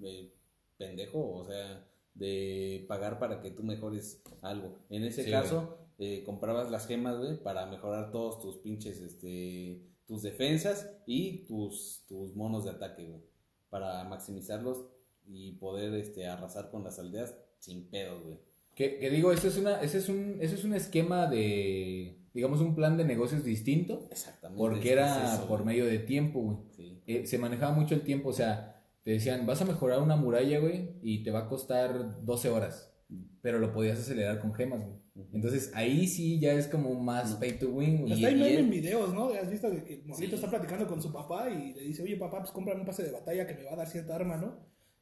eh, 0.03 0.31
pendejo, 0.77 1.19
o 1.35 1.45
sea, 1.45 1.85
de 2.13 2.85
pagar 2.87 3.19
para 3.19 3.41
que 3.41 3.51
tú 3.51 3.63
mejores 3.63 4.21
algo. 4.41 4.75
En 4.89 5.03
ese 5.03 5.23
Sí, 5.23 5.31
caso, 5.31 5.77
eh, 5.97 6.23
comprabas 6.25 6.69
las 6.71 6.87
gemas, 6.87 7.17
güey, 7.17 7.41
para 7.41 7.65
mejorar 7.65 8.11
todos 8.11 8.41
tus 8.41 8.57
pinches, 8.57 8.99
este, 8.99 9.81
tus 10.07 10.21
defensas 10.23 10.89
y 11.05 11.45
tus, 11.45 12.03
tus 12.07 12.35
monos 12.35 12.65
de 12.65 12.71
ataque, 12.71 13.05
güey. 13.05 13.21
Para 13.69 14.03
maximizarlos 14.05 14.85
y 15.27 15.53
poder 15.53 15.93
este, 15.93 16.27
arrasar 16.27 16.71
con 16.71 16.83
las 16.83 16.99
aldeas 16.99 17.35
sin 17.59 17.85
pedos, 17.89 18.23
güey. 18.23 18.39
Que, 18.75 18.97
que 18.97 19.09
digo, 19.09 19.31
eso 19.31 19.47
es, 19.47 19.57
una, 19.57 19.81
ese, 19.81 19.97
es 19.99 20.09
un, 20.09 20.37
ese 20.41 20.55
es 20.55 20.63
un 20.63 20.73
esquema 20.73 21.27
de, 21.27 22.18
digamos, 22.33 22.61
un 22.61 22.75
plan 22.75 22.97
de 22.97 23.05
negocios 23.05 23.43
distinto. 23.43 24.07
Exactamente. 24.11 24.57
Porque 24.59 24.91
era 24.91 25.25
es 25.27 25.33
eso, 25.33 25.47
por 25.47 25.65
medio 25.65 25.85
de 25.85 25.99
tiempo, 25.99 26.41
güey. 26.41 26.57
Sí. 26.75 27.01
Eh, 27.07 27.25
se 27.27 27.37
manejaba 27.37 27.73
mucho 27.73 27.95
el 27.95 28.01
tiempo, 28.01 28.29
o 28.29 28.33
sea, 28.33 28.83
te 29.03 29.11
decían, 29.11 29.45
vas 29.45 29.61
a 29.61 29.65
mejorar 29.65 30.01
una 30.01 30.15
muralla, 30.15 30.59
güey, 30.59 30.91
y 31.01 31.23
te 31.23 31.31
va 31.31 31.39
a 31.39 31.47
costar 31.47 32.23
12 32.25 32.49
horas. 32.49 32.93
Pero 33.41 33.57
lo 33.57 33.71
podías 33.73 33.97
acelerar 33.99 34.39
con 34.39 34.53
gemas, 34.53 34.81
güey. 34.85 34.99
Entonces 35.33 35.71
ahí 35.73 36.07
sí 36.07 36.39
ya 36.39 36.53
es 36.53 36.67
como 36.67 36.93
más 36.93 37.35
pay 37.35 37.53
to 37.59 37.69
win, 37.71 38.01
güey. 38.01 38.13
Hasta 38.13 38.31
Y- 38.31 38.35
meme 38.35 38.59
en 38.59 38.69
videos, 38.69 39.13
¿no? 39.13 39.29
Has 39.29 39.49
visto 39.49 39.69
que 39.71 39.95
el 39.95 40.05
morrito 40.05 40.29
Sí. 40.31 40.35
está 40.35 40.49
platicando 40.49 40.87
con 40.87 41.01
su 41.01 41.11
papá 41.11 41.49
y 41.49 41.73
le 41.73 41.81
dice, 41.81 42.03
oye 42.03 42.15
papá, 42.17 42.39
pues 42.39 42.51
cómprame 42.51 42.81
un 42.81 42.85
pase 42.85 43.03
de 43.03 43.11
batalla 43.11 43.45
que 43.47 43.55
me 43.55 43.63
va 43.63 43.73
a 43.73 43.75
dar 43.77 43.87
cierta 43.87 44.15
arma, 44.15 44.37
¿no? 44.37 44.57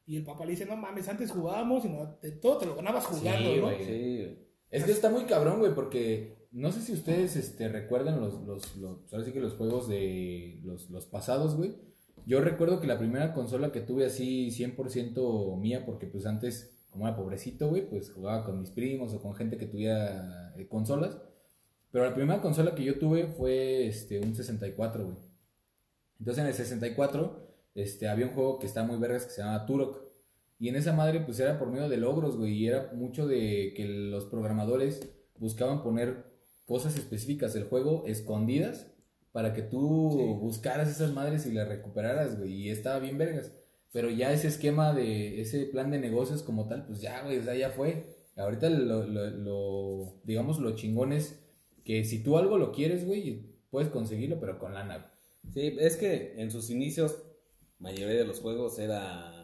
Y 0.06 0.16
el 0.16 0.24
papá 0.24 0.44
le 0.46 0.52
dice, 0.52 0.64
no 0.66 0.76
mames, 0.76 1.08
antes 1.08 1.30
jugábamos 1.30 1.84
y 1.84 1.88
no, 1.90 2.16
te- 2.20 2.32
todo 2.32 2.58
te 2.58 2.66
lo 2.66 2.74
ganabas 2.76 3.04
jugando, 3.04 3.50
Sí, 3.50 3.56
¿no? 3.56 3.62
güey. 3.62 3.84
Sí, 3.84 4.16
güey. 4.24 4.38
Es 4.70 4.84
que 4.84 4.92
está 4.92 5.10
muy 5.10 5.24
cabrón, 5.24 5.58
güey, 5.60 5.74
porque 5.74 6.37
no 6.50 6.72
sé 6.72 6.80
si 6.80 6.92
ustedes 6.92 7.36
este, 7.36 7.68
recuerdan 7.68 8.20
los, 8.20 8.40
los, 8.46 8.76
ahora 9.12 9.24
sí 9.24 9.32
que 9.32 9.40
los 9.40 9.54
juegos 9.54 9.88
de 9.88 10.60
los, 10.62 10.90
los 10.90 11.06
pasados, 11.06 11.56
güey. 11.56 11.76
Yo 12.26 12.40
recuerdo 12.40 12.80
que 12.80 12.86
la 12.86 12.98
primera 12.98 13.32
consola 13.32 13.72
que 13.72 13.80
tuve 13.80 14.06
así 14.06 14.50
100% 14.50 15.58
mía, 15.58 15.84
porque 15.86 16.06
pues 16.06 16.26
antes, 16.26 16.76
como 16.90 17.06
era 17.06 17.16
pobrecito, 17.16 17.68
güey, 17.68 17.88
pues 17.88 18.10
jugaba 18.10 18.44
con 18.44 18.60
mis 18.60 18.70
primos 18.70 19.14
o 19.14 19.22
con 19.22 19.34
gente 19.34 19.56
que 19.56 19.66
tuviera 19.66 20.52
eh, 20.56 20.68
consolas. 20.68 21.16
Pero 21.90 22.04
la 22.04 22.14
primera 22.14 22.40
consola 22.42 22.74
que 22.74 22.84
yo 22.84 22.98
tuve 22.98 23.26
fue 23.28 23.86
este, 23.86 24.20
un 24.20 24.34
64, 24.34 25.04
güey. 25.04 25.16
Entonces 26.18 26.42
en 26.42 26.48
el 26.48 26.54
64 26.54 27.48
este, 27.74 28.08
había 28.08 28.26
un 28.26 28.32
juego 28.32 28.58
que 28.58 28.66
estaba 28.66 28.86
muy 28.86 28.98
vergas 28.98 29.24
que 29.24 29.32
se 29.32 29.42
llamaba 29.42 29.64
Turok. 29.64 30.02
Y 30.58 30.68
en 30.68 30.76
esa 30.76 30.92
madre, 30.92 31.20
pues 31.20 31.38
era 31.38 31.58
por 31.58 31.70
medio 31.70 31.88
de 31.88 31.96
logros, 31.96 32.36
güey. 32.36 32.52
Y 32.54 32.66
era 32.66 32.90
mucho 32.94 33.26
de 33.26 33.72
que 33.76 33.86
los 33.86 34.24
programadores 34.24 35.08
buscaban 35.38 35.82
poner 35.82 36.27
cosas 36.68 36.94
específicas 36.96 37.52
del 37.54 37.64
juego 37.64 38.04
escondidas 38.06 38.86
para 39.32 39.52
que 39.54 39.62
tú 39.62 40.14
Sí. 40.16 40.24
buscaras 40.40 40.88
esas 40.88 41.12
madres 41.12 41.46
y 41.46 41.52
las 41.52 41.66
recuperaras, 41.66 42.38
güey. 42.38 42.52
Y 42.52 42.70
estaba 42.70 43.00
bien 43.00 43.18
vergas. 43.18 43.50
Pero 43.92 44.10
ya 44.10 44.32
ese 44.32 44.46
esquema 44.48 44.92
de 44.94 45.40
ese 45.40 45.64
plan 45.66 45.90
de 45.90 45.98
negocios 45.98 46.42
como 46.44 46.68
tal, 46.68 46.86
pues 46.86 47.00
ya, 47.00 47.24
güey, 47.24 47.38
o 47.38 47.42
sea, 47.42 47.54
ya 47.56 47.70
fue. 47.70 48.04
Ahorita 48.36 48.70
lo, 48.70 49.04
lo- 49.06 49.30
lo- 49.30 50.20
digamos, 50.24 50.60
lo 50.60 50.76
chingón 50.76 51.12
es 51.12 51.40
que 51.84 52.04
si 52.04 52.22
tú 52.22 52.36
algo 52.38 52.58
lo 52.58 52.70
quieres, 52.70 53.04
güey, 53.06 53.46
puedes 53.70 53.88
conseguirlo, 53.90 54.38
pero 54.38 54.58
con 54.58 54.74
lana. 54.74 55.10
Sí, 55.54 55.74
es 55.80 55.96
que 55.96 56.34
en 56.40 56.50
sus 56.50 56.68
inicios, 56.70 57.16
mayoría 57.78 58.18
de 58.18 58.24
los 58.26 58.40
juegos 58.40 58.78
era 58.78 59.34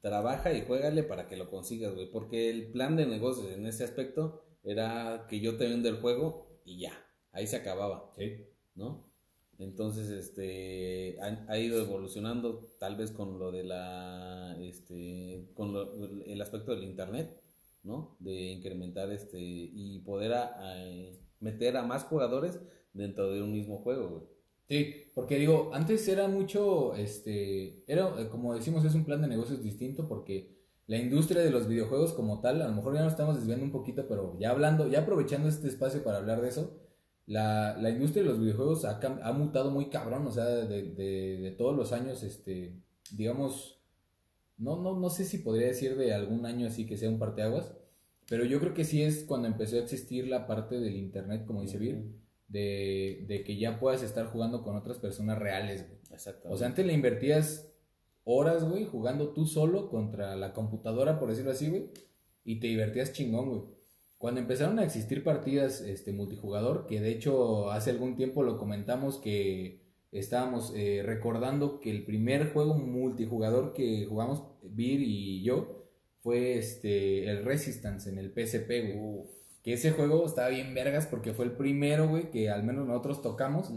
trabaja 0.00 0.52
y 0.52 0.62
juégale 0.62 1.02
para 1.02 1.26
que 1.26 1.36
lo 1.36 1.48
consigas, 1.50 1.94
güey. 1.94 2.10
Porque 2.10 2.50
el 2.50 2.70
plan 2.72 2.96
de 2.96 3.06
negocios 3.06 3.50
en 3.52 3.66
ese 3.66 3.84
aspecto 3.84 4.42
era 4.64 5.26
que 5.28 5.40
yo 5.40 5.56
te 5.56 5.68
vendo 5.68 5.88
el 5.88 5.96
juego 6.00 6.51
y 6.64 6.78
ya, 6.80 6.92
ahí 7.32 7.46
se 7.46 7.56
acababa, 7.56 8.12
Sí. 8.16 8.36
¿no? 8.74 9.04
Entonces, 9.58 10.08
este, 10.10 11.18
ha, 11.20 11.44
ha 11.48 11.58
ido 11.58 11.80
evolucionando 11.80 12.68
tal 12.78 12.96
vez 12.96 13.10
con 13.12 13.38
lo 13.38 13.52
de 13.52 13.64
la, 13.64 14.56
este, 14.60 15.48
con 15.54 15.72
lo- 15.72 15.94
el 16.24 16.40
aspecto 16.40 16.74
del 16.74 16.84
internet, 16.84 17.40
¿no? 17.84 18.16
De 18.20 18.32
incrementar 18.52 19.10
este 19.12 19.38
y 19.40 20.00
poder 20.00 20.32
a- 20.34 20.54
a, 20.58 20.74
meter 21.40 21.76
a 21.76 21.82
más 21.82 22.04
jugadores 22.04 22.60
dentro 22.92 23.30
de 23.30 23.42
un 23.42 23.52
mismo 23.52 23.78
juego, 23.78 24.08
güey. 24.08 24.22
Sí, 24.68 24.94
porque 25.14 25.36
digo, 25.36 25.70
antes 25.74 26.06
era 26.08 26.28
mucho, 26.28 26.94
este, 26.96 27.82
era, 27.92 28.28
como 28.30 28.54
decimos, 28.54 28.84
es 28.84 28.94
un 28.94 29.04
plan 29.04 29.20
de 29.20 29.28
negocios 29.28 29.62
distinto 29.62 30.08
porque 30.08 30.51
la 30.92 30.98
industria 30.98 31.40
de 31.40 31.48
los 31.50 31.66
videojuegos 31.68 32.12
como 32.12 32.42
tal, 32.42 32.60
a 32.60 32.68
lo 32.68 32.74
mejor 32.74 32.94
ya 32.94 33.02
nos 33.02 33.12
estamos 33.14 33.36
desviando 33.36 33.64
un 33.64 33.72
poquito, 33.72 34.06
pero 34.06 34.36
ya 34.38 34.50
hablando, 34.50 34.88
ya 34.88 35.00
aprovechando 35.00 35.48
este 35.48 35.68
espacio 35.68 36.04
para 36.04 36.18
hablar 36.18 36.42
de 36.42 36.48
eso, 36.48 36.76
la, 37.24 37.78
la 37.80 37.88
industria 37.88 38.22
de 38.22 38.28
los 38.28 38.38
videojuegos 38.38 38.84
ha, 38.84 39.32
mutado 39.32 39.70
muy 39.70 39.88
cabrón, 39.88 40.26
o 40.26 40.30
sea, 40.32 40.44
de, 40.44 40.82
de- 40.92 41.38
de 41.40 41.50
todos 41.52 41.74
los 41.74 41.92
años, 41.92 42.22
este, 42.22 42.76
digamos, 43.10 43.80
no, 44.58 44.76
no, 44.82 45.00
no 45.00 45.08
sé 45.08 45.24
si 45.24 45.38
podría 45.38 45.68
decir 45.68 45.96
de 45.96 46.12
algún 46.12 46.44
año 46.44 46.66
así 46.66 46.84
que 46.84 46.98
sea 46.98 47.08
un 47.08 47.18
parteaguas, 47.18 47.72
pero 48.28 48.44
yo 48.44 48.60
creo 48.60 48.74
que 48.74 48.84
sí 48.84 49.02
es 49.02 49.24
cuando 49.24 49.48
empezó 49.48 49.76
a 49.76 49.80
existir 49.80 50.28
la 50.28 50.46
parte 50.46 50.78
del 50.78 50.96
internet, 50.96 51.46
como 51.46 51.62
dice 51.62 51.78
Vir, 51.78 52.04
de, 52.48 53.24
de 53.28 53.44
que 53.44 53.56
ya 53.56 53.80
puedas 53.80 54.02
estar 54.02 54.26
jugando 54.26 54.62
con 54.62 54.76
otras 54.76 54.98
personas 54.98 55.38
reales, 55.38 55.88
güey. 55.88 56.00
Exacto. 56.10 56.50
O 56.50 56.56
sea, 56.58 56.66
antes 56.66 56.84
le 56.84 56.92
invertías 56.92 57.71
horas, 58.24 58.68
güey, 58.68 58.84
jugando 58.84 59.32
tú 59.32 59.46
solo 59.46 59.88
contra 59.88 60.36
la 60.36 60.52
computadora, 60.52 61.18
por 61.18 61.30
decirlo 61.30 61.50
así, 61.50 61.68
güey, 61.68 61.90
y 62.44 62.60
te 62.60 62.68
divertías 62.68 63.12
chingón, 63.12 63.48
güey. 63.48 63.62
Cuando 64.18 64.40
empezaron 64.40 64.78
a 64.78 64.84
existir 64.84 65.24
partidas 65.24 65.80
este, 65.80 66.12
multijugador, 66.12 66.86
que 66.86 67.00
de 67.00 67.10
hecho 67.10 67.72
hace 67.72 67.90
algún 67.90 68.14
tiempo 68.14 68.44
lo 68.44 68.56
comentamos 68.56 69.18
que 69.18 69.82
estábamos 70.12 70.72
eh, 70.76 71.02
recordando 71.04 71.80
que 71.80 71.90
el 71.90 72.04
primer 72.04 72.52
juego 72.52 72.74
multijugador 72.74 73.72
que 73.72 74.06
jugamos, 74.06 74.44
Vir 74.62 75.00
y 75.00 75.42
yo, 75.42 75.88
fue 76.22 76.56
este, 76.56 77.28
el 77.28 77.44
Resistance 77.44 78.08
en 78.08 78.18
el 78.18 78.30
PSP, 78.30 78.68
güey. 78.94 79.24
Que 79.62 79.74
ese 79.74 79.92
juego 79.92 80.26
estaba 80.26 80.48
bien 80.48 80.74
vergas 80.74 81.06
porque 81.06 81.32
fue 81.32 81.44
el 81.44 81.52
primero, 81.52 82.08
güey, 82.08 82.30
que 82.30 82.50
al 82.50 82.64
menos 82.64 82.86
nosotros 82.86 83.22
tocamos 83.22 83.70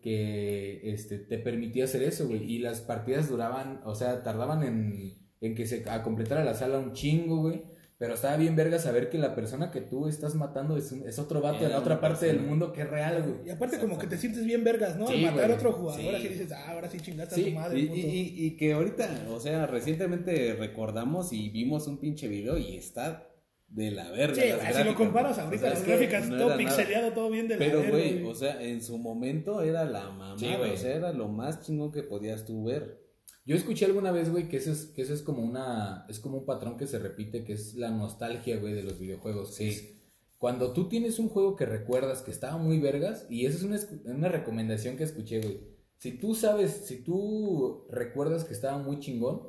que 0.00 0.80
este, 0.92 1.18
te 1.18 1.38
permitía 1.38 1.84
hacer 1.84 2.02
eso, 2.02 2.26
güey. 2.28 2.44
Y 2.44 2.58
las 2.58 2.80
partidas 2.80 3.28
duraban, 3.28 3.80
o 3.84 3.94
sea, 3.94 4.22
tardaban 4.22 4.62
en, 4.62 5.14
en 5.40 5.54
que 5.54 5.66
se 5.66 5.82
a 5.88 6.02
completara 6.02 6.44
la 6.44 6.54
sala 6.54 6.78
un 6.78 6.92
chingo, 6.92 7.38
güey. 7.38 7.62
Pero 7.98 8.14
estaba 8.14 8.36
bien 8.36 8.56
verga 8.56 8.80
saber 8.80 9.10
que 9.10 9.18
la 9.18 9.34
persona 9.36 9.70
que 9.70 9.80
tú 9.80 10.08
estás 10.08 10.34
matando 10.34 10.76
es, 10.76 10.90
un- 10.90 11.06
es 11.08 11.20
otro 11.20 11.40
vato 11.40 11.62
de 11.62 11.70
la 11.70 11.78
otra 11.78 12.00
parte 12.00 12.26
del 12.26 12.40
mundo 12.40 12.72
que 12.72 12.82
es 12.82 12.90
real, 12.90 13.22
güey. 13.22 13.46
Y 13.46 13.50
aparte 13.50 13.78
como 13.78 13.96
que 13.96 14.08
te 14.08 14.18
sientes 14.18 14.44
bien 14.44 14.64
vergas, 14.64 14.96
¿no? 14.96 15.06
Al 15.06 15.14
Sí, 15.14 15.22
matar 15.22 15.38
güey. 15.40 15.52
a 15.52 15.54
otro 15.54 15.72
jugador, 15.72 16.00
Sí. 16.00 16.08
así 16.08 16.28
dices, 16.28 16.50
ah, 16.52 16.72
ahora 16.72 16.90
sí 16.90 16.98
chingaste 17.00 17.40
a 17.40 17.44
tu 17.44 17.50
madre, 17.52 17.78
Y, 17.78 17.86
puto. 17.86 17.98
y- 18.00 18.00
y- 18.00 18.46
y 18.46 18.56
que 18.56 18.72
ahorita, 18.72 19.26
o 19.30 19.38
sea, 19.38 19.66
recientemente 19.68 20.54
recordamos 20.54 21.32
y 21.32 21.48
vimos 21.50 21.86
un 21.86 21.98
pinche 21.98 22.26
video 22.26 22.58
y 22.58 22.76
está 22.76 23.28
de 23.74 23.90
la 23.90 24.10
verga. 24.10 24.34
Sí, 24.34 24.48
las 24.48 24.76
si 24.76 24.84
lo 24.84 24.94
comparas 24.94 25.38
ahorita, 25.38 25.66
O 25.66 25.70
sea, 25.70 25.78
las 25.78 25.86
gráficas, 25.86 26.28
no 26.28 26.36
todo 26.36 26.48
nada. 26.50 26.58
pixeleado, 26.58 27.12
todo 27.12 27.30
bien 27.30 27.48
de 27.48 27.54
la 27.54 27.58
Pero, 27.58 27.78
verga, 27.78 27.90
güey, 27.90 28.24
o 28.24 28.34
sea, 28.34 28.62
en 28.62 28.82
su 28.82 28.98
momento 28.98 29.62
era 29.62 29.84
la 29.84 30.10
mamá, 30.10 30.38
Sí, 30.38 30.46
o 30.46 30.76
sea, 30.76 30.94
era 30.94 31.12
lo 31.12 31.28
más 31.28 31.62
chingón 31.62 31.90
que 31.90 32.02
podías 32.02 32.44
tú 32.44 32.64
ver. 32.64 33.00
Yo 33.44 33.56
escuché 33.56 33.86
alguna 33.86 34.12
vez, 34.12 34.30
güey, 34.30 34.48
que 34.48 34.58
eso 34.58 34.70
es, 34.70 34.86
que 34.86 35.02
eso 35.02 35.14
es 35.14 35.22
como 35.22 35.42
una, 35.42 36.06
es 36.08 36.20
como 36.20 36.38
un 36.38 36.44
patrón 36.44 36.76
que 36.76 36.86
se 36.86 36.98
repite, 36.98 37.44
que 37.44 37.54
es 37.54 37.74
la 37.74 37.90
nostalgia, 37.90 38.58
güey, 38.58 38.74
de 38.74 38.84
los 38.84 38.98
videojuegos. 38.98 39.58
es 39.60 39.94
cuando 40.38 40.72
tú 40.72 40.88
tienes 40.88 41.18
un 41.18 41.28
juego 41.28 41.54
que 41.56 41.66
recuerdas 41.66 42.20
que 42.22 42.32
estaba 42.32 42.58
muy 42.58 42.78
vergas, 42.78 43.26
y 43.30 43.46
esa 43.46 43.56
es 43.58 43.62
una, 43.62 43.78
una 44.12 44.28
recomendación 44.28 44.96
que 44.96 45.04
escuché, 45.04 45.40
güey. 45.40 45.60
Si 45.98 46.18
tú 46.18 46.34
sabes, 46.34 46.84
si 46.86 47.02
tú 47.02 47.86
recuerdas 47.90 48.44
que 48.44 48.52
estaba 48.52 48.76
muy 48.78 48.98
chingón 48.98 49.40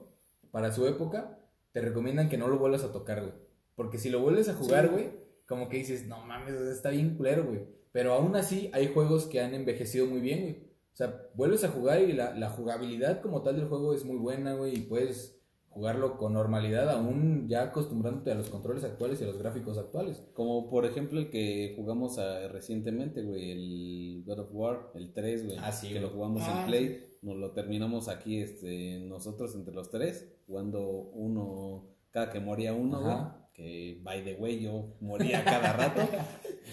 para 0.52 0.72
su 0.72 0.86
época, 0.86 1.40
te 1.72 1.82
recomiendan 1.82 2.30
que 2.30 2.38
no 2.38 2.48
lo 2.48 2.60
vuelvas 2.60 2.84
a 2.84 2.92
tocar, 2.92 3.22
güey. 3.22 3.34
Porque 3.76 3.98
si 3.98 4.10
lo 4.10 4.22
vuelves 4.22 4.50
a 4.50 4.54
jugar, 4.54 4.86
Sí. 4.86 4.92
güey, 4.92 5.10
como 5.48 5.70
que 5.70 5.78
dices, 5.78 6.08
no 6.08 6.26
mames, 6.26 6.54
está 6.56 6.90
bien 6.90 7.16
culero, 7.18 7.46
güey. 7.46 7.62
Pero 7.92 8.14
aún 8.14 8.36
así 8.36 8.70
hay 8.74 8.88
juegos 8.94 9.26
que 9.26 9.42
han 9.42 9.54
envejecido 9.54 10.06
muy 10.08 10.22
bien, 10.22 10.42
güey. 10.42 10.56
O 10.94 10.96
sea, 10.96 11.28
vuelves 11.36 11.64
a 11.64 11.70
jugar 11.70 12.02
y 12.02 12.14
la, 12.14 12.36
la 12.38 12.50
jugabilidad 12.50 13.22
como 13.22 13.42
tal 13.42 13.56
del 13.58 13.66
juego 13.68 13.94
es 13.94 14.06
muy 14.06 14.18
buena, 14.18 14.54
güey, 14.54 14.76
y 14.78 14.82
puedes 14.82 15.40
jugarlo 15.70 16.18
con 16.18 16.34
normalidad, 16.34 16.88
aún 16.92 17.48
ya 17.48 17.64
acostumbrándote 17.64 18.32
a 18.32 18.36
los 18.36 18.50
controles 18.50 18.84
actuales 18.84 19.20
y 19.20 19.24
a 19.24 19.28
los 19.28 19.40
gráficos 19.40 19.80
actuales. 19.80 20.24
Como 20.34 20.70
por 20.70 20.86
ejemplo 20.86 21.20
el 21.20 21.32
que 21.32 21.74
jugamos 21.76 22.20
ah, 22.20 22.48
recientemente, 22.48 23.24
güey, 23.24 23.52
el 23.52 24.24
God 24.24 24.40
of 24.42 24.50
War, 24.54 24.92
el 24.94 25.12
3, 25.14 25.46
güey. 25.48 25.58
Ah, 25.60 25.72
sí, 25.72 25.88
Que 25.88 25.94
güey. 25.96 26.04
lo 26.04 26.10
jugamos 26.12 26.44
Ah, 26.46 26.60
en 26.62 26.68
Play. 26.68 27.04
Nos 27.24 27.38
lo 27.38 27.52
terminamos 27.54 28.08
aquí, 28.08 28.38
este, 28.42 29.00
nosotros 29.00 29.56
entre 29.56 29.74
los 29.74 29.90
tres, 29.90 30.32
jugando 30.46 30.82
uno, 30.90 31.88
cada 32.12 32.30
que 32.30 32.40
moría 32.40 32.74
uno, 32.76 32.98
Ajá. 32.98 33.04
güey. 33.30 33.43
Que, 33.54 34.00
by 34.02 34.24
the 34.24 34.34
way, 34.36 34.60
yo 34.60 34.96
moría 35.00 35.44
cada 35.44 35.74
rato. 35.74 36.02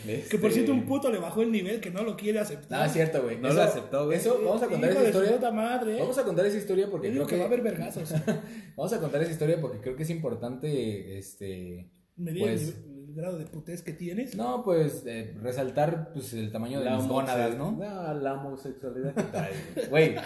Que 0.02 0.38
por 0.38 0.48
Este, 0.48 0.50
cierto 0.50 0.72
un 0.72 0.86
puto 0.86 1.10
le 1.10 1.18
bajó 1.18 1.42
el 1.42 1.50
nivel 1.52 1.80
que 1.80 1.90
no 1.90 2.02
lo 2.04 2.16
quiere 2.16 2.38
aceptar. 2.38 2.82
Ah, 2.82 2.86
es 2.86 2.92
cierto, 2.92 3.22
güey. 3.22 3.38
No 3.38 3.48
Eso- 3.48 3.56
lo 3.56 3.62
aceptó, 3.64 4.06
güey. 4.06 4.16
Eso, 4.18 4.40
vamos 4.42 4.62
a 4.62 4.68
contar 4.68 4.90
Hijo 4.90 5.00
esa 5.00 5.08
historia. 5.08 5.32
puta 5.32 5.50
madre, 5.52 5.96
¿eh? 5.96 6.00
Vamos 6.00 6.16
a 6.16 6.24
contar 6.24 6.46
esa 6.46 6.56
historia 6.56 6.88
porque 6.90 7.10
creo 7.10 7.26
que 7.26 7.30
que... 7.34 7.36
va 7.36 7.42
a 7.44 7.46
haber 7.48 7.60
vergazos. 7.60 8.14
Vamos 8.76 8.92
a 8.94 9.00
contar 9.00 9.20
esa 9.22 9.32
historia 9.32 9.60
porque 9.60 9.78
creo 9.80 9.96
que 9.96 10.04
es 10.04 10.10
importante, 10.10 11.18
este... 11.18 11.90
Medir 12.16 12.42
Pues- 12.42 12.62
el, 12.68 12.74
nivel- 12.84 13.08
el 13.10 13.14
grado 13.16 13.38
de 13.38 13.44
putez 13.46 13.82
que 13.82 13.92
tienes. 13.92 14.36
No, 14.36 14.62
pues, 14.62 15.02
eh, 15.04 15.34
resaltar 15.42 16.12
pues, 16.14 16.32
el 16.34 16.50
tamaño 16.52 16.80
de 16.80 16.88
mis 16.90 17.08
gónadas, 17.08 17.56
¿no? 17.58 17.72
No, 17.72 18.14
la 18.14 18.34
homosexualidad 18.34 19.12
que 19.14 19.22
trae, 19.24 19.52
güey. 19.90 20.14
Güey, 20.14 20.24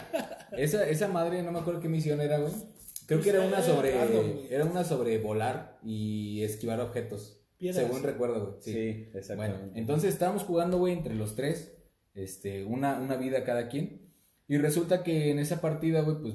esa, 0.58 0.86
esa 0.86 1.08
madre, 1.08 1.42
no 1.42 1.50
me 1.50 1.58
acuerdo 1.60 1.80
qué 1.80 1.88
misión 1.88 2.20
era, 2.20 2.38
güey. 2.38 2.52
Creo 3.06 3.20
que 3.20 3.30
era 3.30 3.40
una 3.42 3.62
sobre. 3.62 3.92
güey. 4.06 4.46
Era 4.50 4.64
una 4.64 4.84
sobre 4.84 5.18
volar 5.18 5.78
y 5.84 6.42
esquivar 6.42 6.80
objetos. 6.80 7.40
Piedras. 7.58 7.84
Según 7.86 8.02
recuerdo, 8.02 8.40
güey. 8.46 8.54
Sí, 8.60 8.72
Sí. 8.72 9.08
exactamente. 9.14 9.58
Bueno, 9.58 9.72
entonces 9.76 10.12
estábamos 10.12 10.42
jugando, 10.42 10.78
güey, 10.78 10.92
entre 10.92 11.14
los 11.14 11.34
tres. 11.34 11.76
Este, 12.14 12.64
una, 12.64 12.98
una 13.00 13.16
vida 13.16 13.44
cada 13.44 13.68
quien. 13.68 14.02
Y 14.48 14.58
resulta 14.58 15.02
que 15.02 15.30
en 15.30 15.38
esa 15.38 15.60
partida, 15.60 16.02
güey, 16.02 16.16
pues 16.20 16.34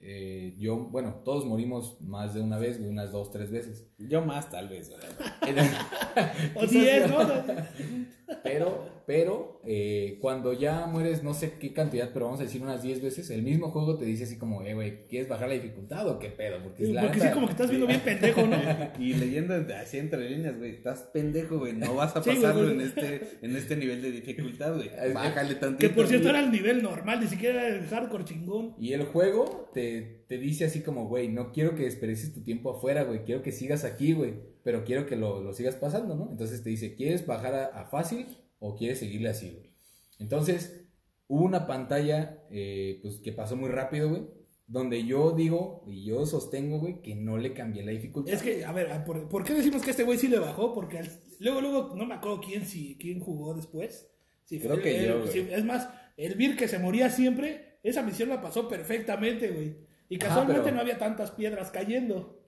eh, 0.00 0.54
yo, 0.58 0.76
bueno, 0.76 1.22
todos 1.24 1.46
morimos 1.46 2.00
más 2.02 2.34
de 2.34 2.40
una 2.42 2.58
vez, 2.58 2.78
güey, 2.78 2.90
unas 2.90 3.10
dos, 3.10 3.30
tres 3.30 3.50
veces. 3.50 3.86
Yo 3.98 4.20
más, 4.24 4.50
tal 4.50 4.68
vez, 4.68 4.90
güey. 4.90 5.00
O 6.54 6.66
diez, 6.66 7.08
¿no? 7.08 7.18
Pero, 8.42 8.86
pero, 9.06 9.60
eh, 9.66 10.18
cuando 10.20 10.52
ya 10.54 10.86
mueres, 10.86 11.22
no 11.22 11.34
sé 11.34 11.54
qué 11.60 11.72
cantidad, 11.72 12.10
pero 12.12 12.24
vamos 12.26 12.40
a 12.40 12.44
decir 12.44 12.62
unas 12.62 12.82
10 12.82 13.02
veces, 13.02 13.28
el 13.30 13.42
mismo 13.42 13.70
juego 13.70 13.98
te 13.98 14.04
dice 14.06 14.24
así 14.24 14.38
como, 14.38 14.62
eh, 14.62 14.72
güey, 14.72 15.06
¿quieres 15.08 15.28
bajar 15.28 15.48
la 15.48 15.54
dificultad 15.54 16.08
o 16.08 16.18
qué 16.18 16.30
pedo? 16.30 16.62
Porque, 16.62 16.84
es 16.84 16.90
la 16.90 17.02
Porque 17.02 17.20
sí, 17.20 17.28
como 17.34 17.46
que 17.46 17.52
estás 17.52 17.68
viendo 17.68 17.86
bien 17.86 18.00
pendejo, 18.00 18.46
¿no? 18.46 18.56
Y 18.98 19.14
leyendo 19.14 19.54
así 19.76 19.98
entre 19.98 20.30
líneas, 20.30 20.56
güey, 20.56 20.70
estás 20.70 21.02
pendejo, 21.12 21.58
güey, 21.58 21.74
no 21.74 21.94
vas 21.94 22.16
a 22.16 22.22
Sí, 22.24 22.30
pasarlo 22.30 22.70
en 22.70 22.80
este, 22.80 23.20
en 23.42 23.56
este 23.56 23.76
nivel 23.76 24.00
de 24.00 24.10
dificultad, 24.10 24.74
güey. 24.74 24.90
Bájale 25.12 25.56
tantito. 25.56 25.88
Que 25.88 25.94
por 25.94 26.06
cierto 26.06 26.28
güey. 26.28 26.36
era 26.36 26.46
el 26.46 26.52
nivel 26.52 26.82
normal, 26.82 27.20
ni 27.20 27.26
siquiera 27.26 27.66
era 27.66 27.76
el 27.76 27.86
hardcore 27.86 28.24
chingón. 28.24 28.74
Y 28.78 28.94
el 28.94 29.04
juego 29.04 29.70
te, 29.74 30.24
te 30.28 30.38
dice 30.38 30.64
así 30.64 30.80
como, 30.80 31.08
güey, 31.08 31.28
no 31.28 31.52
quiero 31.52 31.74
que 31.74 31.84
desperdicies 31.84 32.32
tu 32.32 32.42
tiempo 32.42 32.70
afuera, 32.70 33.04
güey, 33.04 33.24
quiero 33.24 33.42
que 33.42 33.52
sigas 33.52 33.84
aquí, 33.84 34.14
güey, 34.14 34.34
pero 34.62 34.84
quiero 34.84 35.04
que 35.04 35.16
lo, 35.16 35.42
lo 35.42 35.52
sigas 35.52 35.74
pasando, 35.74 36.16
¿no? 36.16 36.30
Entonces 36.30 36.62
te 36.62 36.70
dice, 36.70 36.94
¿quieres 36.94 37.26
bajar 37.26 37.54
a, 37.54 37.66
a 37.66 37.84
fácil 37.84 38.26
o 38.58 38.74
quieres 38.76 38.98
seguirle 38.98 39.28
así, 39.28 39.50
güey? 39.50 39.70
Entonces, 40.18 40.86
hubo 41.28 41.44
una 41.44 41.66
pantalla, 41.66 42.42
eh, 42.50 42.98
pues, 43.02 43.18
que 43.18 43.32
pasó 43.32 43.56
muy 43.56 43.70
rápido, 43.70 44.08
güey, 44.10 44.22
donde 44.66 45.04
yo 45.04 45.32
digo 45.32 45.84
y 45.86 46.04
yo 46.04 46.24
sostengo, 46.24 46.78
güey, 46.80 47.02
que 47.02 47.14
no 47.14 47.36
le 47.36 47.52
cambié 47.52 47.82
la 47.84 47.92
dificultad. 47.92 48.32
Es 48.32 48.42
que, 48.42 48.64
a 48.64 48.72
ver, 48.72 49.04
¿por, 49.04 49.28
por 49.28 49.44
qué 49.44 49.52
decimos 49.54 49.82
que 49.82 49.90
este 49.90 50.04
güey 50.04 50.18
sí 50.18 50.28
le 50.28 50.38
bajó? 50.38 50.72
Porque 50.72 50.98
al- 51.00 51.10
luego, 51.40 51.60
luego, 51.60 51.94
no 51.96 52.06
me 52.06 52.14
acuerdo 52.14 52.40
quién, 52.40 52.64
si, 52.64 52.96
quién 52.96 53.20
jugó 53.20 53.54
después. 53.54 54.08
Si 54.44 54.58
Creo 54.60 54.74
fue 54.74 54.82
que 54.82 55.04
él, 55.04 55.06
yo, 55.34 55.42
es 55.54 55.64
más, 55.64 55.88
el 56.16 56.34
Vir 56.34 56.56
que 56.56 56.68
se 56.68 56.78
moría 56.78 57.10
siempre, 57.10 57.78
esa 57.82 58.02
misión 58.02 58.28
la 58.30 58.40
pasó 58.40 58.68
perfectamente, 58.68 59.50
güey. 59.50 59.76
Y 60.08 60.16
Ajá, 60.16 60.28
casualmente 60.28 60.62
pero- 60.64 60.76
no 60.76 60.80
había 60.80 60.98
tantas 60.98 61.30
piedras 61.32 61.70
cayendo. 61.70 62.40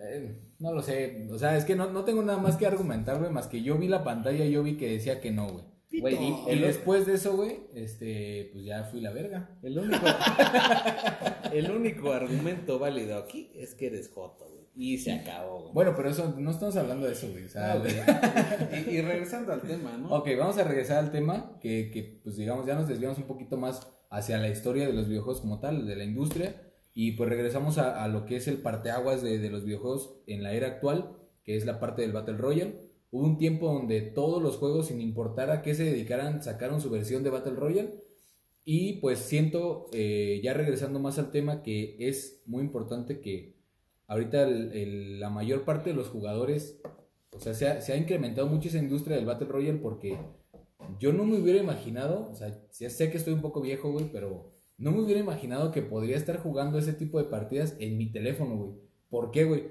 Eh, 0.00 0.34
no 0.58 0.72
lo 0.72 0.82
sé, 0.82 1.28
o 1.30 1.38
sea, 1.38 1.56
es 1.56 1.64
que 1.64 1.74
no, 1.76 1.90
no 1.90 2.04
tengo 2.04 2.22
nada 2.22 2.38
más 2.38 2.56
que 2.56 2.66
argumentar, 2.66 3.18
güey, 3.18 3.30
más 3.30 3.46
que 3.46 3.62
yo 3.62 3.76
vi 3.78 3.88
la 3.88 4.04
pantalla 4.04 4.44
y 4.44 4.50
yo 4.52 4.62
vi 4.62 4.76
que 4.76 4.90
decía 4.90 5.20
que 5.20 5.30
no, 5.32 5.48
güey. 5.48 5.64
Y- 5.90 6.58
después 6.60 7.04
de 7.06 7.14
eso, 7.14 7.36
güey, 7.36 7.58
este, 7.74 8.48
pues 8.52 8.64
ya 8.64 8.84
fui 8.84 9.00
la 9.02 9.10
verga. 9.12 9.58
El 9.62 9.78
único, 9.78 10.00
el 11.52 11.70
único 11.70 12.12
argumento 12.12 12.78
válido 12.78 13.18
aquí 13.18 13.50
es 13.54 13.74
que 13.74 13.88
eres 13.88 14.10
joto, 14.12 14.48
güey. 14.48 14.62
Y 14.74 14.96
se 14.98 15.12
acabó, 15.12 15.60
güey. 15.64 15.74
Bueno, 15.74 15.92
pero 15.94 16.08
eso, 16.08 16.34
no 16.38 16.50
estamos 16.50 16.76
hablando 16.76 17.06
de 17.06 17.12
eso, 17.12 17.28
güey. 17.30 17.44
O 17.44 17.48
sea, 17.48 17.74
Ah, 17.74 17.82
y, 18.86 18.90
y 18.90 19.00
regresando 19.02 19.52
al 19.52 19.60
tema, 19.60 19.96
¿no? 19.98 20.08
ok, 20.16 20.28
vamos 20.38 20.56
a 20.56 20.64
regresar 20.64 20.98
al 20.98 21.10
tema, 21.12 21.58
que, 21.60 21.90
que, 21.90 22.20
pues 22.24 22.36
digamos, 22.36 22.66
ya 22.66 22.74
nos 22.74 22.88
desviamos 22.88 23.18
un 23.18 23.24
poquito 23.24 23.58
más 23.58 23.86
hacia 24.10 24.38
la 24.38 24.48
historia 24.48 24.86
de 24.86 24.94
los 24.94 25.08
videojuegos 25.08 25.42
como 25.42 25.60
tal, 25.60 25.86
de 25.86 25.96
la 25.96 26.04
industria, 26.04 26.56
y 26.94 27.12
pues 27.12 27.28
regresamos 27.28 27.78
a, 27.78 28.06
lo 28.08 28.26
que 28.26 28.36
es 28.36 28.48
el 28.48 28.58
parteaguas 28.58 29.22
de, 29.22 29.38
de 29.38 29.50
los 29.50 29.64
videojuegos 29.64 30.14
en 30.26 30.42
la 30.42 30.52
era 30.52 30.66
actual, 30.68 31.16
que 31.44 31.56
es 31.56 31.64
la 31.64 31.80
parte 31.80 32.02
del 32.02 32.12
Battle 32.12 32.36
Royale. 32.36 32.74
Hubo 33.10 33.24
un 33.24 33.38
tiempo 33.38 33.72
donde 33.72 34.02
todos 34.02 34.42
los 34.42 34.56
juegos, 34.56 34.88
sin 34.88 35.00
importar 35.00 35.50
a 35.50 35.62
qué 35.62 35.74
se 35.74 35.84
dedicaran, 35.84 36.42
sacaron 36.42 36.80
su 36.80 36.90
versión 36.90 37.22
de 37.22 37.30
Battle 37.30 37.54
Royale. 37.54 37.94
Y 38.64 38.94
pues 38.94 39.18
siento, 39.18 39.88
eh, 39.92 40.40
ya 40.44 40.54
regresando 40.54 41.00
más 41.00 41.18
al 41.18 41.30
tema, 41.30 41.62
que 41.62 41.96
es 41.98 42.42
muy 42.46 42.62
importante 42.62 43.20
que 43.20 43.56
ahorita 44.06 44.46
la 44.46 45.30
mayor 45.30 45.64
parte 45.64 45.90
de 45.90 45.96
los 45.96 46.08
jugadores, 46.08 46.80
o 47.30 47.40
sea, 47.40 47.54
se 47.54 47.68
ha, 47.68 47.80
se 47.80 47.92
ha 47.94 47.96
incrementado 47.96 48.46
mucho 48.46 48.68
esa 48.68 48.78
industria 48.78 49.16
del 49.16 49.26
Battle 49.26 49.48
Royale 49.48 49.78
porque 49.78 50.18
yo 51.00 51.12
no 51.12 51.24
me 51.24 51.38
hubiera 51.38 51.60
imaginado, 51.60 52.30
o 52.30 52.34
sea, 52.34 52.52
sé 52.70 53.10
que 53.10 53.16
estoy 53.16 53.32
un 53.32 53.40
poco 53.40 53.62
viejo, 53.62 53.90
güey, 53.90 54.10
pero 54.12 54.52
no 54.78 54.90
me 54.90 55.00
hubiera 55.00 55.20
imaginado 55.20 55.70
que 55.70 55.82
podría 55.82 56.16
estar 56.16 56.38
jugando 56.38 56.78
ese 56.78 56.92
tipo 56.92 57.18
de 57.18 57.24
partidas 57.24 57.76
en 57.78 57.96
mi 57.98 58.10
teléfono, 58.10 58.56
güey. 58.56 58.70
¿Por 59.08 59.30
qué, 59.30 59.44
güey? 59.44 59.70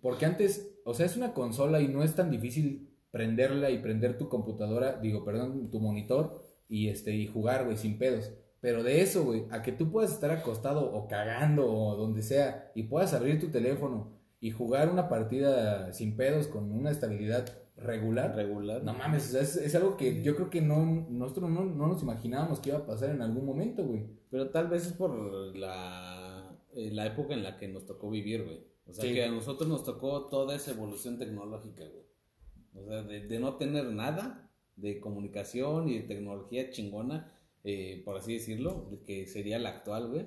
Porque 0.00 0.26
antes, 0.26 0.70
o 0.84 0.94
sea, 0.94 1.06
es 1.06 1.16
una 1.16 1.34
consola 1.34 1.80
y 1.80 1.88
no 1.88 2.02
es 2.02 2.14
tan 2.14 2.30
difícil 2.30 2.90
prenderla 3.10 3.70
y 3.70 3.78
prender 3.78 4.18
tu 4.18 4.28
computadora, 4.28 4.98
digo, 5.00 5.24
perdón, 5.24 5.70
tu 5.70 5.80
monitor 5.80 6.42
y 6.68 6.88
este 6.88 7.14
y 7.14 7.26
jugar, 7.26 7.64
güey, 7.64 7.76
sin 7.76 7.98
pedos. 7.98 8.32
Pero 8.60 8.82
de 8.82 9.00
eso, 9.00 9.24
güey, 9.24 9.44
a 9.50 9.62
que 9.62 9.72
tú 9.72 9.90
puedas 9.90 10.12
estar 10.12 10.30
acostado 10.30 10.92
o 10.92 11.08
cagando 11.08 11.70
o 11.72 11.96
donde 11.96 12.22
sea 12.22 12.72
y 12.74 12.84
puedas 12.84 13.14
abrir 13.14 13.40
tu 13.40 13.48
teléfono 13.48 14.12
y 14.40 14.50
jugar 14.50 14.88
una 14.90 15.08
partida 15.08 15.92
sin 15.92 16.16
pedos 16.16 16.46
con 16.46 16.72
una 16.72 16.90
estabilidad 16.90 17.46
regular. 17.76 18.34
Regular. 18.34 18.82
No 18.82 18.94
mames, 18.94 19.28
o 19.28 19.32
sea, 19.32 19.42
es, 19.42 19.56
es 19.56 19.74
algo 19.74 19.96
que 19.96 20.22
yo 20.22 20.34
creo 20.36 20.50
que 20.50 20.60
no, 20.60 21.06
nosotros 21.10 21.50
no, 21.50 21.64
no 21.64 21.86
nos 21.88 22.02
imaginábamos 22.02 22.60
que 22.60 22.70
iba 22.70 22.78
a 22.78 22.86
pasar 22.86 23.10
en 23.10 23.22
algún 23.22 23.44
momento, 23.44 23.84
güey. 23.84 24.04
Pero 24.30 24.50
tal 24.50 24.68
vez 24.68 24.86
es 24.86 24.92
por 24.92 25.56
la, 25.56 26.56
eh, 26.74 26.90
la 26.92 27.06
época 27.06 27.34
en 27.34 27.42
la 27.42 27.56
que 27.56 27.68
nos 27.68 27.86
tocó 27.86 28.10
vivir, 28.10 28.44
güey. 28.44 28.60
O 28.86 28.92
sea, 28.92 29.04
Sí. 29.04 29.14
que 29.14 29.24
a 29.24 29.30
nosotros 29.30 29.68
nos 29.68 29.84
tocó 29.84 30.26
toda 30.26 30.54
esa 30.54 30.70
evolución 30.70 31.18
tecnológica, 31.18 31.84
güey. 31.84 32.04
O 32.84 32.88
sea, 32.88 33.02
de, 33.02 33.26
de 33.26 33.38
no 33.40 33.56
tener 33.56 33.86
nada 33.86 34.50
de 34.76 35.00
comunicación 35.00 35.88
y 35.88 35.94
de 35.98 36.02
tecnología 36.02 36.70
chingona, 36.70 37.32
eh, 37.64 38.02
por 38.04 38.16
así 38.16 38.34
decirlo, 38.34 38.90
que 39.06 39.26
sería 39.26 39.58
la 39.58 39.70
actual, 39.70 40.08
güey. 40.10 40.26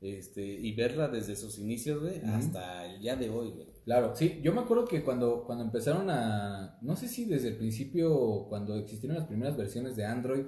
Este, 0.00 0.42
y 0.42 0.72
verla 0.74 1.08
desde 1.08 1.36
sus 1.36 1.58
inicios, 1.58 2.00
güey, 2.00 2.20
hasta 2.24 2.86
el 2.86 3.00
día 3.00 3.16
de 3.16 3.28
hoy, 3.28 3.50
güey. 3.50 3.66
Claro, 3.90 4.14
sí, 4.14 4.38
yo 4.40 4.52
me 4.52 4.60
acuerdo 4.60 4.84
que 4.86 5.02
cuando, 5.02 5.42
cuando 5.44 5.64
empezaron 5.64 6.10
a, 6.10 6.78
no 6.80 6.94
sé 6.94 7.08
si 7.08 7.24
desde 7.24 7.48
el 7.48 7.56
principio, 7.56 8.46
cuando 8.48 8.76
existieron 8.76 9.18
las 9.18 9.26
primeras 9.26 9.56
versiones 9.56 9.96
de 9.96 10.04
Android, 10.04 10.44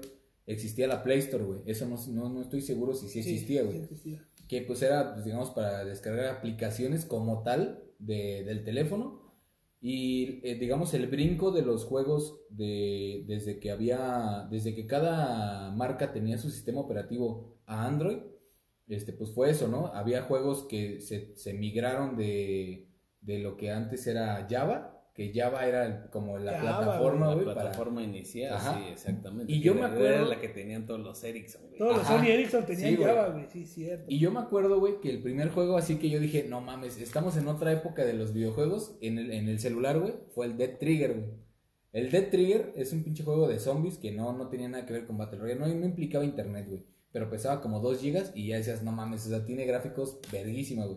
existía 0.47 0.87
la 0.87 1.03
Play 1.03 1.19
Store, 1.19 1.43
güey. 1.43 1.61
Eso 1.67 1.85
no, 1.89 1.97
no, 2.13 2.29
no 2.29 2.41
estoy 2.41 2.61
seguro 2.63 2.95
si 2.95 3.09
sí 3.09 3.19
existía, 3.19 3.65
güey. 3.65 3.79
sí 3.79 3.83
existía. 3.83 4.23
que 4.49 4.63
pues 4.63 4.81
era, 4.83 5.15
pues, 5.15 5.25
digamos, 5.25 5.51
para 5.51 5.85
descargar 5.85 6.27
aplicaciones 6.27 7.05
como 7.05 7.43
tal 7.43 7.83
de- 7.99 8.45
del 8.45 8.63
teléfono. 8.63 9.21
Y 9.81 10.41
eh, 10.49 10.55
digamos, 10.61 10.95
el 10.95 11.09
brinco 11.09 11.51
de 11.51 11.63
los 11.63 11.85
juegos 11.85 12.39
de, 12.51 13.25
desde 13.27 13.59
que 13.59 13.73
había, 13.73 14.47
desde 14.53 14.73
que 14.77 14.87
cada 14.87 15.73
marca 15.73 16.13
tenía 16.13 16.39
su 16.39 16.49
sistema 16.51 16.81
operativo 16.81 17.57
a 17.67 17.87
Android, 17.89 18.19
este, 18.87 19.13
pues 19.13 19.33
fue 19.33 19.51
eso, 19.51 19.67
¿no? 19.69 19.89
Había 19.89 20.23
juegos 20.23 20.65
que 20.65 21.01
se, 21.01 21.35
se 21.37 21.55
migraron 21.55 22.17
de, 22.17 22.92
de 23.23 23.39
lo 23.39 23.57
que 23.57 23.71
antes 23.71 24.07
era 24.07 24.47
Java, 24.51 24.99
que 25.15 25.31
Java 25.35 25.67
era 25.67 26.09
como 26.11 26.39
la 26.39 26.59
Java, 26.59 26.79
plataforma, 26.85 27.27
La 27.35 27.45
para... 27.45 27.55
plataforma 27.55 28.03
inicial, 28.03 28.55
Ajá. 28.55 28.79
sí, 28.79 28.85
exactamente. 28.93 29.53
Y 29.53 29.59
Que 29.61 29.67
yo 29.67 29.75
me 29.75 29.81
era 29.81 29.89
acuerdo- 29.91 30.25
la 30.29 30.41
que 30.41 30.49
tenían 30.49 30.87
todos 30.87 31.01
los 31.01 31.23
Ericsson, 31.23 31.63
güey. 31.67 31.79
Todos 31.79 31.97
los 31.99 32.07
Ajá. 32.07 32.19
Sony 32.19 32.27
Ericsson 32.29 32.65
tenían 32.67 32.97
Sí. 32.97 33.03
Java, 33.03 33.29
güey. 33.29 33.47
Sí, 33.51 33.67
cierto. 33.67 34.05
Y 34.09 34.19
yo 34.19 34.31
me 34.31 34.41
acuerdo, 34.41 34.81
güey, 34.81 35.01
que 35.01 35.11
el 35.11 35.23
primer 35.23 35.51
juego 35.51 35.77
así 35.77 35.97
que 35.97 36.09
yo 36.09 36.19
dije, 36.19 36.47
no 36.49 36.61
mames, 36.63 36.99
estamos 37.01 37.37
en 37.37 37.47
otra 37.49 37.73
época 37.73 38.05
de 38.07 38.15
los 38.15 38.33
videojuegos, 38.33 38.97
en 39.03 39.19
el, 39.19 39.31
en 39.33 39.49
el 39.49 39.59
celular, 39.61 39.99
güey, 40.01 40.15
fue 40.35 40.47
el 40.47 40.57
Dead 40.57 40.79
Trigger, 40.79 41.13
güey. 41.15 41.31
El 41.93 42.11
Dead 42.11 42.31
Trigger 42.31 42.73
es 42.75 42.95
un 42.95 43.05
pinche 43.05 43.23
juego 43.23 43.47
de 43.49 43.59
zombies 43.59 43.99
que 43.99 44.13
no, 44.13 44.33
no 44.33 44.49
tenía 44.49 44.69
nada 44.71 44.87
que 44.87 44.95
ver 44.95 45.05
con 45.05 45.19
Battle 45.19 45.41
Royale, 45.41 45.61
no, 45.61 45.67
no 45.69 45.85
implicaba 45.85 46.25
internet, 46.25 46.67
güey. 46.67 46.87
Pero 47.13 47.29
pesaba 47.29 47.61
como 47.61 47.81
2 47.81 48.01
gigas 48.01 48.33
y 48.35 48.47
ya 48.47 48.57
decías, 48.57 48.83
no 48.83 48.93
mames, 48.93 49.27
o 49.27 49.29
sea, 49.29 49.45
tiene 49.45 49.67
gráficos 49.67 50.19
verguísima, 50.33 50.87
güey. 50.87 50.97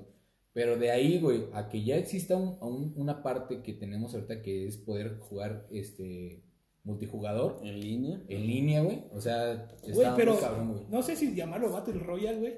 Pero 0.55 0.77
de 0.77 0.89
ahí, 0.89 1.19
güey, 1.19 1.47
a 1.53 1.67
que 1.67 1.83
ya 1.83 1.97
exista 1.97 2.37
un- 2.37 2.57
un- 2.61 2.93
una 2.95 3.21
parte 3.21 3.61
que 3.61 3.73
tenemos 3.73 4.13
ahorita 4.15 4.41
que 4.41 4.65
es 4.67 4.77
poder 4.77 5.17
jugar 5.19 5.65
este 5.69 6.43
multijugador 6.85 7.59
En 7.63 7.79
línea. 7.79 8.21
en 8.29 8.47
línea, 8.47 8.81
güey. 8.81 9.03
O 9.11 9.19
sea, 9.19 9.67
Güey, 9.81 9.91
está 9.91 10.15
pero 10.15 10.31
muy 10.33 10.41
cabrón, 10.41 10.71
güey. 10.71 10.83
no 10.89 11.01
sé 11.01 11.15
si 11.17 11.35
llamarlo 11.35 11.71
Battle 11.71 11.99
Royale, 11.99 12.39
güey. 12.39 12.53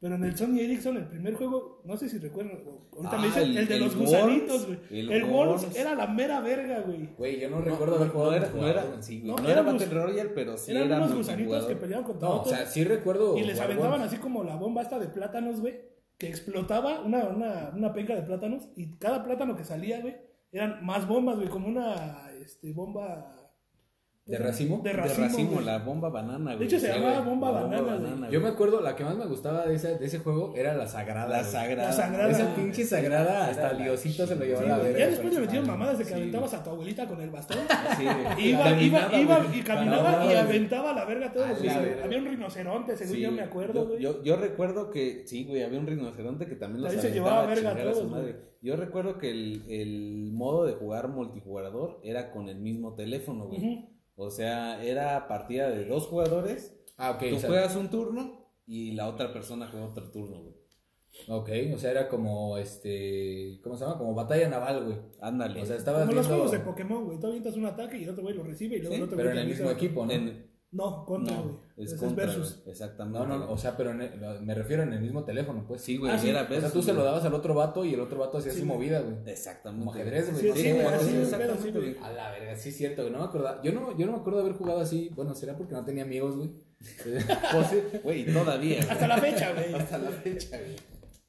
Pero 0.00 0.16
en 0.16 0.24
el 0.24 0.36
Sony 0.36 0.58
Ericsson, 0.60 0.96
el 0.98 1.06
primer 1.06 1.34
juego, 1.34 1.80
no 1.84 1.96
sé 1.96 2.08
si 2.08 2.18
recuerdan, 2.18 2.58
ahorita 2.92 3.16
Ah, 3.16 3.20
me 3.20 3.26
dicen, 3.26 3.42
el, 3.42 3.58
el- 3.58 3.68
de 3.68 3.74
el 3.74 3.80
los 3.84 3.96
gusanitos, 3.96 4.66
güey. 4.66 4.78
el 4.90 5.10
El, 5.12 5.24
era 5.76 5.94
la 5.94 6.06
mera 6.06 6.40
verga, 6.40 6.80
güey. 6.80 7.08
Güey, 7.16 7.40
yo 7.40 7.48
no, 7.50 7.58
No, 7.60 7.64
recuerdo 7.64 7.96
haber 7.96 8.08
jugado 8.08 8.30
no 8.32 8.36
era, 8.36 8.50
no 8.52 8.68
era, 8.68 9.02
sí. 9.02 9.22
No, 9.24 9.36
no 9.36 9.48
era 9.48 9.62
Battle 9.62 9.86
Royale, 9.86 10.30
pero 10.30 10.56
sí 10.58 10.70
Eran 10.72 10.84
era 10.84 10.96
unos 10.98 11.14
gusanitos 11.14 11.64
que 11.66 11.76
peleaban 11.76 12.04
contra 12.06 12.28
No, 12.28 12.40
o 12.42 12.44
sea, 12.46 12.66
sí 12.66 12.84
recuerdo. 12.84 13.36
y 13.38 13.42
les 13.44 13.58
aventaban 13.60 14.00
así 14.02 14.16
como 14.18 14.44
la 14.44 14.56
bomba 14.56 14.82
esta 14.82 14.98
de 14.98 15.08
plátanos, 15.08 15.60
güey. 15.60 15.74
Que 16.18 16.28
explotaba 16.28 17.00
una, 17.00 17.24
una, 17.24 17.72
una 17.74 17.92
penca 17.92 18.14
de 18.14 18.22
plátanos. 18.22 18.68
Y 18.76 18.96
cada 18.98 19.22
plátano 19.22 19.56
que 19.56 19.64
salía, 19.64 20.00
güey, 20.00 20.16
eran 20.52 20.84
más 20.84 21.06
bombas, 21.06 21.36
güey. 21.36 21.48
Como 21.48 21.68
una 21.68 22.30
este, 22.40 22.72
bomba. 22.72 23.43
¿De 24.26 24.38
racimo? 24.38 24.80
De 24.82 24.88
De 24.88 24.96
racimo. 24.96 25.26
racimo, 25.26 25.50
güey. 25.52 25.66
la 25.66 25.78
bomba 25.80 26.08
banana, 26.08 26.54
güey. 26.54 26.60
De 26.60 26.64
hecho, 26.64 26.78
se 26.80 26.90
Sí, 26.90 26.98
llamaba 26.98 27.20
bomba 27.20 27.52
la 27.52 27.60
banana. 27.82 28.30
Yo 28.30 28.40
me 28.40 28.48
acuerdo, 28.48 28.80
la 28.80 28.96
que 28.96 29.04
más 29.04 29.16
me 29.18 29.26
gustaba 29.26 29.66
de 29.66 29.74
ese, 29.74 29.98
de 29.98 30.06
ese 30.06 30.18
juego 30.20 30.54
era 30.56 30.72
la 30.74 30.86
sagrada. 30.88 31.28
La 31.28 31.40
güey. 31.40 31.52
sagrada. 31.52 31.88
La 31.90 31.92
sagrada. 31.94 32.30
Esa 32.30 32.54
pinche 32.54 32.84
sagrada, 32.86 33.48
hasta 33.48 33.74
Diosito 33.74 34.26
se 34.26 34.36
lo 34.36 34.44
llevó 34.46 34.60
Sí, 34.60 34.64
a 34.64 34.68
la 34.68 34.78
verga. 34.78 34.98
ya 34.98 35.06
después 35.08 35.34
le 35.34 35.40
metieron 35.40 35.64
sí, 35.66 35.70
mamadas 35.70 35.98
de 35.98 36.04
que 36.04 36.08
sí, 36.10 36.16
aventabas 36.16 36.54
a 36.54 36.64
tu 36.64 36.70
abuelita 36.70 37.06
con 37.06 37.20
el 37.20 37.28
bastón. 37.30 37.58
Sí, 37.98 38.04
güey. 38.04 38.48
Iba, 38.48 38.64
Caminaba, 38.64 39.18
iba, 39.18 39.38
iba 39.44 39.56
y 39.56 39.60
caminaba 39.62 40.22
y 40.22 40.24
güey. 40.24 40.36
aventaba 40.38 40.92
la 40.94 41.04
verga 41.04 41.26
a 41.26 41.32
todos. 41.32 41.46
A 41.46 41.50
los- 41.52 41.62
la 41.62 41.78
verga. 41.80 42.04
Había 42.04 42.18
un 42.18 42.24
rinoceronte, 42.24 42.96
según 42.96 43.14
Sí, 43.16 43.20
yo 43.20 43.30
me 43.30 43.42
acuerdo, 43.42 43.74
yo, 43.74 43.88
güey. 43.88 44.00
yo, 44.00 44.22
yo 44.22 44.36
recuerdo 44.36 44.88
que, 44.90 45.24
sí, 45.26 45.44
güey, 45.44 45.62
había 45.64 45.78
un 45.78 45.86
rinoceronte 45.86 46.46
que 46.46 46.56
también 46.56 46.82
los 46.82 46.92
Ahí 46.92 46.98
se 46.98 47.08
aventaba 47.08 47.30
llevaba 47.30 47.42
a 47.42 47.54
verga 47.54 47.70
a 47.72 47.92
todos. 47.92 48.34
Yo 48.62 48.76
recuerdo 48.76 49.18
que 49.18 49.30
el, 49.30 49.64
el 49.68 50.30
modo 50.32 50.64
de 50.64 50.72
jugar 50.72 51.08
multijugador 51.08 52.00
era 52.02 52.30
con 52.30 52.48
el 52.48 52.56
mismo 52.58 52.94
teléfono, 52.94 53.48
güey. 53.48 53.90
O 54.16 54.30
sea, 54.30 54.82
era 54.84 55.26
partida 55.28 55.70
de 55.70 55.84
dos 55.86 56.06
jugadores 56.06 56.76
Ah, 56.96 57.10
ok. 57.12 57.24
Tú 57.30 57.36
o 57.36 57.38
sea, 57.40 57.48
juegas 57.48 57.76
un 57.76 57.90
turno 57.90 58.46
y 58.66 58.92
la 58.92 59.08
otra 59.08 59.32
persona 59.32 59.68
juega 59.68 59.86
otro 59.86 60.10
turno, 60.10 60.40
güey. 60.42 60.54
Ok, 61.28 61.48
o 61.74 61.78
sea, 61.78 61.90
era 61.92 62.08
como, 62.08 62.58
este, 62.58 63.60
¿cómo 63.62 63.76
se 63.76 63.84
llama? 63.84 63.98
Como 63.98 64.14
batalla 64.14 64.48
naval, 64.48 64.84
güey. 64.84 64.96
Ándale. 65.20 65.62
O 65.62 65.66
sea, 65.66 65.76
estabas 65.76 66.02
Como 66.02 66.14
los 66.14 66.26
viendo... 66.26 66.44
juegos 66.44 66.50
de 66.52 66.64
Pokémon, 66.64 67.04
güey. 67.04 67.20
Tú 67.20 67.26
avientas 67.28 67.56
un 67.56 67.66
ataque 67.66 67.98
y 67.98 68.04
el 68.04 68.10
otro 68.10 68.22
güey 68.24 68.34
lo 68.34 68.42
recibe 68.42 68.76
y 68.76 68.80
luego 68.80 68.94
Sí, 68.94 69.00
el 69.00 69.04
otro 69.04 69.16
Pero 69.16 69.30
güey 69.30 69.38
en 69.38 69.44
el 69.44 69.48
mismo 69.50 69.70
equipo, 69.70 70.06
¿no? 70.06 70.12
En- 70.12 70.53
No, 70.74 71.04
contra, 71.06 71.36
güey. 71.36 71.54
no, 71.76 71.84
es 71.84 71.94
contra, 71.94 72.26
versus. 72.26 72.56
güey, 72.64 72.70
Exactamente. 72.72 73.18
No, 73.20 73.38
no, 73.38 73.50
o 73.50 73.56
sea, 73.56 73.76
pero 73.76 73.92
en 73.92 74.02
el- 74.02 74.40
me 74.42 74.54
refiero 74.54 74.82
en 74.82 74.92
el 74.92 75.00
mismo 75.00 75.22
teléfono, 75.24 75.64
pues. 75.68 75.80
Sí, 75.82 75.96
güey, 75.98 76.10
Ah, 76.12 76.18
sí. 76.18 76.28
era 76.30 76.42
O 76.42 76.60
sea, 76.60 76.70
tú 76.70 76.82
se 76.82 76.92
lo 76.92 77.04
dabas 77.04 77.24
al 77.24 77.32
otro 77.34 77.54
vato 77.54 77.84
y 77.84 77.94
el 77.94 78.00
otro 78.00 78.18
vato 78.18 78.38
hacía 78.38 78.52
Sí, 78.52 78.58
su 78.60 78.66
güey. 78.66 78.76
movida, 78.78 79.00
güey. 79.00 79.14
Exactamente. 79.32 79.84
Como 79.84 79.92
ajedrez, 79.92 80.30
güey. 80.32 80.52
Sí, 80.52 80.60
sí, 80.62 80.72
güey. 80.72 80.84
A 82.02 82.10
la 82.12 82.30
verga, 82.32 82.56
sí 82.56 82.68
es 82.70 82.76
cierto, 82.76 83.02
güey. 83.02 83.12
No 83.12 83.20
me 83.20 83.24
acordaba. 83.26 83.62
Yo 83.62 83.72
no, 83.72 83.96
yo 83.96 84.06
no 84.06 84.12
me 84.12 84.18
acuerdo 84.18 84.40
de 84.40 84.46
haber 84.46 84.58
jugado 84.58 84.80
así. 84.80 85.10
Bueno, 85.14 85.34
será 85.34 85.56
porque 85.56 85.74
no 85.74 85.84
tenía 85.84 86.02
amigos, 86.02 86.36
güey. 86.36 86.50
Pues 87.52 88.02
güey, 88.02 88.26
todavía. 88.32 88.76
güey. 88.78 88.90
Hasta 88.90 89.06
la 89.08 89.18
fecha, 89.18 89.52
güey. 89.52 89.74
Hasta 89.74 89.98
la 89.98 90.10
fecha, 90.10 90.58
güey. 90.58 90.76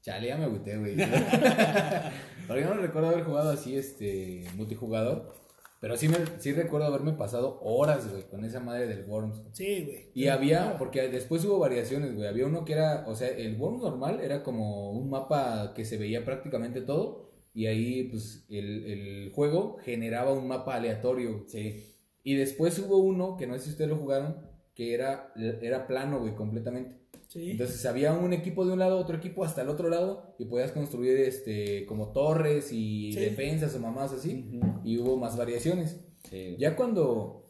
Chale, 0.02 0.26
ya 0.28 0.36
me 0.36 0.44
agüité, 0.44 0.76
güey. 0.76 0.96
Pero 2.48 2.60
yo 2.60 2.74
no 2.74 2.80
recuerdo 2.80 3.08
haber 3.08 3.24
jugado 3.24 3.50
así, 3.50 3.76
este, 3.76 4.44
multijugador. 4.54 5.34
Pero 5.80 5.96
sí, 5.96 6.08
me, 6.08 6.16
sí 6.38 6.52
recuerdo 6.52 6.86
haberme 6.86 7.12
pasado 7.12 7.60
horas, 7.62 8.10
güey, 8.10 8.24
con 8.28 8.44
esa 8.44 8.60
madre 8.60 8.86
del 8.86 9.04
Worms. 9.04 9.42
Sí, 9.52 9.84
güey. 9.84 10.10
Y 10.14 10.28
había, 10.28 10.78
porque 10.78 11.08
después 11.08 11.44
hubo 11.44 11.58
variaciones, 11.58 12.14
güey. 12.14 12.26
Había 12.26 12.46
uno 12.46 12.64
que 12.64 12.72
era, 12.72 13.04
o 13.06 13.14
sea, 13.14 13.28
el 13.28 13.56
Worms 13.56 13.82
normal 13.82 14.20
era 14.20 14.42
como 14.42 14.90
un 14.92 15.10
mapa 15.10 15.72
que 15.74 15.84
se 15.84 15.98
veía 15.98 16.24
prácticamente 16.24 16.80
todo. 16.80 17.30
Y 17.52 17.66
ahí, 17.66 18.04
pues, 18.04 18.44
el, 18.48 18.84
el 18.84 19.32
juego 19.32 19.78
generaba 19.78 20.32
un 20.32 20.48
mapa 20.48 20.76
aleatorio. 20.76 21.44
Sí. 21.46 21.94
Y 22.22 22.34
después 22.34 22.78
hubo 22.78 22.98
uno, 22.98 23.36
que 23.36 23.46
no 23.46 23.54
sé 23.54 23.60
si 23.60 23.70
ustedes 23.70 23.90
lo 23.90 23.96
jugaron, 23.96 24.36
que 24.74 24.94
era, 24.94 25.32
era 25.36 25.86
plano, 25.86 26.20
güey, 26.20 26.34
completamente. 26.34 27.05
Sí. 27.36 27.50
Entonces 27.52 27.84
había 27.86 28.12
un 28.14 28.32
equipo 28.32 28.64
de 28.66 28.72
un 28.72 28.78
lado, 28.78 28.98
otro 28.98 29.16
equipo 29.16 29.44
hasta 29.44 29.62
el 29.62 29.68
otro 29.68 29.88
lado, 29.88 30.34
y 30.38 30.46
podías 30.46 30.72
construir 30.72 31.16
este 31.18 31.84
como 31.86 32.12
torres 32.12 32.72
y 32.72 33.12
Sí. 33.12 33.20
defensas 33.20 33.74
o 33.74 33.78
mamás 33.80 34.12
así, 34.12 34.58
y 34.84 34.98
hubo 34.98 35.16
más 35.18 35.36
variaciones. 35.36 36.00
Sí. 36.24 36.56
Ya 36.58 36.74
cuando, 36.76 37.44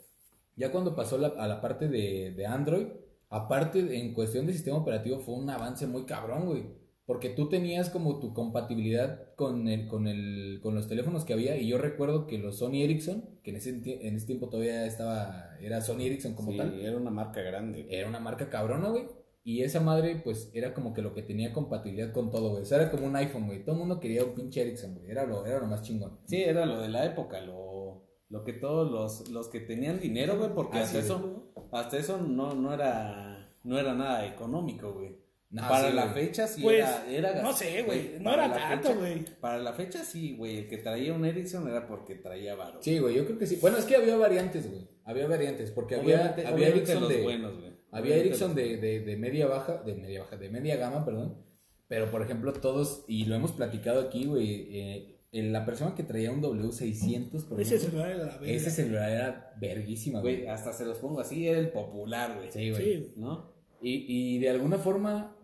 ya 0.57 0.71
cuando 0.73 0.95
pasó 0.97 1.17
la- 1.19 1.29
a 1.39 1.47
la 1.49 1.61
parte 1.61 1.89
de, 1.89 2.33
de 2.37 2.47
Android, 2.47 2.87
aparte 3.29 3.79
en 3.99 4.13
cuestión 4.15 4.47
de 4.47 4.53
sistema 4.53 4.79
operativo 4.79 5.19
fue 5.21 5.35
un 5.37 5.49
avance 5.51 5.87
muy 5.87 6.05
cabrón, 6.05 6.47
güey. 6.47 6.65
Porque 7.07 7.29
tú 7.31 7.49
tenías 7.49 7.89
como 7.89 8.19
tu 8.19 8.35
compatibilidad 8.35 9.33
con, 9.37 9.69
el, 9.69 9.87
con, 9.87 10.09
el, 10.09 10.59
con 10.61 10.75
los 10.75 10.89
teléfonos 10.89 11.25
que 11.25 11.35
había. 11.35 11.57
Y 11.57 11.69
yo 11.69 11.79
recuerdo 11.79 12.27
que 12.27 12.37
los 12.37 12.59
Sony 12.59 12.83
Ericsson, 12.83 13.25
que 13.45 13.51
en 13.51 13.57
ese, 13.59 13.71
en 13.71 14.17
ese 14.17 14.27
tiempo 14.27 14.49
todavía 14.49 14.85
estaba, 14.87 15.57
era 15.61 15.81
Sony 15.83 16.01
Ericsson 16.01 16.35
como 16.35 16.51
Sí, 16.51 16.57
tal, 16.59 16.81
era 16.81 16.97
una 16.97 17.11
marca 17.11 17.43
grande. 17.43 17.85
güey. 17.85 17.95
era 17.95 18.09
una 18.09 18.19
marca 18.19 18.49
cabrona, 18.51 18.89
güey. 18.89 19.05
Y 19.49 19.63
esa 19.63 19.79
madre, 19.81 20.21
pues, 20.25 20.51
era 20.55 20.75
como 20.75 20.93
que 20.93 21.03
lo 21.03 21.15
que 21.15 21.23
tenía 21.23 21.53
compatibilidad 21.53 22.13
con 22.13 22.33
todo, 22.33 22.51
güey. 22.51 22.63
O 22.65 22.67
sea, 22.67 22.79
era 22.81 22.91
como 22.91 23.07
un 23.07 23.15
iPhone, 23.15 23.47
güey. 23.47 23.63
Todo 23.65 23.77
el 23.77 23.79
mundo 23.79 24.01
quería 24.01 24.25
un 24.25 24.35
pinche 24.35 24.61
Ericsson, 24.61 24.97
güey. 24.97 25.09
Era 25.09 25.25
lo, 25.25 25.47
era 25.47 25.61
lo 25.61 25.67
más 25.69 25.83
chingón. 25.83 26.19
Sí, 26.25 26.43
era 26.43 26.67
lo 26.67 26.81
de 26.81 26.89
la 26.89 27.05
época, 27.05 27.41
lo, 27.43 28.03
lo 28.29 28.43
que 28.43 28.55
todos 28.55 28.91
los, 28.91 29.31
los 29.31 29.47
que 29.47 29.61
tenían 29.61 30.01
dinero, 30.01 30.37
güey, 30.37 30.51
porque 30.53 30.79
Ah, 30.79 30.83
hasta 30.83 30.99
sí, 31.01 31.05
eso, 31.07 31.53
hasta 31.71 31.97
eso 31.97 32.19
no, 32.19 32.55
no 32.55 32.75
era, 32.75 33.49
no 33.63 33.79
era 33.79 33.95
nada 33.95 34.27
económico, 34.27 34.93
güey. 34.95 35.25
No, 35.49 35.63
para 35.69 35.91
sí, 35.91 35.95
la 35.95 36.07
güey. 36.09 36.25
fecha 36.27 36.49
sí 36.49 36.61
Pues, 36.63 36.79
era, 36.81 37.07
era 37.09 37.43
no 37.43 37.53
sé, 37.53 37.85
güey, 37.85 38.19
no 38.19 38.33
era 38.35 38.53
tanto, 38.53 38.89
fecha- 38.89 38.99
güey. 38.99 39.25
Para 39.41 39.59
la 39.59 39.73
fecha 39.75 40.03
sí, 40.03 40.37
güey, 40.37 40.59
el 40.59 40.69
que 40.69 40.79
traía 40.79 41.15
un 41.15 41.25
Ericsson 41.25 41.69
era 41.69 41.87
porque 41.87 42.17
traía 42.17 42.57
varo. 42.57 42.83
Sí, 42.83 42.99
güey, 42.99 43.15
yo 43.15 43.25
creo 43.25 43.39
que 43.39 43.47
sí. 43.47 43.59
Bueno, 43.63 43.79
es 43.79 43.85
que 43.85 43.95
había 43.95 44.17
variantes, 44.17 44.69
güey. 44.69 44.89
Había 45.05 45.29
variantes, 45.29 45.71
porque 45.71 45.95
había, 45.95 46.31
había 46.33 46.53
obviamente 46.53 46.69
Ericsson 46.79 47.01
los 47.03 47.09
de... 47.11 47.23
buenos, 47.23 47.57
güey. 47.61 47.77
Había 47.91 48.17
Ericsson 48.17 48.55
de, 48.55 48.77
de, 48.77 49.01
de 49.01 49.17
media 49.17 49.47
baja, 49.47 49.83
de 49.85 49.95
media 49.95 50.21
baja, 50.21 50.37
de 50.37 50.49
media 50.51 50.77
gama, 50.77 51.05
perdón. 51.05 51.37
Pero, 51.89 52.11
por 52.11 52.23
ejemplo, 52.23 52.53
todos, 52.53 53.05
y 53.09 53.25
lo 53.27 53.35
hemos 53.37 53.53
platicado 53.53 54.01
aquí, 54.01 54.27
güey, 54.27 54.67
eh, 54.77 55.21
en 55.33 55.53
la 55.53 55.65
persona 55.65 55.95
que 55.95 56.03
traía 56.03 56.33
un 56.33 56.43
W600, 56.43 57.45
por 57.49 57.61
Ese 57.61 57.77
ejemplo, 57.77 58.01
celular 58.01 58.11
era 58.11 58.25
la 58.27 58.39
verga. 58.39 58.53
ese 58.55 58.71
celular 58.71 59.11
era 59.11 59.55
verguísima, 59.61 60.21
güey. 60.21 60.37
Güey, 60.39 60.49
hasta 60.49 60.73
se 60.73 60.85
los 60.85 60.99
pongo 60.99 61.21
así, 61.21 61.47
era 61.47 61.59
el 61.59 61.71
popular, 61.71 62.37
güey. 62.37 62.51
Sí, 62.51 62.71
güey. 62.71 62.83
Sí, 62.83 63.13
¿No? 63.17 63.53
Y, 63.81 64.05
y 64.37 64.39
de 64.41 64.51
alguna 64.51 64.79
forma, 64.79 65.37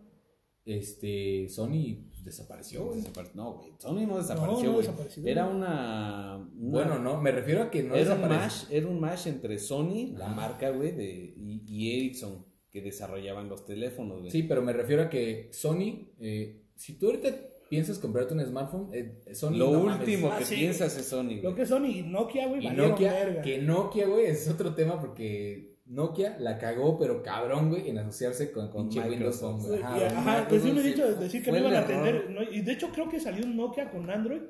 este, 0.65 1.47
Sony 1.49 2.09
desapareció, 2.23 2.85
güey. 2.85 3.01
Desapare- 3.01 3.31
No, 3.33 3.53
güey, 3.55 3.73
Sony 3.79 4.05
no 4.07 4.17
desapareció, 4.17 4.63
no 4.65 4.71
güey. 4.73 4.85
desapareció, 4.85 5.25
Era 5.25 5.45
una, 5.47 6.37
una- 6.57 6.71
Bueno, 6.71 6.99
no, 6.99 7.21
me 7.21 7.31
refiero 7.31 7.63
a 7.63 7.69
que 7.71 7.83
no 7.83 7.95
era 7.95 8.15
un 8.15 8.21
mash, 8.27 8.65
era 8.69 8.87
un 8.87 8.99
mash 8.99 9.27
entre 9.27 9.57
Sony, 9.59 10.13
la 10.17 10.31
Ah. 10.31 10.33
marca, 10.35 10.69
güey, 10.69 10.91
de, 10.91 11.33
y, 11.37 11.63
y 11.67 11.97
Ericsson, 11.97 12.45
que 12.71 12.81
desarrollaban 12.81 13.49
los 13.49 13.65
teléfonos, 13.65 14.19
güey. 14.19 14.31
Sí, 14.31 14.43
pero 14.43 14.61
me 14.61 14.73
refiero 14.73 15.03
a 15.03 15.09
que 15.09 15.49
Sony, 15.51 16.09
eh, 16.19 16.63
si 16.75 16.97
tú 16.97 17.07
ahorita 17.07 17.29
piensas 17.69 17.97
comprarte 17.99 18.33
un 18.35 18.45
smartphone, 18.45 18.89
eh, 18.93 19.21
Sony 19.33 19.57
Lo 19.57 19.71
no 19.71 19.83
mames. 19.83 19.99
último 20.07 20.31
Ah, 20.31 20.37
que 20.39 20.45
sí, 20.45 20.55
piensas 20.55 20.95
es 20.97 21.05
Sony, 21.07 21.35
Lo 21.41 21.41
güey. 21.51 21.55
que 21.55 21.65
Sony 21.65 21.85
y 21.87 22.01
Nokia, 22.03 22.47
güey, 22.47 22.65
Y 22.65 22.69
Nokia, 22.69 23.13
verga. 23.13 23.41
que 23.41 23.57
Nokia, 23.59 24.07
güey, 24.07 24.25
es 24.27 24.47
otro 24.49 24.73
tema 24.75 24.99
porque 24.99 25.72
Nokia 25.85 26.37
la 26.39 26.57
cagó, 26.57 26.97
pero 26.97 27.21
cabrón, 27.21 27.69
güey, 27.69 27.89
en 27.89 27.97
asociarse 27.97 28.51
con, 28.51 28.69
Con 28.69 28.83
pinche 28.89 28.99
Windows 29.07 29.41
Microsoft. 29.41 29.61
Phone, 29.61 29.67
güey. 29.69 29.81
Ajá, 29.83 30.17
ajá, 30.19 30.35
güey. 30.37 30.47
pues 30.49 30.61
sí 30.63 30.71
me 30.71 30.79
he 30.79 30.83
Microsoft, 30.83 31.09
dicho 31.11 31.21
decir 31.21 31.43
que 31.43 31.51
no 31.51 31.57
iban 31.57 31.73
a 31.75 31.79
atender. 31.79 32.29
¿no? 32.29 32.43
Y 32.43 32.61
de 32.61 32.71
hecho 32.71 32.89
creo 32.91 33.09
que 33.09 33.19
salió 33.19 33.45
un 33.45 33.57
Nokia 33.57 33.91
con 33.91 34.09
Android, 34.09 34.41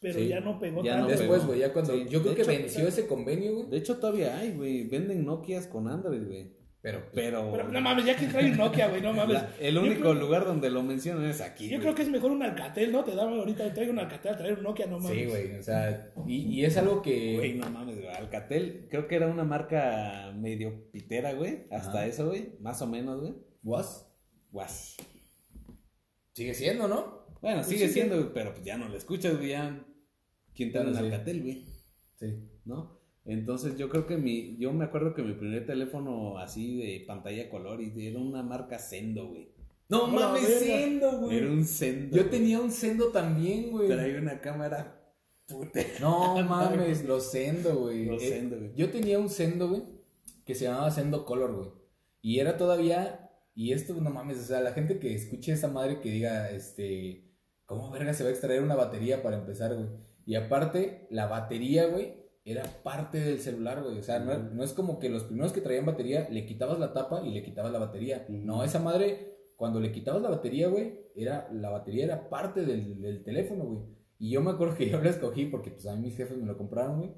pero 0.00 0.18
Sí. 0.20 0.28
ya 0.28 0.38
no 0.40 0.58
pegó 0.60 0.82
Ya 0.84 0.92
tanto. 0.92 1.08
no 1.08 1.16
Después, 1.18 1.44
güey, 1.46 1.58
ya 1.58 1.72
cuando. 1.72 1.92
Sí, 1.94 2.06
yo 2.08 2.22
creo 2.22 2.34
que 2.36 2.42
hecho, 2.42 2.50
venció 2.52 2.86
ese 2.86 3.06
convenio, 3.08 3.54
güey. 3.56 3.66
De 3.70 3.76
hecho, 3.78 3.96
todavía 3.98 4.38
hay, 4.38 4.52
güey. 4.52 4.84
Venden 4.88 5.24
Nokias 5.26 5.66
con 5.66 5.88
Android, 5.88 6.24
güey. 6.24 6.52
Pero, 6.80 7.02
Pero, 7.12 7.50
Pero 7.50 7.68
no 7.72 7.80
mames, 7.80 8.04
ya 8.04 8.16
que 8.16 8.26
trae 8.28 8.52
un 8.52 8.56
Nokia, 8.56 8.86
güey, 8.88 9.02
no 9.02 9.12
mames. 9.14 9.34
la- 9.34 9.50
el 9.60 9.76
único 9.78 10.00
creo- 10.00 10.14
lugar 10.14 10.44
donde 10.44 10.70
lo 10.70 10.82
mencionan 10.84 11.24
es 11.24 11.40
aquí. 11.40 11.64
Yo 11.64 11.70
güey. 11.76 11.80
creo 11.80 11.94
que 11.96 12.02
es 12.02 12.08
mejor 12.08 12.30
un 12.30 12.42
Alcatel, 12.42 12.92
¿no? 12.92 13.02
Te 13.02 13.16
daban 13.16 13.34
ahorita, 13.34 13.74
traigo 13.74 13.92
un 13.92 13.98
Alcatel, 13.98 14.36
traer 14.36 14.58
un 14.58 14.62
Nokia, 14.62 14.86
no 14.86 15.00
mames. 15.00 15.18
sí, 15.18 15.24
güey, 15.26 15.54
o 15.58 15.62
sea, 15.62 16.12
y, 16.26 16.36
y 16.36 16.64
es 16.64 16.76
algo 16.76 17.02
que. 17.02 17.34
Güey, 17.36 17.54
no 17.54 17.68
mames, 17.68 17.96
güey. 17.96 18.08
Alcatel, 18.08 18.86
creo 18.88 19.08
que 19.08 19.16
era 19.16 19.26
una 19.26 19.42
marca 19.44 20.32
medio 20.36 20.88
pitera, 20.92 21.32
güey. 21.32 21.64
Hasta 21.72 21.90
Ajá. 21.98 22.06
eso, 22.06 22.28
güey. 22.28 22.56
Más 22.60 22.80
o 22.80 22.86
menos, 22.86 23.20
güey. 23.20 23.34
¿Was? 23.64 24.06
Guas. 24.52 24.96
Sigue 26.32 26.54
siendo, 26.54 26.86
¿no? 26.86 27.26
Bueno, 27.40 27.58
Pues 27.58 27.66
sigue 27.68 27.88
sí, 27.88 27.94
siendo, 27.94 28.16
güey, 28.16 28.32
pero 28.32 28.52
pues 28.52 28.64
ya 28.64 28.76
no 28.78 28.88
lo 28.88 28.96
escuchas, 28.96 29.36
güey. 29.36 29.48
Ya. 29.50 29.84
¿Quién 30.54 30.70
te 30.72 30.80
sí. 30.80 30.96
Alcatel, 30.96 31.42
güey? 31.42 31.66
Sí. 32.20 32.48
¿No? 32.64 32.97
Entonces 33.28 33.76
yo 33.76 33.90
creo 33.90 34.06
que 34.06 34.16
mi, 34.16 34.56
yo 34.56 34.72
me 34.72 34.86
acuerdo 34.86 35.12
que 35.12 35.22
mi 35.22 35.34
primer 35.34 35.66
teléfono 35.66 36.38
así 36.38 36.78
de 36.78 37.04
pantalla 37.06 37.50
color 37.50 37.82
y 37.82 38.06
era 38.06 38.18
una 38.18 38.42
marca 38.42 38.78
Sendo, 38.78 39.28
güey. 39.28 39.52
No 39.90 40.06
mames. 40.06 40.46
Sendo, 40.46 41.20
güey. 41.20 41.36
Era 41.36 41.50
un 41.50 41.62
Sendo. 41.64 42.16
Yo 42.16 42.22
güey. 42.22 42.30
tenía 42.30 42.58
un 42.58 42.70
Sendo 42.70 43.08
también, 43.08 43.70
güey. 43.70 43.86
Traía 43.86 44.18
una 44.18 44.40
cámara 44.40 44.98
puta. 45.46 45.80
No 46.00 46.42
mames, 46.48 47.04
los 47.04 47.30
Sendo, 47.30 47.76
güey. 47.76 48.06
Los 48.06 48.22
Eh, 48.22 48.30
Sendo, 48.30 48.56
güey. 48.56 48.72
Yo 48.74 48.90
tenía 48.90 49.18
un 49.18 49.28
Sendo, 49.28 49.68
güey, 49.68 49.82
que 50.46 50.54
se 50.54 50.64
llamaba 50.64 50.90
Sendo 50.90 51.26
Color, 51.26 51.54
güey. 51.54 51.70
Y 52.22 52.40
era 52.40 52.56
todavía, 52.56 53.30
y 53.54 53.72
esto 53.74 53.92
no 53.94 54.08
mames, 54.08 54.38
o 54.38 54.42
sea, 54.42 54.60
la 54.62 54.72
gente 54.72 54.98
que 54.98 55.14
escuche 55.14 55.52
esa 55.52 55.68
madre 55.68 56.00
que 56.00 56.10
diga, 56.10 56.50
este, 56.50 57.30
¿cómo 57.66 57.90
verga 57.90 58.14
se 58.14 58.24
va 58.24 58.30
a 58.30 58.32
extraer 58.32 58.62
una 58.62 58.74
batería 58.74 59.22
para 59.22 59.36
empezar, 59.36 59.74
güey? 59.74 59.88
Y 60.24 60.34
aparte, 60.34 61.06
la 61.10 61.26
batería, 61.26 61.86
güey, 61.86 62.14
era 62.50 62.64
parte 62.82 63.20
del 63.20 63.40
celular, 63.40 63.82
güey. 63.82 63.98
O 63.98 64.02
sea, 64.02 64.18
no, 64.18 64.36
no 64.38 64.64
es 64.64 64.72
como 64.72 64.98
que 64.98 65.08
los 65.08 65.24
primeros 65.24 65.52
que 65.52 65.60
traían 65.60 65.86
batería, 65.86 66.28
le 66.30 66.46
quitabas 66.46 66.78
la 66.78 66.92
tapa 66.92 67.22
y 67.24 67.30
le 67.30 67.42
quitabas 67.42 67.72
la 67.72 67.78
batería. 67.78 68.26
No, 68.28 68.64
esa 68.64 68.78
madre, 68.78 69.38
cuando 69.56 69.80
le 69.80 69.92
quitabas 69.92 70.22
la 70.22 70.30
batería, 70.30 70.68
güey, 70.68 70.94
era, 71.14 71.48
la 71.52 71.70
batería 71.70 72.04
era 72.04 72.28
parte 72.28 72.64
del, 72.64 73.00
del 73.00 73.22
teléfono, 73.22 73.64
güey. 73.64 73.98
Y 74.18 74.30
yo 74.30 74.42
me 74.42 74.50
acuerdo 74.50 74.74
que 74.78 74.88
yo 74.88 75.00
lo 75.00 75.08
escogí 75.08 75.46
porque, 75.46 75.70
pues, 75.70 75.86
a 75.86 75.94
mí 75.94 76.02
mis 76.02 76.16
jefes 76.16 76.36
me 76.36 76.46
lo 76.46 76.56
compraron, 76.56 76.98
güey. 76.98 77.12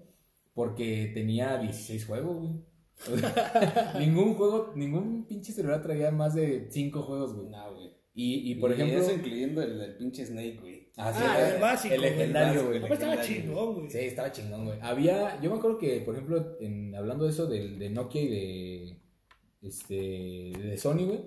Porque 0.54 1.10
tenía 1.14 1.58
16 1.58 2.06
juegos, 2.06 2.36
güey. 2.38 2.64
O 3.12 3.16
sea, 3.16 3.94
ningún 3.98 4.34
juego, 4.34 4.72
ningún 4.74 5.26
pinche 5.26 5.52
celular 5.52 5.82
traía 5.82 6.10
más 6.10 6.34
de 6.34 6.68
5 6.70 7.02
juegos, 7.02 7.34
güey. 7.34 7.48
No, 7.48 7.74
güey. 7.74 7.90
Y, 8.12 8.50
y 8.50 8.54
por 8.56 8.72
ejemplo... 8.72 8.98
eso 8.98 9.12
incluyendo 9.12 9.62
el 9.62 9.78
del 9.78 9.96
pinche 9.96 10.26
Snake, 10.26 10.58
güey. 10.60 10.79
Ah, 11.02 11.12
sí, 11.12 11.22
Ah, 11.24 11.38
era 11.38 11.54
el 11.56 11.60
básico, 11.60 11.94
El 11.94 12.00
güey. 12.00 12.10
legendario, 12.12 12.66
güey. 12.66 12.92
Estaba 12.92 13.20
chingón, 13.22 13.74
güey. 13.74 13.90
Sí, 13.90 13.98
estaba 13.98 14.32
chingón, 14.32 14.66
güey. 14.66 14.78
Había, 14.82 15.40
yo 15.40 15.50
me 15.50 15.56
acuerdo 15.56 15.78
que, 15.78 16.00
por 16.02 16.14
ejemplo, 16.14 16.56
en, 16.60 16.94
hablando 16.94 17.24
de 17.24 17.30
eso 17.30 17.46
del, 17.46 17.78
de 17.78 17.90
Nokia 17.90 18.22
y 18.22 18.28
de, 18.28 18.96
este, 19.62 19.94
de 19.94 20.78
Sony, 20.78 21.06
güey, 21.06 21.20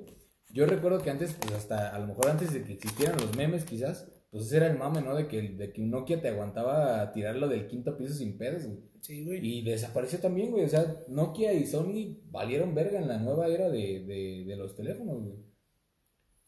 yo 0.50 0.66
recuerdo 0.66 1.00
que 1.02 1.10
antes, 1.10 1.34
pues 1.34 1.54
hasta, 1.54 1.96
a 1.96 2.00
lo 2.00 2.08
mejor 2.08 2.30
antes 2.30 2.54
de 2.54 2.64
que 2.64 2.74
existieran 2.74 3.18
los 3.20 3.36
memes, 3.36 3.66
quizás, 3.66 4.08
pues 4.30 4.46
ese 4.46 4.58
era 4.58 4.68
el 4.68 4.78
mame, 4.78 5.02
¿no? 5.02 5.16
De 5.16 5.28
que, 5.28 5.42
de 5.42 5.72
que 5.74 5.82
Nokia 5.82 6.22
te 6.22 6.28
aguantaba 6.30 7.12
tirarlo 7.12 7.48
del 7.48 7.68
quinto 7.68 7.98
piso 7.98 8.14
sin 8.14 8.38
pedos, 8.38 8.66
güey. 8.66 8.80
Sí, 9.02 9.24
güey. 9.26 9.40
Y 9.46 9.64
desapareció 9.64 10.20
también, 10.20 10.52
güey. 10.52 10.66
O 10.66 10.70
sea, 10.70 10.86
Nokia 11.08 11.54
y 11.54 11.66
Sony 11.66 12.18
valieron 12.32 12.74
verga 12.74 13.00
en 13.00 13.08
la 13.08 13.18
nueva 13.18 13.48
era 13.48 13.70
de, 13.70 14.04
de, 14.06 14.44
de 14.48 14.56
los 14.56 14.76
teléfonos, 14.76 15.22
güey. 15.24 15.36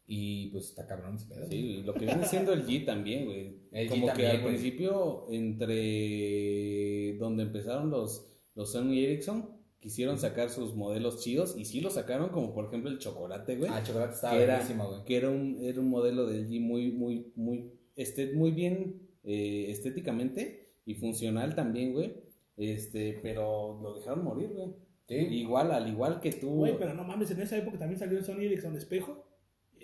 Y 0.08 0.50
pues 0.50 0.66
está 0.70 0.86
cabrón 0.86 1.16
ese 1.16 1.26
pedo. 1.28 1.48
güey. 1.48 1.50
Sí, 1.50 1.84
lo 1.84 1.94
que 1.94 2.06
viene 2.06 2.26
siendo 2.26 2.54
el 2.54 2.66
G 2.66 2.86
también, 2.86 3.26
güey. 3.26 3.56
El 3.72 3.88
G 3.88 3.90
Como 3.90 4.02
que 4.04 4.12
también, 4.12 4.32
al 4.32 4.42
güey. 4.42 4.54
principio, 4.54 5.26
entre 5.32 7.18
donde 7.18 7.44
empezaron 7.44 7.90
los, 7.90 8.26
los 8.56 8.72
Sony 8.72 8.94
Ericsson, 9.00 9.50
quisieron 9.80 10.18
sacar 10.18 10.50
sus 10.50 10.76
modelos 10.76 11.22
chidos 11.24 11.56
y 11.58 11.66
sí 11.66 11.82
lo 11.82 11.90
sacaron, 11.90 12.30
como 12.30 12.54
por 12.54 12.66
ejemplo 12.66 12.90
el 12.90 13.00
chocolate, 13.00 13.56
güey. 13.58 13.70
Ah, 13.74 13.84
chocolate 13.84 14.14
estaba 14.14 14.38
que 14.38 14.44
era, 14.44 14.56
buenísimo, 14.58 14.88
güey. 14.90 15.04
que 15.06 15.18
era 15.18 15.30
un, 15.30 15.58
era 15.64 15.80
un 15.80 15.90
modelo 15.90 16.26
de 16.28 16.40
LG 16.42 16.60
muy, 16.62 16.92
muy, 16.92 17.32
muy, 17.36 17.72
este, 17.96 18.34
muy 18.34 18.52
bien 18.52 19.02
eh, 19.24 19.68
estéticamente 19.70 20.68
y 20.86 20.96
funcional 20.96 21.56
también, 21.56 21.94
güey. 21.94 22.14
Este, 22.58 23.20
pero 23.22 23.80
lo 23.82 23.96
dejaron 23.96 24.24
morir, 24.24 24.50
güey. 24.50 24.68
Sí. 25.08 25.16
Igual, 25.16 25.72
al 25.72 25.88
igual 25.88 26.20
que 26.20 26.32
tú. 26.32 26.50
Güey, 26.50 26.78
pero 26.80 26.94
no 26.94 27.04
mames, 27.04 27.30
en 27.32 27.42
esa 27.42 27.58
época 27.58 27.78
también 27.78 28.00
salió 28.00 28.18
el 28.18 28.24
Sony 28.26 28.42
Ericsson 28.42 28.76
espejo. 28.76 29.25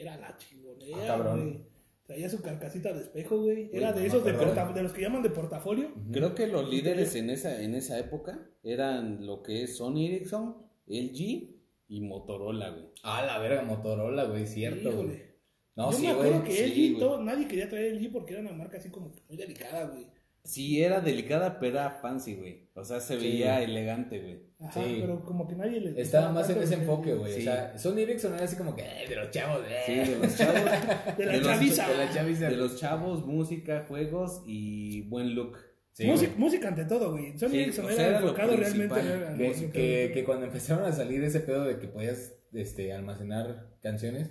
Era 0.02 0.18
la 0.18 0.36
chingonera, 0.38 0.98
Ah, 1.04 1.08
cabrón. 1.08 1.40
güey. 1.42 1.72
Traía 2.06 2.30
su 2.30 2.42
carcasita 2.42 2.92
de 2.94 3.02
espejo, 3.02 3.38
güey. 3.42 3.70
Era 3.72 3.94
de 3.94 4.06
esos 4.06 4.24
de, 4.26 4.34
porta- 4.34 4.74
de 4.74 4.84
los 4.84 4.92
que 4.92 5.02
llaman 5.02 5.24
de 5.24 5.30
portafolio. 5.30 5.92
Creo 6.12 6.36
que 6.36 6.48
los 6.48 6.68
líderes 6.70 7.16
en 7.16 7.30
esa, 7.30 7.62
en 7.62 7.74
esa 7.76 7.98
época 8.00 8.50
eran 8.64 9.26
lo 9.26 9.42
que 9.44 9.64
es 9.64 9.78
Sony 9.78 10.08
Ericsson, 10.08 10.58
LG 10.88 11.56
y 11.88 12.02
Motorola, 12.02 12.70
güey. 12.72 12.90
Ah, 13.04 13.24
la 13.26 13.38
verga, 13.40 13.62
Motorola, 13.64 14.26
güey, 14.26 14.46
cierto, 14.46 14.92
güey. 14.92 15.22
No, 15.76 15.92
Yo 15.92 15.98
sí, 15.98 16.04
me 16.08 16.12
acuerdo 16.12 16.42
güey. 16.42 16.44
que 16.44 16.52
sí, 16.52 16.64
LG, 16.66 16.90
güey. 16.96 17.00
todo- 17.00 17.24
nadie 17.24 17.48
quería 17.48 17.70
traer 17.70 17.94
LG 17.96 18.12
porque 18.12 18.34
era 18.34 18.42
una 18.42 18.52
marca 18.52 18.78
así 18.78 18.90
como 18.90 19.14
muy 19.30 19.38
delicada, 19.38 19.86
güey. 19.88 20.06
Sí, 20.44 20.82
era 20.84 21.02
delicada, 21.02 21.60
pero 21.60 21.74
era 21.80 21.92
fancy, 22.02 22.36
güey. 22.36 22.70
O 22.74 22.84
sea, 22.84 23.00
se 23.00 23.18
Sí. 23.20 23.24
veía 23.24 23.62
elegante, 23.62 24.20
güey. 24.20 24.40
Ajá, 24.60 24.84
Sí. 24.84 24.98
pero 25.02 25.20
como 25.24 25.48
que 25.48 25.56
nadie 25.56 25.80
le. 25.82 26.02
Estaba 26.02 26.32
más 26.32 26.50
en 26.50 26.62
ese 26.62 26.74
enfoque, 26.76 27.14
güey. 27.14 27.34
Sí. 27.34 27.40
O 27.42 27.44
sea, 27.44 27.78
Sony 27.78 28.00
Ericsson 28.00 28.34
era 28.34 28.46
así 28.46 28.56
como 28.56 28.76
que, 28.76 28.82
eh, 28.82 29.08
de 29.08 29.16
los 29.16 29.30
chavos, 29.32 29.62
eh. 29.70 29.82
Sí, 29.86 30.12
de 30.12 30.18
los 30.20 30.36
chavos. 30.38 30.56
De 31.18 31.26
la 31.26 31.32
de 31.34 31.38
los- 31.40 31.48
chaviza. 31.48 31.88
de 31.90 31.98
la 31.98 32.14
chaviza. 32.14 32.50
De 32.50 32.58
los 32.58 32.80
chavos, 32.80 33.26
música, 33.26 33.86
juegos 33.88 34.42
y 34.48 35.02
buen 35.10 35.36
look. 35.36 35.58
Sí, 35.94 36.06
música, 36.08 36.34
música 36.38 36.68
ante 36.70 36.86
todo, 36.86 37.12
güey. 37.12 37.38
Sony 37.38 37.50
Sí, 37.50 37.60
Ericsson 37.62 37.86
o 37.86 37.90
era 37.90 37.98
sea, 37.98 38.08
era 38.08 38.20
enfocado 38.22 38.56
realmente 38.58 38.94
principal. 38.96 39.36
en- 39.42 39.72
Que, 39.72 39.72
que, 39.72 40.12
que 40.14 40.24
cuando 40.24 40.46
empezaron 40.48 40.86
a 40.86 40.92
salir 40.92 41.24
ese 41.24 41.42
pedo 41.42 41.66
de 41.66 41.78
que 41.80 41.88
podías 41.88 42.34
este, 42.54 42.94
almacenar 42.94 43.68
canciones, 43.82 44.30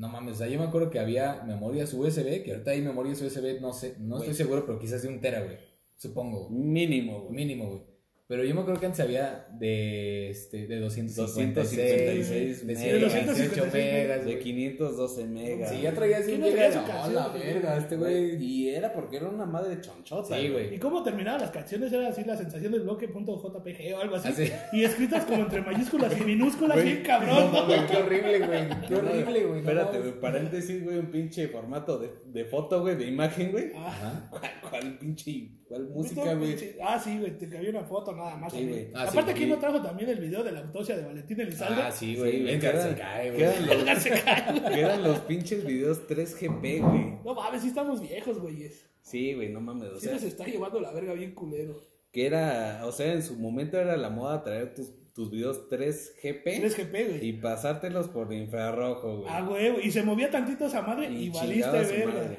no 0.00 0.08
mames, 0.08 0.36
o 0.36 0.38
sea, 0.38 0.48
yo 0.48 0.58
me 0.58 0.64
acuerdo 0.64 0.88
que 0.88 0.98
había 0.98 1.42
memorias 1.46 1.92
USB, 1.92 2.42
que 2.42 2.52
ahorita 2.52 2.70
hay 2.70 2.80
memorias 2.80 3.20
USB, 3.20 3.60
no 3.60 3.74
sé, 3.74 3.96
no 3.98 4.16
estoy 4.16 4.32
seguro, 4.32 4.64
pero 4.64 4.78
quizás 4.78 5.02
de 5.02 5.08
un 5.08 5.20
tera, 5.20 5.42
güey, 5.42 5.58
supongo. 5.98 6.48
Mínimo, 6.48 7.20
güey. 7.20 7.34
mínimo, 7.34 7.66
güey. 7.66 7.82
Pero 8.30 8.44
yo 8.44 8.54
me 8.54 8.60
acuerdo 8.60 8.78
que 8.78 8.86
antes 8.86 9.00
había 9.00 9.44
de, 9.58 10.30
este, 10.30 10.68
de 10.68 10.78
256, 10.78 11.52
256 11.52 12.64
de 12.64 12.74
megas. 12.76 13.12
128 13.12 13.70
megas, 13.72 14.18
De 14.24 14.24
güey. 14.30 14.38
512 14.38 15.26
megas. 15.26 15.70
Sí, 15.70 15.80
ya 15.80 15.92
traía 15.92 16.18
así 16.18 16.26
¿Quién 16.26 16.40
un 16.44 16.46
no 16.48 16.54
traía 16.54 16.70
giga, 16.70 16.80
su 16.80 16.86
no, 16.86 16.92
canción, 16.94 17.14
la 17.16 17.28
verga, 17.30 17.76
este 17.76 17.96
güey. 17.96 18.36
Y 18.36 18.68
era 18.68 18.92
porque 18.92 19.16
era 19.16 19.28
una 19.30 19.46
madre 19.46 19.80
chonchota. 19.80 20.38
Sí, 20.38 20.48
güey. 20.48 20.72
Y 20.72 20.78
cómo 20.78 21.02
terminaban 21.02 21.40
las 21.40 21.50
canciones 21.50 21.92
era 21.92 22.06
así 22.06 22.22
la 22.22 22.36
sensación 22.36 22.70
del 22.70 22.82
bloque 22.82 23.08
punto 23.08 23.36
.jpg 23.36 23.94
o 23.96 24.00
algo 24.00 24.14
así. 24.14 24.44
Ah. 24.52 24.68
Y 24.74 24.84
escritas 24.84 25.24
como 25.24 25.42
entre 25.42 25.62
mayúsculas 25.62 26.16
y 26.16 26.22
minúsculas, 26.22 26.80
bien 26.84 27.02
cabrón. 27.02 27.52
No, 27.52 27.66
güey, 27.66 27.84
qué 27.88 27.96
horrible, 27.96 28.38
güey, 28.46 28.68
qué 28.86 28.94
horrible, 28.94 29.44
güey. 29.44 29.58
Espérate, 29.58 29.98
güey, 29.98 30.20
paréntesis, 30.20 30.84
güey, 30.84 30.98
un 30.98 31.10
pinche 31.10 31.48
formato 31.48 31.98
de, 31.98 32.12
de 32.26 32.44
foto, 32.44 32.80
güey, 32.80 32.94
de 32.94 33.08
imagen, 33.08 33.50
güey. 33.50 33.72
Ajá. 33.74 34.28
¿Cuál, 34.30 34.52
cuál 34.70 34.98
pinche, 35.00 35.50
cuál 35.70 35.88
música, 35.88 36.34
güey? 36.34 36.74
Ah, 36.82 36.98
sí, 36.98 37.18
güey, 37.18 37.38
te 37.38 37.48
cabía 37.48 37.70
una 37.70 37.84
foto 37.84 38.14
nada 38.14 38.36
más. 38.36 38.52
Sí, 38.52 38.66
güey. 38.68 38.88
Ah, 38.92 39.04
Aparte, 39.08 39.32
¿quién 39.32 39.48
sí. 39.48 39.54
no 39.54 39.58
trajo 39.60 39.80
también 39.80 40.10
el 40.10 40.18
video 40.18 40.42
de 40.42 40.52
la 40.52 40.60
autopsia 40.60 40.96
de 40.96 41.04
Valentín 41.06 41.40
Elizalde? 41.40 41.80
Ah, 41.82 41.90
sí, 41.92 42.16
güey. 42.16 42.42
güey, 42.42 42.54
Edgar 42.56 42.74
que 42.74 42.82
se 42.82 42.94
cae, 43.00 43.30
güey. 43.30 43.42
eran 43.42 43.86
los- 43.86 44.02
se 44.02 44.10
cae. 44.10 44.62
Que 44.74 44.80
eran 44.80 45.02
los 45.04 45.18
pinches 45.20 45.64
videos 45.64 46.06
3GP, 46.08 46.80
güey. 46.80 47.18
No 47.24 47.34
mames, 47.34 47.62
sí 47.62 47.68
estamos 47.68 48.00
viejos, 48.02 48.38
güeyes. 48.40 48.84
Sí, 49.02 49.32
güey, 49.34 49.48
no 49.48 49.60
mames, 49.60 49.90
o 49.90 49.94
Sí 50.00 50.06
sea, 50.06 50.14
nos 50.14 50.22
está 50.24 50.44
llevando 50.44 50.80
la 50.80 50.92
verga 50.92 51.14
bien 51.14 51.34
culero. 51.34 51.80
que 52.12 52.26
era, 52.26 52.82
o 52.84 52.90
sea, 52.92 53.12
en 53.12 53.22
su 53.22 53.36
momento 53.36 53.78
era 53.78 53.96
la 53.96 54.10
moda 54.10 54.42
traer 54.42 54.74
tus, 54.74 54.90
tus 55.14 55.30
videos 55.30 55.68
3GP 55.70 56.42
3GP, 56.44 56.90
güey. 57.08 57.26
y 57.28 57.32
pasártelos 57.34 58.08
por 58.08 58.32
infrarrojo, 58.32 59.18
güey. 59.18 59.28
Ah, 59.32 59.42
güey, 59.42 59.86
y 59.86 59.90
se 59.92 60.02
movía 60.02 60.28
tantito 60.30 60.66
esa 60.66 60.82
madre 60.82 61.08
y, 61.10 61.26
Y 61.26 61.30
valiste 61.30 61.70
verga. 61.70 62.36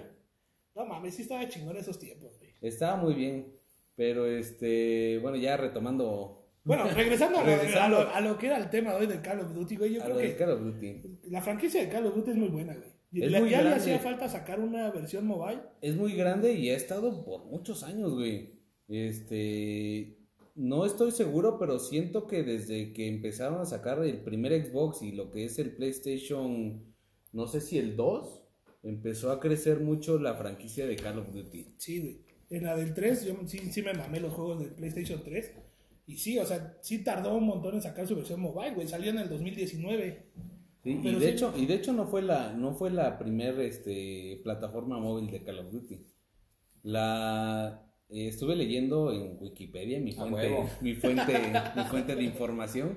No 0.76 0.86
mames, 0.86 1.16
sí 1.16 1.22
estaba 1.24 1.48
chingón 1.48 1.78
esos 1.78 1.98
tiempos. 1.98 2.32
Estaba 2.62 2.96
muy 2.96 3.14
bien, 3.16 3.52
pero 3.96 4.26
este, 4.26 5.18
bueno, 5.20 5.36
ya 5.38 5.58
retomando 5.58 6.46
Bueno, 6.64 6.88
regresando, 6.90 7.40
a, 7.40 7.42
lo- 7.42 7.48
Regresando. 7.48 7.98
a 7.98 8.04
lo, 8.04 8.10
a 8.16 8.22
lo 8.22 8.38
que 8.38 8.46
era 8.48 8.58
el 8.58 8.70
tema 8.70 8.96
hoy 8.96 9.08
del 9.08 9.22
Call 9.22 9.40
of 9.42 9.54
Duty, 9.54 9.76
güey, 9.78 9.94
yo 9.96 10.02
a 10.02 10.06
creo 10.06 10.16
lo 10.16 10.22
que 10.22 10.36
Call 10.36 10.52
of 10.52 10.62
Duty. 10.62 11.02
la 11.30 11.42
franquicia 11.42 11.82
de 11.82 11.90
Call 11.90 12.06
of 12.06 12.16
Duty 12.16 12.32
es 12.32 12.38
muy 12.38 12.50
buena, 12.50 12.76
güey. 12.76 12.90
Es 13.14 13.32
la- 13.32 13.40
muy 13.42 13.50
ya 13.50 13.62
le 13.62 13.70
hacía 13.72 14.00
falta 14.00 14.30
sacar 14.30 14.60
una 14.60 14.90
versión 14.92 15.26
mobile. 15.28 15.60
Es 15.82 15.96
muy 15.96 16.14
grande 16.16 16.54
y 16.54 16.70
ha 16.70 16.76
estado 16.78 17.26
por 17.26 17.46
muchos 17.46 17.84
años, 17.84 18.14
güey. 18.14 18.62
Este, 18.88 20.18
no 20.56 20.86
estoy 20.86 21.12
seguro, 21.12 21.58
pero 21.60 21.80
siento 21.80 22.28
que 22.28 22.44
desde 22.44 22.94
que 22.94 23.08
empezaron 23.08 23.60
a 23.60 23.66
sacar 23.66 24.04
el 24.04 24.22
primer 24.22 24.54
Xbox 24.66 25.02
y 25.02 25.12
lo 25.12 25.30
que 25.32 25.46
es 25.46 25.60
el 25.60 25.76
PlayStation, 25.76 26.84
no 27.34 27.48
sé 27.48 27.60
si 27.62 27.78
el 27.78 27.96
2, 27.96 28.44
empezó 28.84 29.32
a 29.32 29.40
crecer 29.40 29.80
mucho 29.80 30.18
la 30.20 30.36
franquicia 30.36 30.86
de 30.86 30.96
Call 30.96 31.20
of 31.20 31.32
Duty. 31.34 31.76
Sí, 31.78 32.00
güey. 32.00 32.22
En 32.52 32.66
la 32.66 32.76
del 32.76 32.94
3, 32.94 33.26
yo 33.26 33.36
sí, 33.48 33.58
sí 33.72 33.82
me 33.82 33.94
mamé 33.94 34.20
los 34.20 34.34
juegos 34.34 34.60
del 34.60 34.70
PlayStation 34.72 35.22
3. 35.24 35.52
Y 36.08 36.18
sí, 36.18 36.38
o 36.38 36.46
sea, 36.46 36.78
sí 36.82 37.04
tardó 37.04 37.36
un 37.36 37.46
montón 37.46 37.76
en 37.76 37.82
sacar 37.82 38.08
su 38.08 38.16
versión 38.16 38.42
mobile, 38.42 38.76
güey. 38.76 38.88
Salió 38.88 39.10
en 39.12 39.20
el 39.20 39.30
2019. 39.30 40.26
Sí, 40.84 41.00
y 41.04 41.12
de 41.16 41.20
sí. 41.20 41.26
hecho, 41.28 41.54
y 41.58 41.66
de 41.66 41.76
hecho 41.76 41.94
no 41.94 42.08
fue 42.08 42.22
la, 42.22 42.54
no 42.54 42.74
fue 42.74 42.90
la 42.92 43.18
primer 43.20 43.60
este, 43.62 44.42
plataforma 44.44 45.00
móvil 45.00 45.32
de 45.32 45.44
Call 45.44 45.60
of 45.60 45.72
Duty. 45.72 46.00
La 46.84 47.84
eh, 48.10 48.28
estuve 48.28 48.56
leyendo 48.56 49.12
en 49.14 49.38
Wikipedia, 49.40 50.00
mi 50.00 50.12
fuente, 50.12 50.50
mi 50.82 50.96
fuente, 50.96 51.34
mi 51.76 51.84
fuente 51.86 52.16
de 52.16 52.24
información, 52.24 52.94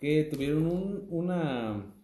que 0.00 0.24
tuvieron 0.24 0.66
un- 0.66 1.06
una 1.10 1.94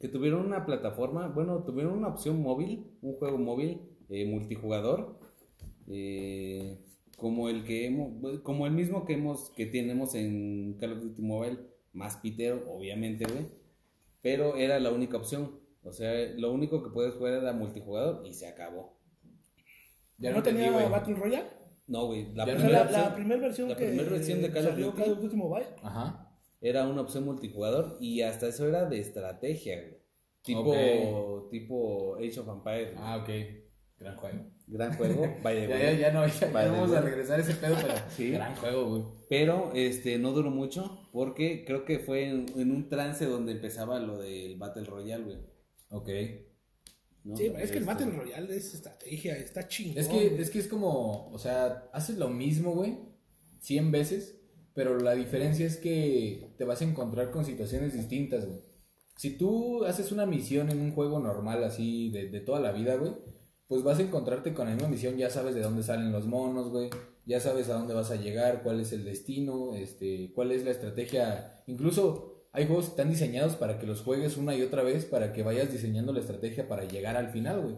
que 0.00 0.08
tuvieron 0.08 0.44
una 0.44 0.66
plataforma, 0.66 1.28
bueno, 1.28 1.62
tuvieron 1.64 1.94
una 1.94 2.08
opción 2.08 2.42
móvil, 2.42 2.84
un 3.00 3.14
juego 3.14 3.38
móvil 3.38 3.80
eh, 4.10 4.26
multijugador, 4.26 5.16
eh, 5.88 6.78
como 7.16 7.48
el 7.48 7.64
que 7.64 7.86
hemos, 7.86 8.40
como 8.40 8.66
el 8.66 8.72
mismo 8.72 9.04
que 9.04 9.14
hemos, 9.14 9.50
que 9.50 9.66
tenemos 9.66 10.14
en 10.14 10.76
Call 10.78 10.92
of 10.92 11.02
Duty 11.02 11.22
Mobile, 11.22 11.58
más 11.92 12.16
pitero, 12.16 12.64
obviamente, 12.68 13.24
güey, 13.24 13.46
pero 14.22 14.56
era 14.56 14.78
la 14.80 14.90
única 14.90 15.16
opción, 15.16 15.58
o 15.82 15.92
sea, 15.92 16.12
lo 16.36 16.52
único 16.52 16.82
que 16.82 16.90
puedes 16.90 17.14
jugar 17.14 17.34
era 17.34 17.52
multijugador 17.52 18.26
y 18.26 18.34
se 18.34 18.46
acabó. 18.46 18.98
Ya 20.18 20.32
¿No, 20.32 20.42
tenía. 20.42 20.70
Battle 20.88 21.14
Royale? 21.14 21.48
No, 21.86 22.06
güey, 22.06 22.32
la 22.34 22.44
primera 22.44 22.68
la, 22.68 22.82
opción 22.82 23.02
la 23.02 23.14
primera 23.14 23.40
versión 23.40 23.68
la 23.68 23.76
que 23.76 23.86
primera 23.86 24.10
versión 24.10 24.42
de 24.42 24.50
Call 24.50 24.66
of 24.66 24.76
Duty. 24.76 25.02
Call 25.02 25.12
of 25.12 25.20
Duty 25.20 25.36
Mobile. 25.36 25.66
Ajá. 25.82 26.32
era 26.60 26.86
una 26.88 27.02
opción 27.02 27.24
multijugador 27.24 27.96
y 28.00 28.22
hasta 28.22 28.48
eso 28.48 28.66
era 28.66 28.86
de 28.86 28.98
estrategia, 28.98 29.80
güey. 29.80 30.06
Tipo, 30.42 31.48
tipo 31.50 32.16
Age 32.16 32.38
of 32.38 32.48
Empires. 32.48 32.94
Ah, 32.98 33.16
ok. 33.16 33.28
Gran 33.98 34.16
juego. 34.16 34.44
Gran 34.68 34.94
juego, 34.96 35.26
vaya, 35.42 35.66
Ya, 35.68 35.78
ya, 35.78 35.92
ya 35.92 36.12
no, 36.12 36.26
ya, 36.26 36.50
vamos 36.50 36.92
a 36.92 37.00
regresar 37.00 37.38
a 37.38 37.42
ese 37.42 37.54
pedo, 37.54 37.76
pero 37.80 37.94
Sí. 38.16 38.30
gran 38.30 38.54
juego, 38.56 38.88
güey. 38.90 39.02
Pero 39.28 39.72
este 39.74 40.18
no 40.18 40.32
duró 40.32 40.50
mucho 40.50 41.08
porque 41.12 41.64
creo 41.64 41.84
que 41.84 41.98
fue 42.00 42.28
en, 42.28 42.46
en 42.56 42.70
un 42.70 42.88
trance 42.88 43.24
donde 43.26 43.52
empezaba 43.52 43.98
lo 44.00 44.18
del 44.18 44.56
Battle 44.56 44.84
Royale, 44.84 45.24
güey. 45.24 45.38
Ok. 45.90 46.08
¿no? 47.24 47.36
Sí, 47.36 47.44
es 47.46 47.52
que 47.52 47.78
el 47.78 47.84
Este, 47.84 47.84
Battle 47.84 48.10
Royale 48.10 48.56
es 48.56 48.74
estrategia, 48.74 49.36
está 49.36 49.66
chingón. 49.68 49.98
Es 49.98 50.08
que, 50.08 50.28
güey. 50.30 50.40
es 50.40 50.50
que 50.50 50.58
es 50.60 50.68
como, 50.68 51.28
o 51.30 51.38
sea, 51.38 51.88
haces 51.92 52.16
lo 52.18 52.28
mismo, 52.28 52.72
güey, 52.74 52.98
100 53.60 53.90
veces, 53.90 54.40
pero 54.74 54.98
la 54.98 55.14
diferencia 55.14 55.66
es 55.66 55.76
que 55.76 56.54
te 56.58 56.64
vas 56.64 56.80
a 56.82 56.84
encontrar 56.84 57.30
con 57.30 57.44
situaciones 57.44 57.94
distintas, 57.94 58.46
güey. 58.46 58.60
Si 59.16 59.36
tú 59.38 59.84
haces 59.84 60.12
una 60.12 60.26
misión 60.26 60.70
en 60.70 60.80
un 60.80 60.92
juego 60.92 61.18
normal, 61.18 61.64
así, 61.64 62.10
de, 62.10 62.28
de 62.28 62.40
toda 62.40 62.60
la 62.60 62.70
vida, 62.72 62.96
güey, 62.96 63.12
pues 63.68 63.82
vas 63.82 63.98
a 63.98 64.02
encontrarte 64.02 64.54
con 64.54 64.66
la 64.68 64.74
misma 64.74 64.88
misión, 64.88 65.16
ya 65.16 65.30
sabes 65.30 65.54
de 65.54 65.60
dónde 65.62 65.82
salen 65.82 66.12
los 66.12 66.26
monos, 66.26 66.70
güey, 66.70 66.90
ya 67.26 67.40
sabes 67.40 67.68
a 67.68 67.74
dónde 67.74 67.94
vas 67.94 68.10
a 68.10 68.16
llegar, 68.16 68.62
cuál 68.62 68.80
es 68.80 68.92
el 68.92 69.04
destino, 69.04 69.74
este, 69.74 70.32
cuál 70.34 70.52
es 70.52 70.64
la 70.64 70.70
estrategia. 70.70 71.62
Incluso 71.66 72.48
hay 72.52 72.66
juegos 72.66 72.84
que 72.86 72.90
están 72.92 73.10
diseñados 73.10 73.56
para 73.56 73.78
que 73.78 73.86
los 73.86 74.02
juegues 74.02 74.36
una 74.36 74.54
y 74.56 74.62
otra 74.62 74.82
vez, 74.82 75.04
para 75.04 75.32
que 75.32 75.42
vayas 75.42 75.72
diseñando 75.72 76.12
la 76.12 76.20
estrategia 76.20 76.68
para 76.68 76.84
llegar 76.84 77.16
al 77.16 77.28
final, 77.30 77.60
güey. 77.62 77.74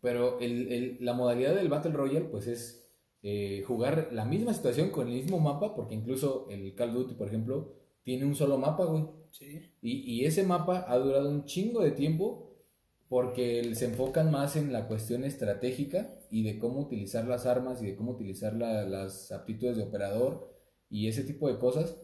Pero 0.00 0.38
el, 0.40 0.72
el- 0.72 0.98
la 1.04 1.14
modalidad 1.14 1.54
del 1.54 1.68
Battle 1.68 1.92
Royale, 1.92 2.26
pues 2.26 2.46
es 2.46 2.88
eh, 3.22 3.62
jugar 3.66 4.10
la 4.12 4.24
misma 4.24 4.54
situación 4.54 4.90
con 4.90 5.08
el 5.08 5.14
mismo 5.14 5.40
mapa, 5.40 5.74
porque 5.74 5.94
incluso 5.94 6.46
el 6.50 6.74
Call 6.74 6.90
of 6.90 6.94
Duty, 6.96 7.14
por 7.14 7.28
ejemplo, 7.28 7.74
tiene 8.02 8.24
un 8.24 8.34
solo 8.36 8.58
mapa, 8.58 8.84
güey. 8.84 9.04
Sí. 9.32 9.72
Y, 9.82 9.98
y 10.22 10.24
ese 10.24 10.44
mapa 10.44 10.84
ha 10.88 10.96
durado 10.98 11.28
un 11.28 11.44
chingo 11.44 11.82
de 11.82 11.90
tiempo 11.90 12.55
porque 13.08 13.72
se 13.74 13.84
enfocan 13.86 14.30
más 14.30 14.56
en 14.56 14.72
la 14.72 14.88
cuestión 14.88 15.24
estratégica 15.24 16.08
y 16.30 16.42
de 16.42 16.58
cómo 16.58 16.80
utilizar 16.80 17.24
las 17.26 17.46
armas 17.46 17.80
y 17.82 17.86
de 17.86 17.96
cómo 17.96 18.12
utilizar 18.12 18.54
la- 18.54 18.82
las 18.84 19.30
aptitudes 19.32 19.76
de 19.76 19.84
operador 19.84 20.52
y 20.90 21.08
ese 21.08 21.22
tipo 21.22 21.48
de 21.48 21.58
cosas. 21.58 21.96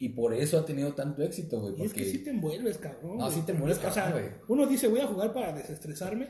Y 0.00 0.10
por 0.10 0.32
eso 0.34 0.58
ha 0.58 0.64
tenido 0.64 0.92
tanto 0.94 1.22
éxito, 1.22 1.60
güey. 1.60 1.74
Y 1.80 1.84
es 1.86 1.92
que 1.92 2.00
porque- 2.02 2.10
sí 2.12 2.18
te 2.24 2.30
envuelves, 2.30 2.78
cabrón. 2.78 3.18
No, 3.18 3.24
güey. 3.24 3.32
sí 3.36 3.42
te 3.44 3.52
envuelves, 3.52 3.78
O 3.78 3.90
sea, 3.90 4.04
cabrón, 4.04 4.22
güey. 4.22 4.34
uno 4.48 4.66
dice, 4.66 4.86
voy 4.88 5.00
a 5.00 5.06
jugar 5.06 5.32
para 5.32 5.52
desestresarme, 5.52 6.28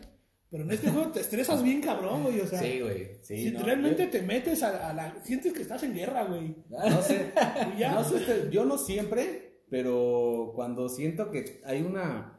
Pero 0.50 0.62
en 0.64 0.70
este 0.70 0.90
juego 0.90 1.10
te 1.10 1.20
estresas 1.20 1.62
bien 1.62 1.82
cabrón, 1.82 2.22
güey. 2.22 2.40
O 2.40 2.46
sea, 2.46 2.58
Sí, 2.62 2.80
güey. 2.80 3.18
Sí, 3.20 3.36
si 3.36 3.50
no, 3.50 3.62
realmente 3.62 4.06
te 4.06 4.22
metes 4.22 4.62
a, 4.62 4.88
a 4.88 4.94
la. 4.94 5.22
Sientes 5.22 5.52
que 5.52 5.60
estás 5.60 5.82
en 5.82 5.92
guerra, 5.92 6.24
güey. 6.24 6.54
No 6.70 7.02
sé, 7.02 7.32
ya. 7.78 7.92
no 7.92 8.02
sé, 8.02 8.48
yo 8.50 8.64
no 8.64 8.78
siempre, 8.78 9.60
pero 9.68 10.52
cuando 10.54 10.88
siento 10.88 11.30
que 11.30 11.60
hay 11.66 11.82
una 11.82 12.37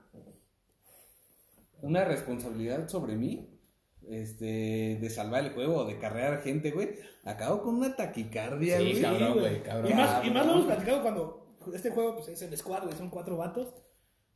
una 1.82 2.06
responsabilidad 2.06 2.88
sobre 2.88 3.16
mí, 3.16 3.50
este, 4.08 4.98
de 5.00 5.10
salvar 5.10 5.46
el 5.46 5.52
juego, 5.54 5.86
de 5.86 5.98
carrear 5.98 6.42
gente, 6.42 6.72
güey, 6.72 6.90
acabo 7.24 7.62
con 7.62 7.76
una 7.76 7.96
taquicardia, 7.96 8.78
Sí, 8.80 8.92
güey. 8.92 9.02
cabrón, 9.02 9.40
güey, 9.40 9.64
cabrón. 9.64 9.92
Y 9.92 9.94
más, 9.94 10.26
y 10.26 10.30
más 10.32 10.46
lo 10.46 10.52
hemos 10.54 10.66
platicado 10.66 11.02
cuando 11.02 11.56
este 11.74 11.92
juego 11.92 12.16
pues, 12.16 12.30
es 12.30 12.42
el 12.42 12.58
squad, 12.58 12.84
güey, 12.84 12.96
son 12.96 13.10
cuatro 13.10 13.38
vatos. 13.38 13.74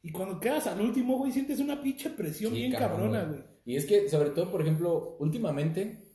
Y 0.01 0.11
cuando 0.11 0.39
quedas 0.39 0.67
al 0.67 0.81
último, 0.81 1.17
güey, 1.17 1.31
sientes 1.31 1.59
una 1.59 1.81
pinche 1.81 2.09
presión 2.09 2.51
Sí, 2.53 2.59
bien 2.59 2.71
cabrón, 2.73 3.11
cabrona, 3.11 3.23
güey. 3.23 3.41
Y 3.65 3.77
es 3.77 3.85
que, 3.85 4.09
sobre 4.09 4.31
todo, 4.31 4.51
por 4.51 4.61
ejemplo, 4.61 5.15
últimamente, 5.19 6.11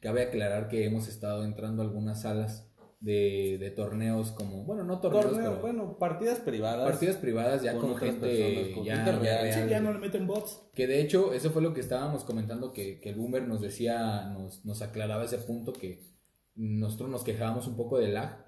cabe 0.00 0.22
aclarar 0.22 0.68
que 0.68 0.84
hemos 0.84 1.08
estado 1.08 1.44
entrando 1.44 1.82
a 1.82 1.86
algunas 1.86 2.20
salas 2.22 2.70
de, 3.00 3.58
de 3.58 3.70
torneos 3.70 4.32
como, 4.32 4.64
bueno, 4.64 4.84
no 4.84 5.00
torneos, 5.00 5.26
Torneo, 5.26 5.50
pero 5.50 5.60
bueno, 5.60 5.98
partidas 5.98 6.40
privadas. 6.40 6.88
partidas 6.88 7.16
privadas 7.16 7.62
ya 7.62 7.74
con 7.74 7.96
gente 7.96 8.26
personas, 8.26 8.74
con 8.74 8.84
ya, 8.84 9.18
real. 9.18 9.52
Sí, 9.52 9.70
ya 9.70 9.80
no 9.80 9.92
le 9.92 9.98
meten 9.98 10.26
bots. 10.26 10.62
Que 10.74 10.86
de 10.86 11.00
hecho, 11.00 11.32
eso 11.32 11.50
fue 11.50 11.62
lo 11.62 11.74
que 11.74 11.80
estábamos 11.80 12.24
comentando, 12.24 12.72
que, 12.72 13.00
que 13.00 13.10
el 13.10 13.16
Boomer 13.16 13.46
nos 13.46 13.60
decía, 13.60 14.30
nos, 14.30 14.64
nos 14.64 14.82
aclaraba 14.82 15.24
ese 15.24 15.38
punto 15.38 15.72
que 15.72 16.04
nosotros 16.54 17.10
nos 17.10 17.22
quejábamos 17.22 17.66
un 17.66 17.76
poco 17.76 17.98
de 17.98 18.08
lag 18.08 18.46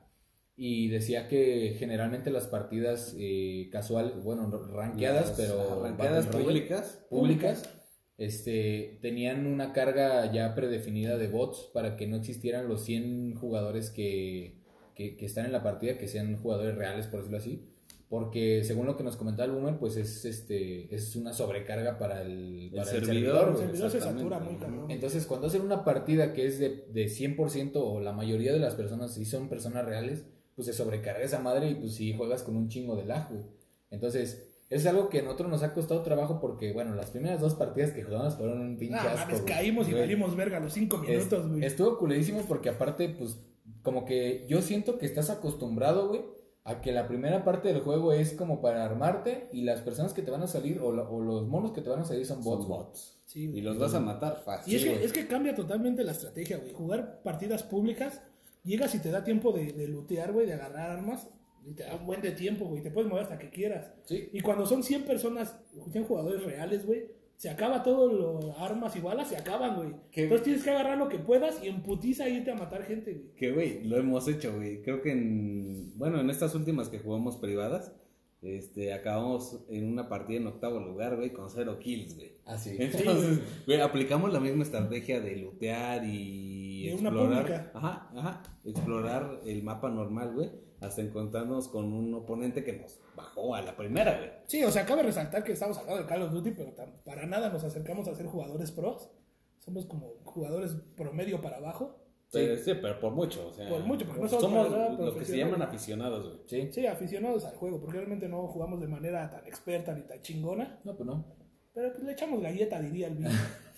y 0.60 0.88
decía 0.88 1.28
que 1.28 1.76
generalmente 1.78 2.30
las 2.32 2.48
partidas 2.48 3.14
eh, 3.16 3.68
casual, 3.70 4.20
bueno, 4.24 4.50
ranqueadas, 4.50 5.34
pero 5.36 5.86
Royale, 5.86 6.22
públicas. 6.24 7.06
públicas, 7.08 7.70
este, 8.18 8.98
tenían 9.00 9.46
una 9.46 9.72
carga 9.72 10.30
ya 10.32 10.54
predefinida 10.54 11.16
de 11.16 11.28
bots 11.28 11.70
para 11.72 11.96
que 11.96 12.06
no 12.06 12.16
existieran 12.16 12.68
los 12.68 12.84
100 12.84 13.36
jugadores 13.36 13.90
que, 13.90 14.56
que, 14.94 15.16
que 15.16 15.24
están 15.26 15.46
en 15.46 15.52
la 15.52 15.62
partida, 15.62 15.96
que 15.98 16.08
sean 16.08 16.36
jugadores 16.36 16.74
reales, 16.76 17.06
por 17.06 17.20
decirlo 17.20 17.38
así. 17.38 17.64
Porque 18.08 18.64
según 18.64 18.86
lo 18.86 18.96
que 18.96 19.04
nos 19.04 19.16
comentaba 19.16 19.44
el 19.44 19.52
Boomer, 19.52 19.78
pues 19.78 19.96
es 19.98 20.24
este 20.24 20.94
es 20.94 21.14
una 21.14 21.34
sobrecarga 21.34 21.98
para 21.98 22.22
el, 22.22 22.70
El 22.70 22.70
para 22.70 22.84
servidor, 22.86 23.48
El 23.48 23.54
güey. 23.54 23.54
güey. 23.54 23.66
servidor 23.66 23.90
se 23.90 24.00
satura 24.00 24.38
muy 24.38 24.56
cabrón. 24.56 24.90
Entonces, 24.90 25.26
cuando 25.26 25.46
hacen 25.48 25.60
una 25.60 25.84
partida 25.84 26.32
que 26.32 26.46
es 26.46 26.58
de, 26.58 26.86
de 26.90 27.04
100% 27.06 27.72
o 27.74 28.00
la 28.00 28.12
mayoría 28.12 28.52
de 28.54 28.60
las 28.60 28.74
personas 28.74 29.12
sí 29.14 29.26
son 29.26 29.50
personas 29.50 29.84
reales, 29.84 30.24
pues 30.56 30.66
se 30.66 30.72
sobrecarga 30.72 31.22
esa 31.22 31.38
madre 31.40 31.70
y 31.70 31.74
pues 31.74 31.94
sí 31.96 32.14
juegas 32.14 32.42
con 32.42 32.56
un 32.56 32.68
chingo 32.68 32.96
de 32.96 33.04
lag, 33.04 33.28
güey. 33.30 33.44
Entonces, 33.90 34.47
es 34.70 34.84
algo 34.86 35.08
que 35.08 35.20
a 35.20 35.22
nosotros 35.22 35.48
nos 35.50 35.62
ha 35.62 35.72
costado 35.72 36.02
trabajo 36.02 36.40
porque, 36.40 36.72
bueno, 36.72 36.94
las 36.94 37.10
primeras 37.10 37.40
dos 37.40 37.54
partidas 37.54 37.92
que 37.92 38.02
jugamos 38.02 38.36
fueron 38.36 38.60
un 38.60 38.76
pinche 38.78 38.96
Ah, 38.98 39.12
asco, 39.14 39.26
mames, 39.32 39.40
caímos 39.42 39.88
y 39.88 39.94
valimos 39.94 40.36
verga 40.36 40.58
a 40.58 40.60
los 40.60 40.72
cinco 40.72 41.02
Es- 41.04 41.08
minutos, 41.08 41.48
güey. 41.48 41.64
Estuvo 41.64 41.96
culerísimo 41.98 42.42
porque 42.46 42.68
aparte, 42.68 43.08
pues, 43.08 43.38
como 43.82 44.04
que 44.04 44.44
yo 44.48 44.60
siento 44.60 44.98
que 44.98 45.06
estás 45.06 45.30
acostumbrado, 45.30 46.08
güey, 46.08 46.22
a 46.64 46.82
que 46.82 46.92
la 46.92 47.08
primera 47.08 47.44
parte 47.44 47.68
del 47.68 47.80
juego 47.80 48.12
es 48.12 48.34
como 48.34 48.60
para 48.60 48.84
armarte 48.84 49.48
y 49.54 49.62
las 49.62 49.80
personas 49.80 50.12
que 50.12 50.20
te 50.20 50.30
van 50.30 50.42
a 50.42 50.46
salir 50.46 50.80
o, 50.80 50.92
la- 50.92 51.08
o 51.08 51.20
los 51.22 51.46
monos 51.48 51.72
que 51.72 51.80
te 51.80 51.88
van 51.88 52.00
a 52.00 52.04
salir 52.04 52.26
son 52.26 52.42
bots. 52.44 52.62
Son 52.64 52.68
bots. 52.68 53.14
Sí, 53.24 53.50
Y 53.54 53.60
los 53.62 53.78
vas 53.78 53.94
a 53.94 54.00
matar 54.00 54.42
fácil. 54.44 54.72
Y 54.72 54.76
es 54.76 54.84
que, 54.84 55.04
es 55.04 55.12
que 55.12 55.26
cambia 55.26 55.54
totalmente 55.54 56.04
la 56.04 56.12
estrategia, 56.12 56.58
güey. 56.58 56.72
Jugar 56.74 57.20
partidas 57.22 57.62
públicas, 57.62 58.20
llegas 58.64 58.94
y 58.94 59.00
te 59.00 59.10
da 59.10 59.24
tiempo 59.24 59.52
de, 59.52 59.72
de 59.72 59.88
lootear, 59.88 60.32
güey, 60.32 60.46
de 60.46 60.54
agarrar 60.54 60.90
armas. 60.90 61.26
Y 61.68 61.74
te 61.74 61.82
da 61.84 61.96
un 61.96 62.06
buen 62.06 62.22
de 62.22 62.30
tiempo, 62.32 62.64
güey. 62.64 62.82
Te 62.82 62.90
puedes 62.90 63.10
mover 63.10 63.24
hasta 63.24 63.38
que 63.38 63.50
quieras. 63.50 63.92
Sí. 64.06 64.30
Y 64.32 64.40
cuando 64.40 64.64
son 64.64 64.82
100 64.82 65.02
personas, 65.04 65.54
100 65.92 66.04
jugadores 66.04 66.42
reales, 66.44 66.86
güey, 66.86 67.04
se 67.36 67.50
acaba 67.50 67.82
todo 67.82 68.10
lo 68.12 68.58
armas 68.58 68.96
y 68.96 69.00
balas, 69.00 69.28
se 69.28 69.36
acaban, 69.36 69.76
güey. 69.76 69.90
Entonces 70.12 70.44
tienes 70.44 70.64
que 70.64 70.70
agarrar 70.70 70.96
lo 70.98 71.08
que 71.08 71.18
puedas 71.18 71.62
y 71.62 71.68
en 71.68 71.82
putiza 71.82 72.28
irte 72.28 72.50
a 72.50 72.54
matar 72.56 72.84
gente, 72.84 73.12
güey. 73.12 73.34
Que, 73.36 73.52
güey, 73.52 73.84
lo 73.84 73.96
hemos 73.98 74.26
hecho, 74.28 74.56
güey. 74.56 74.82
Creo 74.82 75.02
que 75.02 75.12
en, 75.12 75.96
bueno, 75.98 76.20
en 76.20 76.30
estas 76.30 76.54
últimas 76.54 76.88
que 76.88 76.98
jugamos 76.98 77.36
privadas, 77.36 77.92
este, 78.40 78.92
acabamos 78.94 79.60
en 79.68 79.92
una 79.92 80.08
partida 80.08 80.38
en 80.38 80.46
octavo 80.46 80.80
lugar, 80.80 81.16
güey, 81.16 81.32
con 81.32 81.50
cero 81.50 81.78
kills, 81.78 82.14
güey. 82.16 82.32
Así. 82.46 82.76
Entonces, 82.78 83.40
güey, 83.66 83.80
aplicamos 83.80 84.32
la 84.32 84.40
misma 84.40 84.62
estrategia 84.62 85.20
de 85.20 85.36
lootear 85.36 86.02
y 86.06 86.86
De 86.86 86.94
una 86.94 87.08
explorar. 87.10 87.42
pública. 87.42 87.70
Ajá, 87.74 88.10
ajá. 88.16 88.42
Explorar 88.64 89.40
el 89.44 89.62
mapa 89.62 89.90
normal, 89.90 90.32
güey, 90.34 90.50
hasta 90.80 91.02
encontrarnos 91.02 91.68
con 91.68 91.92
un 91.92 92.14
oponente 92.14 92.62
que 92.64 92.72
nos 92.72 92.98
bajó 93.16 93.54
a 93.54 93.62
la 93.62 93.76
primera, 93.76 94.16
güey. 94.16 94.30
Sí, 94.46 94.62
o 94.64 94.70
sea, 94.70 94.86
cabe 94.86 95.02
resaltar 95.02 95.42
que 95.42 95.52
estamos 95.52 95.76
hablando 95.78 96.02
de 96.02 96.08
Call 96.08 96.22
of 96.22 96.32
Duty, 96.32 96.52
pero 96.52 96.74
para 97.04 97.26
nada 97.26 97.48
nos 97.48 97.64
acercamos 97.64 98.06
a 98.08 98.14
ser 98.14 98.26
jugadores 98.26 98.70
pros. 98.70 99.10
Somos 99.58 99.86
como 99.86 100.14
jugadores 100.24 100.76
promedio 100.96 101.40
para 101.40 101.56
abajo. 101.56 102.04
Pero, 102.30 102.56
sí, 102.58 102.72
pero 102.80 103.00
por 103.00 103.12
mucho, 103.12 103.48
o 103.48 103.52
sea. 103.52 103.68
Por 103.68 103.80
mucho, 103.80 104.06
porque 104.06 104.22
no 104.22 104.28
somos 104.28 104.42
somos 104.42 104.68
para 104.68 104.78
nada 104.90 105.04
lo 105.04 105.16
que 105.16 105.24
se 105.24 105.38
llaman 105.38 105.62
aficionados, 105.62 106.26
güey. 106.26 106.38
Sí. 106.46 106.72
Sí, 106.72 106.86
aficionados 106.86 107.44
al 107.44 107.56
juego, 107.56 107.80
porque 107.80 107.96
realmente 107.96 108.28
no 108.28 108.46
jugamos 108.48 108.80
de 108.80 108.86
manera 108.86 109.30
tan 109.30 109.46
experta 109.46 109.94
ni 109.94 110.02
tan 110.02 110.20
chingona. 110.20 110.78
No, 110.84 110.94
pues 110.94 111.06
no. 111.06 111.24
Pero 111.72 111.92
pues, 111.92 112.04
le 112.04 112.12
echamos 112.12 112.40
galleta, 112.40 112.80
diría 112.80 113.06
el 113.08 113.14
Bill. 113.14 113.28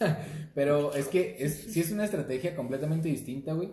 Pero 0.54 0.94
es 0.94 1.06
que 1.08 1.36
es, 1.38 1.54
sí 1.72 1.80
es 1.80 1.92
una 1.92 2.04
estrategia 2.04 2.56
completamente 2.56 3.08
distinta, 3.08 3.52
güey. 3.52 3.70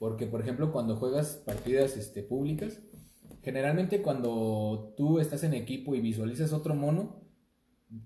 Porque, 0.00 0.26
por 0.26 0.40
ejemplo, 0.40 0.72
cuando 0.72 0.96
juegas 0.96 1.42
partidas 1.44 1.96
este, 1.96 2.22
públicas, 2.22 2.80
generalmente 3.42 4.00
cuando 4.00 4.94
tú 4.96 5.20
estás 5.20 5.44
en 5.44 5.52
equipo 5.54 5.94
y 5.94 6.00
visualizas 6.00 6.54
otro 6.54 6.74
mono, 6.74 7.20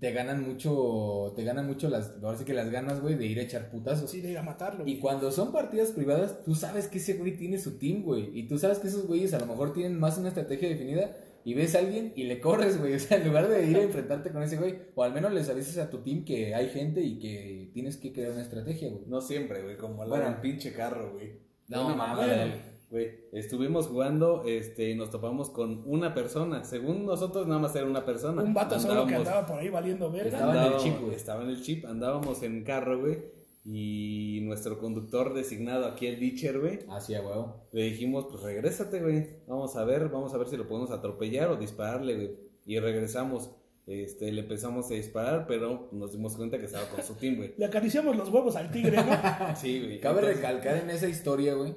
te 0.00 0.10
ganan 0.12 0.42
mucho, 0.44 1.32
te 1.36 1.44
ganan 1.44 1.66
mucho 1.68 1.88
las, 1.88 2.16
ahora 2.20 2.36
sí 2.36 2.44
que 2.44 2.52
las 2.52 2.70
ganas, 2.70 3.00
güey, 3.00 3.14
de 3.14 3.26
ir 3.26 3.38
a 3.38 3.42
echar 3.42 3.70
putazos. 3.70 4.10
Sí, 4.10 4.20
de 4.20 4.32
ir 4.32 4.38
a 4.38 4.42
matarlo. 4.42 4.80
Y 4.82 4.92
güey. 4.94 4.98
cuando 4.98 5.30
son 5.30 5.52
partidas 5.52 5.92
privadas, 5.92 6.42
tú 6.44 6.56
sabes 6.56 6.88
que 6.88 6.98
ese 6.98 7.14
güey 7.14 7.36
tiene 7.36 7.58
su 7.58 7.78
team, 7.78 8.02
güey. 8.02 8.36
Y 8.36 8.48
tú 8.48 8.58
sabes 8.58 8.80
que 8.80 8.88
esos 8.88 9.06
güeyes 9.06 9.32
a 9.32 9.38
lo 9.38 9.46
mejor 9.46 9.72
tienen 9.72 9.98
más 9.98 10.18
una 10.18 10.28
estrategia 10.28 10.68
definida. 10.68 11.16
Y 11.46 11.52
ves 11.54 11.74
a 11.76 11.80
alguien 11.80 12.12
y 12.16 12.24
le 12.24 12.40
corres, 12.40 12.80
güey. 12.80 12.94
O 12.96 12.98
sea, 12.98 13.18
en 13.18 13.28
lugar 13.28 13.48
de 13.48 13.70
ir 13.70 13.76
a 13.76 13.82
enfrentarte 13.82 14.32
con 14.32 14.42
ese 14.42 14.56
güey, 14.56 14.78
o 14.96 15.04
al 15.04 15.12
menos 15.12 15.32
les 15.32 15.48
avisas 15.48 15.76
a 15.78 15.90
tu 15.90 15.98
team 15.98 16.24
que 16.24 16.54
hay 16.56 16.70
gente 16.70 17.02
y 17.02 17.20
que 17.20 17.70
tienes 17.72 17.98
que 17.98 18.12
crear 18.12 18.32
una 18.32 18.42
estrategia, 18.42 18.88
güey. 18.90 19.04
No 19.06 19.20
siempre, 19.20 19.62
güey, 19.62 19.76
como 19.76 20.02
la 20.04 20.08
Bueno. 20.08 20.40
pinche 20.40 20.72
carro, 20.72 21.12
güey. 21.12 21.43
No, 21.68 21.86
Una 21.86 21.94
mames. 21.94 22.54
Güey, 22.90 23.10
estuvimos 23.32 23.88
jugando, 23.88 24.44
este, 24.46 24.90
y 24.90 24.94
nos 24.94 25.10
topamos 25.10 25.50
con 25.50 25.82
una 25.86 26.14
persona. 26.14 26.62
Según 26.64 27.06
nosotros, 27.06 27.46
nada 27.48 27.60
más 27.60 27.74
era 27.74 27.86
una 27.86 28.04
persona. 28.04 28.42
Un 28.42 28.54
vato 28.54 28.78
solo 28.78 29.06
que 29.06 29.14
Andábamos- 29.16 29.26
andaba 29.26 29.46
por 29.46 29.58
ahí 29.58 29.68
valiendo 29.68 30.10
verga. 30.12 30.28
Estaba 30.28 30.52
en 30.52 30.58
el 30.58 30.64
andábamos- 30.64 30.84
chip, 30.84 31.00
güey. 31.00 31.14
Estaba 31.16 31.42
en 31.42 31.48
el 31.50 31.62
chip, 31.62 31.84
andábamos 31.86 32.42
en 32.44 32.62
carro, 32.62 33.00
güey. 33.00 33.18
Y 33.64 34.40
nuestro 34.42 34.78
conductor 34.78 35.32
designado 35.32 35.86
aquí, 35.86 36.06
el 36.06 36.20
Ditcher, 36.20 36.60
güey, 36.60 36.80
Así 36.90 37.14
a 37.14 37.22
huevo. 37.22 37.66
le 37.72 37.84
dijimos, 37.84 38.26
pues 38.30 38.42
regrésate, 38.42 39.00
güey. 39.00 39.26
Vamos 39.48 39.74
a 39.76 39.84
ver, 39.84 40.10
vamos 40.10 40.34
a 40.34 40.38
ver 40.38 40.46
si 40.48 40.56
lo 40.58 40.68
podemos 40.68 40.90
atropellar 40.90 41.48
o 41.48 41.56
dispararle, 41.56 42.14
güey. 42.14 42.30
Y 42.66 42.78
regresamos. 42.78 43.50
Este, 43.86 44.32
le 44.32 44.40
empezamos 44.42 44.90
a 44.90 44.94
disparar, 44.94 45.46
pero 45.46 45.88
nos 45.92 46.12
dimos 46.12 46.36
cuenta 46.36 46.58
que 46.58 46.64
estaba 46.64 46.88
con 46.88 47.02
su 47.02 47.14
team, 47.16 47.36
güey. 47.36 47.54
Le 47.58 47.66
acariciamos 47.66 48.16
los 48.16 48.30
huevos 48.30 48.56
al 48.56 48.70
tigre, 48.70 48.96
¿no? 48.96 49.04
Sí, 49.56 49.80
güey. 49.80 50.00
Cabe 50.00 50.20
Entonces- 50.20 50.36
recalcar 50.36 50.76
en 50.78 50.90
esa 50.90 51.06
historia, 51.08 51.54
güey, 51.54 51.74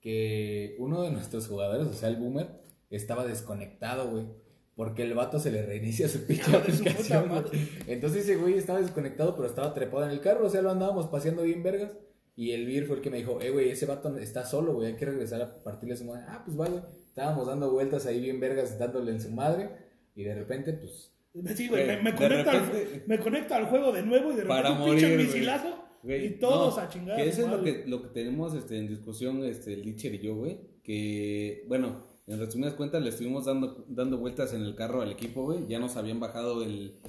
que 0.00 0.76
uno 0.78 1.02
de 1.02 1.10
nuestros 1.10 1.48
jugadores, 1.48 1.86
o 1.86 1.92
sea, 1.94 2.08
el 2.08 2.16
boomer, 2.16 2.48
estaba 2.90 3.26
desconectado, 3.26 4.10
güey. 4.10 4.26
Porque 4.74 5.02
el 5.04 5.14
vato 5.14 5.38
se 5.40 5.50
le 5.50 5.64
reinicia 5.64 6.06
su 6.08 6.22
pinche 6.26 6.54
aplicación. 6.54 7.46
Entonces 7.86 8.24
ese 8.24 8.36
güey 8.36 8.54
estaba 8.54 8.80
desconectado, 8.80 9.34
pero 9.34 9.48
estaba 9.48 9.72
trepado 9.72 10.04
en 10.04 10.10
el 10.10 10.20
carro, 10.20 10.46
o 10.46 10.50
sea, 10.50 10.60
lo 10.60 10.70
andábamos 10.70 11.06
paseando 11.06 11.42
bien 11.42 11.62
vergas. 11.62 11.92
Y 12.38 12.50
el 12.52 12.66
Vir 12.66 12.86
fue 12.86 12.96
el 12.96 13.02
que 13.02 13.08
me 13.08 13.16
dijo, 13.16 13.40
eh, 13.40 13.48
güey, 13.48 13.70
ese 13.70 13.86
vato 13.86 14.14
está 14.18 14.44
solo, 14.44 14.74
güey, 14.74 14.88
hay 14.88 14.96
que 14.96 15.06
regresar 15.06 15.40
a 15.40 15.62
partirle 15.64 15.96
su 15.96 16.04
madre. 16.04 16.24
Ah, 16.28 16.42
pues 16.44 16.54
vale. 16.54 16.82
Estábamos 17.08 17.46
dando 17.46 17.70
vueltas 17.72 18.04
ahí 18.04 18.20
bien 18.20 18.38
vergas, 18.38 18.78
dándole 18.78 19.12
en 19.12 19.22
su 19.22 19.30
madre. 19.30 19.70
Y 20.14 20.22
de 20.24 20.34
repente, 20.34 20.74
pues, 20.74 21.10
Sí, 21.56 21.68
güey, 21.68 21.86
me, 21.86 22.02
me 22.02 22.10
repente- 22.12 22.50
al, 22.50 23.02
me 23.06 23.18
conecto 23.18 23.54
al 23.54 23.66
juego 23.66 23.92
de 23.92 24.02
nuevo 24.02 24.32
y 24.32 24.36
de 24.36 24.42
repente 24.42 24.62
Para 24.62 24.72
un 24.72 24.78
morir, 24.78 25.16
misilazo 25.16 25.84
Güey, 26.02 26.26
y 26.26 26.30
todos 26.38 26.76
no, 26.76 26.82
a 26.82 26.88
chingar. 26.88 27.16
Que 27.16 27.28
eso 27.28 27.42
es 27.42 27.50
lo 27.50 27.62
que, 27.62 27.84
lo 27.86 28.02
que 28.02 28.08
tenemos 28.08 28.54
este, 28.54 28.78
en 28.78 28.86
discusión 28.86 29.44
este, 29.44 29.74
el 29.74 29.82
Ditcher 29.82 30.14
y 30.14 30.20
yo, 30.20 30.36
güey. 30.36 30.60
Que, 30.84 31.64
bueno, 31.68 32.06
en 32.28 32.38
resumidas 32.38 32.74
cuentas, 32.74 33.02
le 33.02 33.08
estuvimos 33.08 33.46
dando, 33.46 33.84
dando 33.88 34.18
vueltas 34.18 34.52
en 34.54 34.62
el 34.62 34.76
carro 34.76 35.02
al 35.02 35.10
equipo, 35.10 35.42
güey. 35.42 35.66
Ya 35.66 35.80
nos 35.80 35.96
habían 35.96 36.20
bajado 36.20 36.62
el 36.62 37.00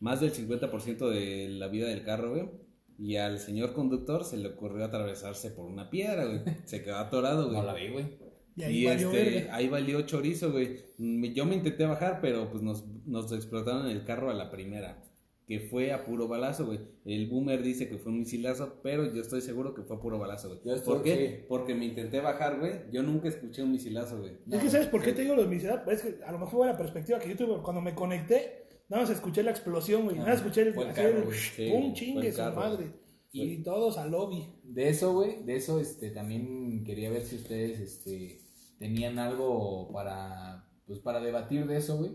más 0.00 0.20
del 0.20 0.32
50% 0.32 1.10
de 1.10 1.48
la 1.50 1.68
vida 1.68 1.88
del 1.88 2.04
carro, 2.04 2.30
güey. 2.30 2.48
Y 2.98 3.16
al 3.16 3.38
señor 3.38 3.74
conductor 3.74 4.24
se 4.24 4.36
le 4.36 4.48
ocurrió 4.48 4.84
atravesarse 4.84 5.50
por 5.50 5.66
una 5.66 5.90
piedra, 5.90 6.24
güey. 6.24 6.40
Se 6.64 6.82
quedó 6.82 6.96
atorado, 6.96 7.48
güey. 7.48 7.56
no 7.58 7.64
la 7.66 7.74
vi, 7.74 7.88
güey. 7.88 8.06
Y 8.56 8.62
ahí 8.64 8.78
Y 8.78 8.84
valió 8.86 9.10
este, 9.12 9.50
ahí 9.50 9.68
valió 9.68 10.02
chorizo, 10.02 10.52
güey. 10.52 10.80
Yo 11.34 11.44
me 11.46 11.54
intenté 11.56 11.84
bajar, 11.86 12.20
pero 12.20 12.50
pues 12.50 12.62
nos, 12.62 12.84
nos 13.06 13.32
explotaron 13.32 13.86
el 13.88 14.04
carro 14.04 14.30
a 14.30 14.34
la 14.34 14.50
primera. 14.50 15.02
Que 15.46 15.58
fue 15.58 15.92
a 15.92 16.04
puro 16.04 16.28
balazo, 16.28 16.66
güey. 16.66 16.78
El 17.04 17.26
boomer 17.28 17.62
dice 17.62 17.88
que 17.88 17.98
fue 17.98 18.12
un 18.12 18.20
misilazo, 18.20 18.78
pero 18.82 19.12
yo 19.12 19.20
estoy 19.22 19.40
seguro 19.40 19.74
que 19.74 19.82
fue 19.82 19.96
a 19.96 20.00
puro 20.00 20.18
balazo, 20.18 20.48
güey. 20.48 20.60
Estoy- 20.76 20.94
¿Por 20.94 21.02
qué? 21.02 21.16
sí. 21.40 21.44
Porque 21.48 21.74
me 21.74 21.86
intenté 21.86 22.20
bajar, 22.20 22.60
güey. 22.60 22.72
Yo 22.92 23.02
nunca 23.02 23.28
escuché 23.28 23.62
un 23.62 23.72
misilazo, 23.72 24.20
güey. 24.20 24.32
Es 24.50 24.62
que, 24.62 24.70
¿sabes 24.70 24.86
por 24.86 25.02
qué 25.02 25.12
te 25.12 25.22
digo 25.22 25.34
lo 25.34 25.42
de 25.42 25.48
misilazo? 25.48 25.90
Es 25.90 26.02
que 26.02 26.24
a 26.24 26.30
lo 26.32 26.38
mejor 26.38 26.58
fue 26.58 26.66
la 26.68 26.76
perspectiva 26.76 27.18
que 27.18 27.28
yo 27.30 27.36
tuve 27.36 27.60
cuando 27.62 27.80
me 27.82 27.94
conecté. 27.94 28.62
Nada 28.88 29.02
más 29.02 29.10
escuché 29.10 29.42
la 29.42 29.50
explosión, 29.50 30.04
güey. 30.04 30.16
Nada 30.16 30.28
más 30.28 30.38
escuché 30.38 30.62
el, 30.62 30.74
fue 30.74 30.88
el 30.88 30.94
carro. 30.94 31.32
Sí, 31.32 31.68
fue 31.70 31.92
chingue 31.94 32.32
su 32.32 32.42
madre. 32.42 32.86
Y 33.32 33.62
todos 33.62 33.96
al 33.98 34.10
lobby. 34.10 34.46
De 34.62 34.88
eso, 34.88 35.14
güey, 35.14 35.42
de 35.44 35.56
eso, 35.56 35.80
este, 35.80 36.10
también 36.10 36.84
quería 36.84 37.10
ver 37.10 37.22
si 37.22 37.36
ustedes, 37.36 37.80
este, 37.80 38.42
tenían 38.78 39.18
algo 39.18 39.90
para, 39.92 40.68
pues, 40.86 40.98
para 41.00 41.20
debatir 41.20 41.66
de 41.66 41.78
eso, 41.78 41.96
güey. 41.98 42.12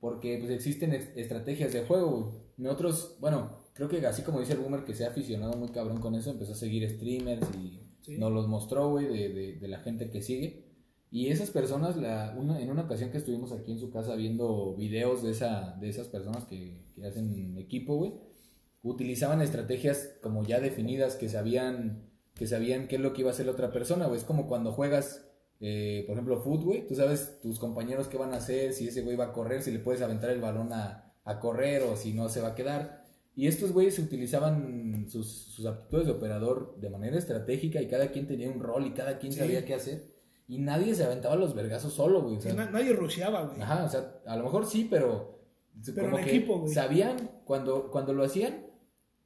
Porque, 0.00 0.36
pues, 0.38 0.50
existen 0.50 0.92
ex- 0.92 1.16
estrategias 1.16 1.72
de 1.72 1.84
juego, 1.86 2.10
güey. 2.10 2.42
Nosotros, 2.58 3.16
bueno, 3.20 3.58
creo 3.72 3.88
que 3.88 4.04
así 4.06 4.22
como 4.22 4.40
dice 4.40 4.52
el 4.52 4.58
Boomer 4.58 4.84
que 4.84 4.94
se 4.94 5.04
ha 5.04 5.08
aficionado 5.10 5.56
muy 5.56 5.68
cabrón 5.68 6.00
con 6.00 6.14
eso, 6.14 6.30
empezó 6.30 6.52
a 6.52 6.56
seguir 6.56 6.88
streamers 6.90 7.46
y 7.56 7.80
Sí. 8.02 8.16
nos 8.18 8.32
los 8.32 8.48
mostró, 8.48 8.90
güey, 8.90 9.06
de, 9.06 9.28
de, 9.28 9.52
de 9.58 9.68
la 9.68 9.80
gente 9.80 10.10
que 10.10 10.22
sigue. 10.22 10.64
Y 11.10 11.28
esas 11.28 11.50
personas, 11.50 11.96
la, 11.96 12.34
una, 12.38 12.60
en 12.60 12.70
una 12.70 12.82
ocasión 12.82 13.10
que 13.10 13.18
estuvimos 13.18 13.52
aquí 13.52 13.72
en 13.72 13.78
su 13.78 13.90
casa 13.90 14.14
viendo 14.14 14.74
videos 14.76 15.22
de, 15.22 15.30
esa, 15.32 15.76
de 15.80 15.88
esas 15.88 16.08
personas 16.08 16.44
que, 16.44 16.84
que 16.94 17.06
hacen 17.06 17.56
equipo, 17.58 17.96
güey, 17.96 18.12
utilizaban 18.82 19.42
estrategias 19.42 20.10
como 20.22 20.44
ya 20.44 20.60
definidas 20.60 21.16
que 21.16 21.28
sabían 21.28 22.04
que 22.34 22.46
sabían 22.46 22.86
qué 22.86 22.96
es 22.96 23.02
lo 23.02 23.12
que 23.12 23.22
iba 23.22 23.30
a 23.30 23.32
hacer 23.32 23.46
la 23.46 23.52
otra 23.52 23.72
persona, 23.72 24.06
güey. 24.06 24.18
Es 24.18 24.24
como 24.24 24.46
cuando 24.46 24.70
juegas, 24.72 25.24
eh, 25.60 26.04
por 26.06 26.12
ejemplo, 26.14 26.40
fútbol, 26.40 26.64
güey. 26.66 26.86
Tú 26.86 26.94
sabes 26.94 27.40
tus 27.42 27.58
compañeros 27.58 28.06
qué 28.06 28.16
van 28.16 28.32
a 28.32 28.36
hacer, 28.36 28.72
si 28.72 28.86
ese 28.86 29.02
güey 29.02 29.16
va 29.16 29.24
a 29.26 29.32
correr, 29.32 29.60
si 29.62 29.72
le 29.72 29.80
puedes 29.80 30.02
aventar 30.02 30.30
el 30.30 30.40
balón 30.40 30.72
a, 30.72 31.12
a 31.24 31.40
correr 31.40 31.82
o 31.82 31.96
si 31.96 32.12
no 32.14 32.28
se 32.28 32.40
va 32.40 32.48
a 32.50 32.54
quedar. 32.54 33.04
Y 33.34 33.48
estos 33.48 33.72
güeyes 33.72 33.98
utilizaban 33.98 35.06
sus, 35.08 35.26
sus 35.28 35.66
aptitudes 35.66 36.06
de 36.06 36.12
operador 36.12 36.76
de 36.80 36.90
manera 36.90 37.18
estratégica 37.18 37.82
y 37.82 37.88
cada 37.88 38.08
quien 38.12 38.26
tenía 38.28 38.48
un 38.50 38.60
rol 38.60 38.86
y 38.86 38.90
cada 38.92 39.18
quien 39.18 39.32
Sí. 39.32 39.40
sabía 39.40 39.64
qué 39.64 39.74
hacer. 39.74 40.04
Y 40.46 40.58
nadie 40.58 40.94
se 40.94 41.02
aventaba 41.04 41.34
los 41.34 41.54
vergazos 41.56 41.92
solo, 41.92 42.22
güey. 42.22 42.36
O 42.36 42.40
sea, 42.40 42.54
na- 42.54 42.70
nadie 42.70 42.92
rusheaba, 42.92 43.46
güey. 43.46 43.60
Ajá, 43.60 43.84
o 43.84 43.88
sea, 43.88 44.20
a 44.26 44.36
lo 44.36 44.44
mejor 44.44 44.64
sí, 44.64 44.86
pero. 44.88 45.40
Pero 45.84 46.06
como 46.06 46.18
en 46.18 46.24
que 46.24 46.30
equipo, 46.36 46.60
güey. 46.60 46.72
Sabían, 46.72 47.16
cuando, 47.44 47.90
cuando 47.90 48.12
lo 48.12 48.22
hacían, 48.24 48.66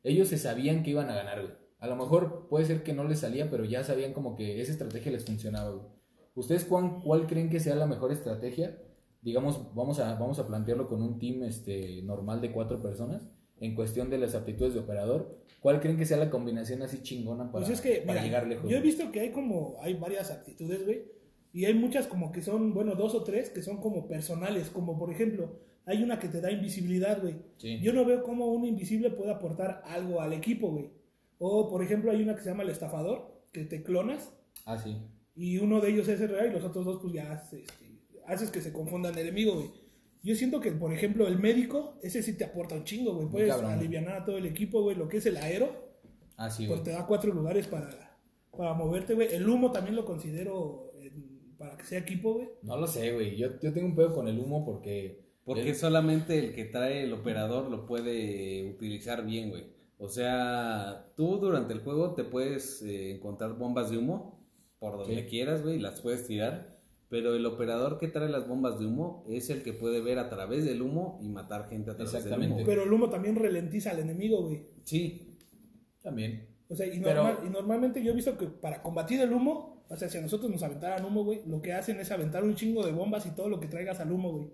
ellos 0.05 0.29
se 0.29 0.39
sabían 0.39 0.83
que 0.83 0.91
iban 0.91 1.09
a 1.11 1.15
ganar, 1.15 1.41
güey. 1.43 1.55
A 1.79 1.87
lo 1.89 1.97
mejor 1.97 2.49
puede 2.49 2.65
ser 2.65 2.83
que 2.83 2.93
no 2.93 3.05
les 3.05 3.19
salía, 3.21 3.51
pero 3.51 3.65
ya 3.65 3.83
sabían 3.85 4.13
como 4.13 4.37
que 4.37 4.61
esa 4.61 4.73
estrategia 4.73 5.11
les 5.13 5.25
funcionaba, 5.25 5.71
güey. 5.71 5.87
¿Ustedes 6.35 6.65
cuán- 6.65 7.01
cuál 7.01 7.27
creen 7.27 7.51
que 7.51 7.61
sea 7.61 7.75
la 7.75 7.87
mejor 7.87 8.13
estrategia? 8.13 8.79
Digamos, 9.21 9.75
vamos 9.75 9.99
a, 9.99 10.15
vamos 10.15 10.39
a 10.39 10.47
plantearlo 10.47 10.89
con 10.89 11.03
un 11.03 11.19
team 11.19 11.43
este, 11.45 12.03
normal 12.03 12.41
de 12.41 12.53
cuatro 12.53 12.81
personas, 12.83 13.23
en 13.61 13.75
cuestión 13.75 14.11
de 14.11 14.19
las 14.19 14.35
aptitudes 14.35 14.75
de 14.75 14.81
operador. 14.81 15.39
¿Cuál 15.61 15.81
creen 15.81 15.97
que 15.97 16.07
sea 16.07 16.17
la 16.17 16.31
combinación 16.31 16.83
así 16.83 17.03
chingona 17.03 17.53
para, 17.53 17.65
Pues 17.67 17.79
es 17.79 17.81
que, 17.81 17.99
para 18.01 18.15
mira, 18.21 18.25
llegar 18.25 18.47
lejos? 18.49 18.69
yo 18.69 18.77
he 18.77 18.81
visto 18.81 19.13
que 19.13 19.21
hay 19.21 19.31
como, 19.31 19.77
hay 19.81 19.95
varias 19.95 20.31
actitudes, 20.33 20.85
güey, 20.85 21.05
y 21.53 21.65
hay 21.67 21.75
muchas 21.75 22.07
como 22.07 22.33
que 22.33 22.43
son, 22.43 22.73
bueno, 22.75 22.95
dos 22.95 23.15
o 23.15 23.23
tres 23.25 23.51
que 23.51 23.63
son 23.63 23.79
como 23.81 24.09
personales, 24.09 24.71
como 24.71 24.99
por 24.99 25.11
ejemplo, 25.13 25.59
hay 25.85 26.03
una 26.03 26.19
que 26.19 26.29
te 26.29 26.41
da 26.41 26.51
invisibilidad, 26.51 27.21
güey. 27.21 27.35
Sí. 27.59 27.79
Yo 27.81 27.93
no 27.93 28.05
veo 28.05 28.23
cómo 28.23 28.47
un 28.53 28.65
invisible 28.65 29.11
puede 29.11 29.31
aportar 29.33 29.83
algo 29.87 30.21
al 30.21 30.33
equipo, 30.33 30.71
güey. 30.71 30.91
O, 31.39 31.69
por 31.69 31.83
ejemplo, 31.83 32.11
hay 32.13 32.23
una 32.23 32.35
que 32.37 32.43
se 32.43 32.51
llama 32.51 32.63
el 32.63 32.71
estafador, 32.71 33.43
que 33.53 33.65
te 33.65 33.83
clonas, 33.83 34.33
Ah, 34.65 34.79
sí. 34.79 34.97
y 35.35 35.59
uno 35.59 35.81
de 35.81 35.91
ellos 35.91 36.07
es 36.09 36.21
el 36.21 36.29
real 36.29 36.49
y 36.51 36.53
los 36.55 36.63
otros 36.65 36.85
dos, 36.85 37.01
pues 37.03 37.13
ya 37.15 37.33
este, 37.35 37.65
haces 38.27 38.51
que 38.51 38.61
se 38.61 38.73
confundan 38.73 39.13
el 39.15 39.21
enemigo, 39.27 39.55
güey. 39.55 39.71
Yo 40.23 40.37
siento 40.37 40.61
que, 40.61 40.71
por 40.71 40.93
ejemplo, 40.93 41.27
el 41.27 41.41
médico, 41.41 41.99
ese 42.01 42.23
sí 42.23 42.35
te 42.37 42.45
aporta 42.45 42.77
un 42.77 42.85
chingo, 42.85 43.13
güey. 43.15 43.27
Puedes 43.29 43.51
aliviar 43.53 44.09
a 44.11 44.25
todo 44.25 44.39
el 44.39 44.47
equipo, 44.47 44.81
güey. 44.83 44.95
Lo 44.97 45.09
que 45.09 45.17
es 45.17 45.27
el 45.27 45.37
aero, 45.37 45.69
Ah, 46.37 46.49
sí, 46.49 46.67
pues 46.69 46.79
güey. 46.79 46.85
te 46.85 46.91
da 46.93 47.07
cuatro 47.09 47.33
lugares 47.35 47.67
para, 47.67 48.17
para 48.57 48.73
moverte, 48.75 49.15
güey. 49.15 49.35
El 49.35 49.49
humo 49.49 49.73
también 49.73 49.97
lo 49.97 50.05
considero 50.05 50.92
para 51.63 51.77
que 51.77 51.85
sea 51.85 52.01
equipo, 52.01 52.35
güey. 52.35 52.49
No 52.63 52.77
lo 52.77 52.87
sé, 52.87 53.13
güey. 53.13 53.37
Yo, 53.37 53.49
yo 53.61 53.73
tengo 53.73 53.87
un 53.87 53.95
pedo 53.95 54.15
con 54.15 54.27
el 54.29 54.39
humo 54.39 54.65
porque... 54.65 55.23
Porque 55.45 55.71
el- 55.71 55.75
solamente 55.77 56.39
el 56.39 56.55
que 56.55 56.65
trae 56.67 57.05
el 57.05 57.13
operador 57.13 57.71
lo 57.71 57.87
puede 57.87 58.69
utilizar 58.69 59.25
bien, 59.25 59.51
güey. 59.51 59.65
O 59.99 60.09
sea, 60.09 61.05
tú 61.17 61.39
durante 61.39 61.73
el 61.73 61.81
juego 61.81 62.15
te 62.15 62.25
puedes 62.25 62.83
eh, 62.83 63.13
encontrar 63.17 63.55
bombas 63.57 63.91
de 63.91 63.99
humo 63.99 64.45
por 64.81 64.99
donde 64.99 65.23
Sí. 65.23 65.29
quieras, 65.29 65.63
güey, 65.63 65.79
las 65.79 66.01
puedes 66.01 66.27
tirar. 66.27 66.81
Pero 67.09 67.35
el 67.37 67.45
operador 67.47 67.99
que 67.99 68.09
trae 68.09 68.29
las 68.29 68.49
bombas 68.49 68.79
de 68.81 68.87
humo 68.87 69.25
es 69.29 69.51
el 69.51 69.63
que 69.63 69.73
puede 69.73 70.01
ver 70.01 70.19
a 70.19 70.29
través 70.31 70.65
del 70.65 70.81
humo 70.83 71.19
y 71.23 71.29
matar 71.29 71.69
gente 71.69 71.91
a 71.91 71.95
través 71.97 72.13
del 72.13 72.23
Exactamente. 72.23 72.57
humo. 72.57 72.67
Pero 72.67 72.83
el 72.85 72.93
humo 72.93 73.11
también 73.11 73.37
ralentiza 73.37 73.91
al 73.91 74.01
enemigo, 74.01 74.43
güey. 74.49 74.63
Sí, 74.85 75.29
También. 76.03 76.49
O 76.69 76.75
sea, 76.75 76.87
y, 76.87 76.99
Pero- 77.01 77.23
normal- 77.23 77.39
y 77.47 77.51
normalmente 77.51 78.03
yo 78.03 78.11
he 78.13 78.15
visto 78.15 78.37
que 78.39 78.47
para 78.47 78.83
combatir 78.83 79.21
el 79.21 79.33
humo, 79.33 79.72
o 79.93 79.97
sea, 79.97 80.09
si 80.09 80.19
a 80.19 80.21
nosotros 80.23 80.51
nos 80.51 80.63
aventaran 80.63 81.05
humo, 81.05 81.25
güey, 81.25 81.43
lo 81.47 81.61
que 81.61 81.73
hacen 81.73 82.01
es 82.01 82.11
aventar 82.11 82.43
un 82.43 82.55
chingo 82.57 82.85
de 82.85 82.93
bombas 82.93 83.27
y 83.27 83.31
todo 83.31 83.49
lo 83.49 83.61
que 83.61 83.69
traigas 83.69 84.01
al 84.01 84.11
humo, 84.11 84.33
güey. 84.33 84.49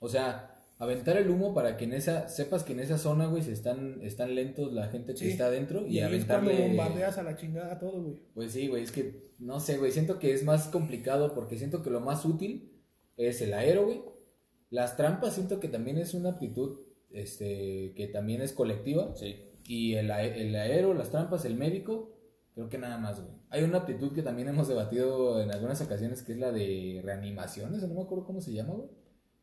O 0.00 0.08
sea, 0.08 0.54
aventar 0.78 1.16
el 1.16 1.30
humo 1.30 1.54
para 1.54 1.76
que 1.76 1.84
en 1.84 1.92
esa, 1.92 2.28
sepas 2.28 2.64
que 2.64 2.72
en 2.72 2.80
esa 2.80 2.98
zona, 2.98 3.26
güey, 3.26 3.42
se 3.42 3.52
están, 3.52 4.00
están 4.02 4.34
lentos 4.34 4.72
la 4.72 4.88
gente 4.88 5.12
que 5.12 5.18
Sí. 5.18 5.28
está 5.28 5.46
adentro 5.46 5.86
y, 5.86 5.98
Y 5.98 6.00
ahí 6.00 6.14
es 6.16 6.24
cuando 6.24 6.50
aventarle... 6.50 6.68
bombardeas 6.68 7.18
a 7.18 7.22
la 7.22 7.36
chingada 7.36 7.78
todo, 7.78 8.02
güey. 8.02 8.16
Pues 8.34 8.52
sí, 8.52 8.66
güey, 8.68 8.82
es 8.82 8.90
que, 8.92 9.30
no 9.38 9.60
sé, 9.60 9.78
güey, 9.78 9.92
siento 9.92 10.18
que 10.18 10.32
es 10.32 10.42
más 10.44 10.68
complicado 10.68 11.34
porque 11.34 11.56
siento 11.58 11.82
que 11.82 11.90
lo 11.90 12.00
más 12.00 12.24
útil 12.24 12.72
es 13.16 13.40
el 13.42 13.54
aero, 13.54 13.84
güey. 13.84 14.02
Las 14.70 14.96
trampas 14.96 15.34
siento 15.34 15.60
que 15.60 15.68
también 15.68 15.98
es 15.98 16.14
una 16.14 16.30
aptitud, 16.30 16.78
este, 17.10 17.92
que 17.94 18.08
también 18.08 18.40
es 18.42 18.52
colectiva. 18.52 19.14
sí. 19.16 19.36
Y 19.64 19.94
el, 19.94 20.10
el 20.10 20.56
aero, 20.56 20.92
las 20.92 21.10
trampas, 21.10 21.44
el 21.44 21.54
médico, 21.54 22.10
creo 22.54 22.68
que 22.68 22.78
nada 22.78 22.98
más, 22.98 23.20
güey. 23.20 23.34
Hay 23.50 23.64
una 23.64 23.78
aptitud 23.78 24.12
que 24.12 24.22
también 24.22 24.48
hemos 24.48 24.68
debatido 24.68 25.40
en 25.42 25.50
algunas 25.50 25.80
ocasiones, 25.80 26.22
que 26.22 26.32
es 26.32 26.38
la 26.38 26.52
de 26.52 27.00
reanimaciones, 27.04 27.82
no 27.82 27.94
me 27.94 28.02
acuerdo 28.02 28.24
cómo 28.24 28.40
se 28.40 28.52
llama, 28.52 28.74
güey. 28.74 28.88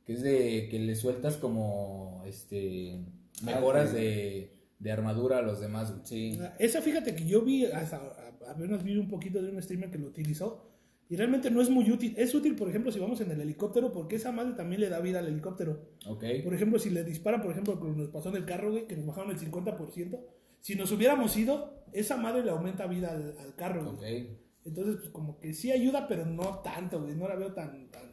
Que 0.06 0.14
es 0.14 0.22
de 0.22 0.68
que 0.70 0.80
le 0.80 0.96
sueltas 0.96 1.38
como, 1.38 2.24
este, 2.26 3.00
mejoras 3.44 3.94
de, 3.94 4.52
de 4.80 4.92
armadura 4.92 5.40
a 5.40 5.42
los 5.42 5.60
demás, 5.60 5.92
güey. 5.92 6.02
Sí. 6.06 6.40
Esa, 6.58 6.82
fíjate 6.82 7.16
que 7.16 7.26
yo 7.26 7.42
vi, 7.42 7.66
hasta 7.66 8.02
apenas 8.48 8.84
vi 8.84 8.98
un 8.98 9.08
poquito 9.08 9.42
de 9.42 9.52
un 9.52 9.62
streamer 9.62 9.92
que 9.92 9.98
lo 9.98 10.08
utilizó. 10.08 10.66
Y 11.12 11.16
realmente 11.16 11.50
no 11.50 11.60
es 11.60 11.72
muy 11.72 11.90
útil. 11.90 12.14
Es 12.18 12.36
útil, 12.36 12.56
por 12.56 12.70
ejemplo, 12.70 12.92
si 12.92 13.00
vamos 13.00 13.20
en 13.22 13.32
el 13.32 13.42
helicóptero, 13.42 13.92
porque 13.92 14.18
esa 14.18 14.32
madre 14.32 14.54
también 14.54 14.82
le 14.82 14.90
da 14.90 15.00
vida 15.00 15.18
al 15.18 15.28
helicóptero. 15.28 15.96
Ok. 16.06 16.24
Por 16.44 16.54
ejemplo, 16.54 16.78
si 16.78 16.92
le 16.92 17.04
disparan, 17.04 17.42
por 17.42 17.52
ejemplo, 17.52 17.76
nos 17.76 18.10
pasó 18.10 18.30
en 18.30 18.36
el 18.36 18.46
carro, 18.46 18.72
güey, 18.72 18.86
que 18.86 18.96
nos 18.96 19.08
bajaron 19.08 19.32
el 19.32 19.40
50%. 19.40 20.20
Si 20.62 20.76
nos 20.76 20.92
hubiéramos 20.92 21.36
ido, 21.38 21.84
esa 21.94 22.18
madre 22.18 22.44
le 22.44 22.52
aumenta 22.52 22.88
vida 22.88 23.12
al, 23.12 23.38
al 23.40 23.56
carro, 23.56 23.94
güey. 23.94 24.24
Ok. 24.24 24.30
Entonces, 24.66 24.98
pues 24.98 25.10
como 25.10 25.40
que 25.40 25.54
sí 25.54 25.72
ayuda, 25.72 26.08
pero 26.08 26.26
no 26.26 26.60
tanto, 26.60 27.02
güey. 27.02 27.16
No 27.16 27.28
la 27.28 27.36
veo 27.36 27.54
tan. 27.54 27.90
tan... 27.90 28.10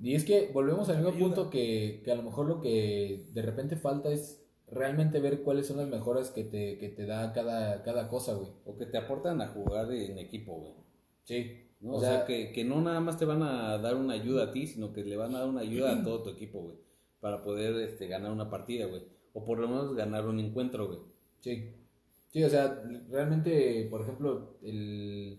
Y 0.00 0.14
es 0.14 0.24
que 0.24 0.50
volvemos 0.52 0.88
al 0.88 0.96
mismo 0.96 1.10
Ayuda. 1.10 1.26
punto 1.26 1.50
que, 1.50 2.02
que 2.04 2.12
a 2.12 2.14
lo 2.14 2.22
mejor 2.22 2.46
lo 2.46 2.60
que 2.60 3.26
de 3.32 3.42
repente 3.42 3.76
falta 3.76 4.10
es 4.10 4.40
realmente 4.70 5.18
ver 5.20 5.42
cuáles 5.42 5.66
son 5.66 5.78
las 5.78 5.88
mejoras 5.88 6.30
que 6.30 6.44
te, 6.44 6.78
que 6.78 6.88
te 6.88 7.04
da 7.06 7.32
cada, 7.32 7.82
cada 7.82 8.08
cosa, 8.08 8.34
güey. 8.34 8.48
O 8.64 8.76
que 8.76 8.86
te 8.86 8.98
aportan 8.98 9.40
a 9.40 9.48
jugar 9.48 9.92
en 9.92 10.18
equipo, 10.18 10.54
güey. 10.60 10.74
Sí. 11.24 11.64
¿no? 11.80 11.94
O, 11.94 12.00
sea, 12.00 12.24
que, 12.24 12.52
que 12.52 12.64
no 12.64 12.80
nada 12.80 13.00
más 13.00 13.18
te 13.18 13.24
van 13.24 13.42
a 13.42 13.78
dar 13.78 13.96
una 13.96 14.14
ayuda 14.14 14.44
a 14.44 14.52
ti, 14.52 14.66
sino 14.66 14.92
que 14.92 15.04
le 15.04 15.16
van 15.16 15.34
a 15.34 15.40
dar 15.40 15.48
una 15.48 15.60
ayuda 15.62 15.92
a 15.92 16.02
todo 16.04 16.22
tu 16.22 16.30
equipo, 16.30 16.60
güey. 16.60 16.76
Para 17.20 17.42
poder 17.42 17.74
este, 17.82 18.06
ganar 18.06 18.30
una 18.30 18.48
partida, 18.48 18.86
güey. 18.86 19.02
O 19.32 19.44
por 19.44 19.58
lo 19.58 19.68
menos 19.68 19.94
ganar 19.94 20.26
un 20.26 20.38
encuentro, 20.38 20.86
güey. 20.86 21.00
Sí. 21.40 21.72
Sí, 22.28 22.44
o 22.44 22.50
sea, 22.50 22.82
realmente, 23.10 23.86
por 23.90 24.02
ejemplo, 24.02 24.58
el, 24.62 25.38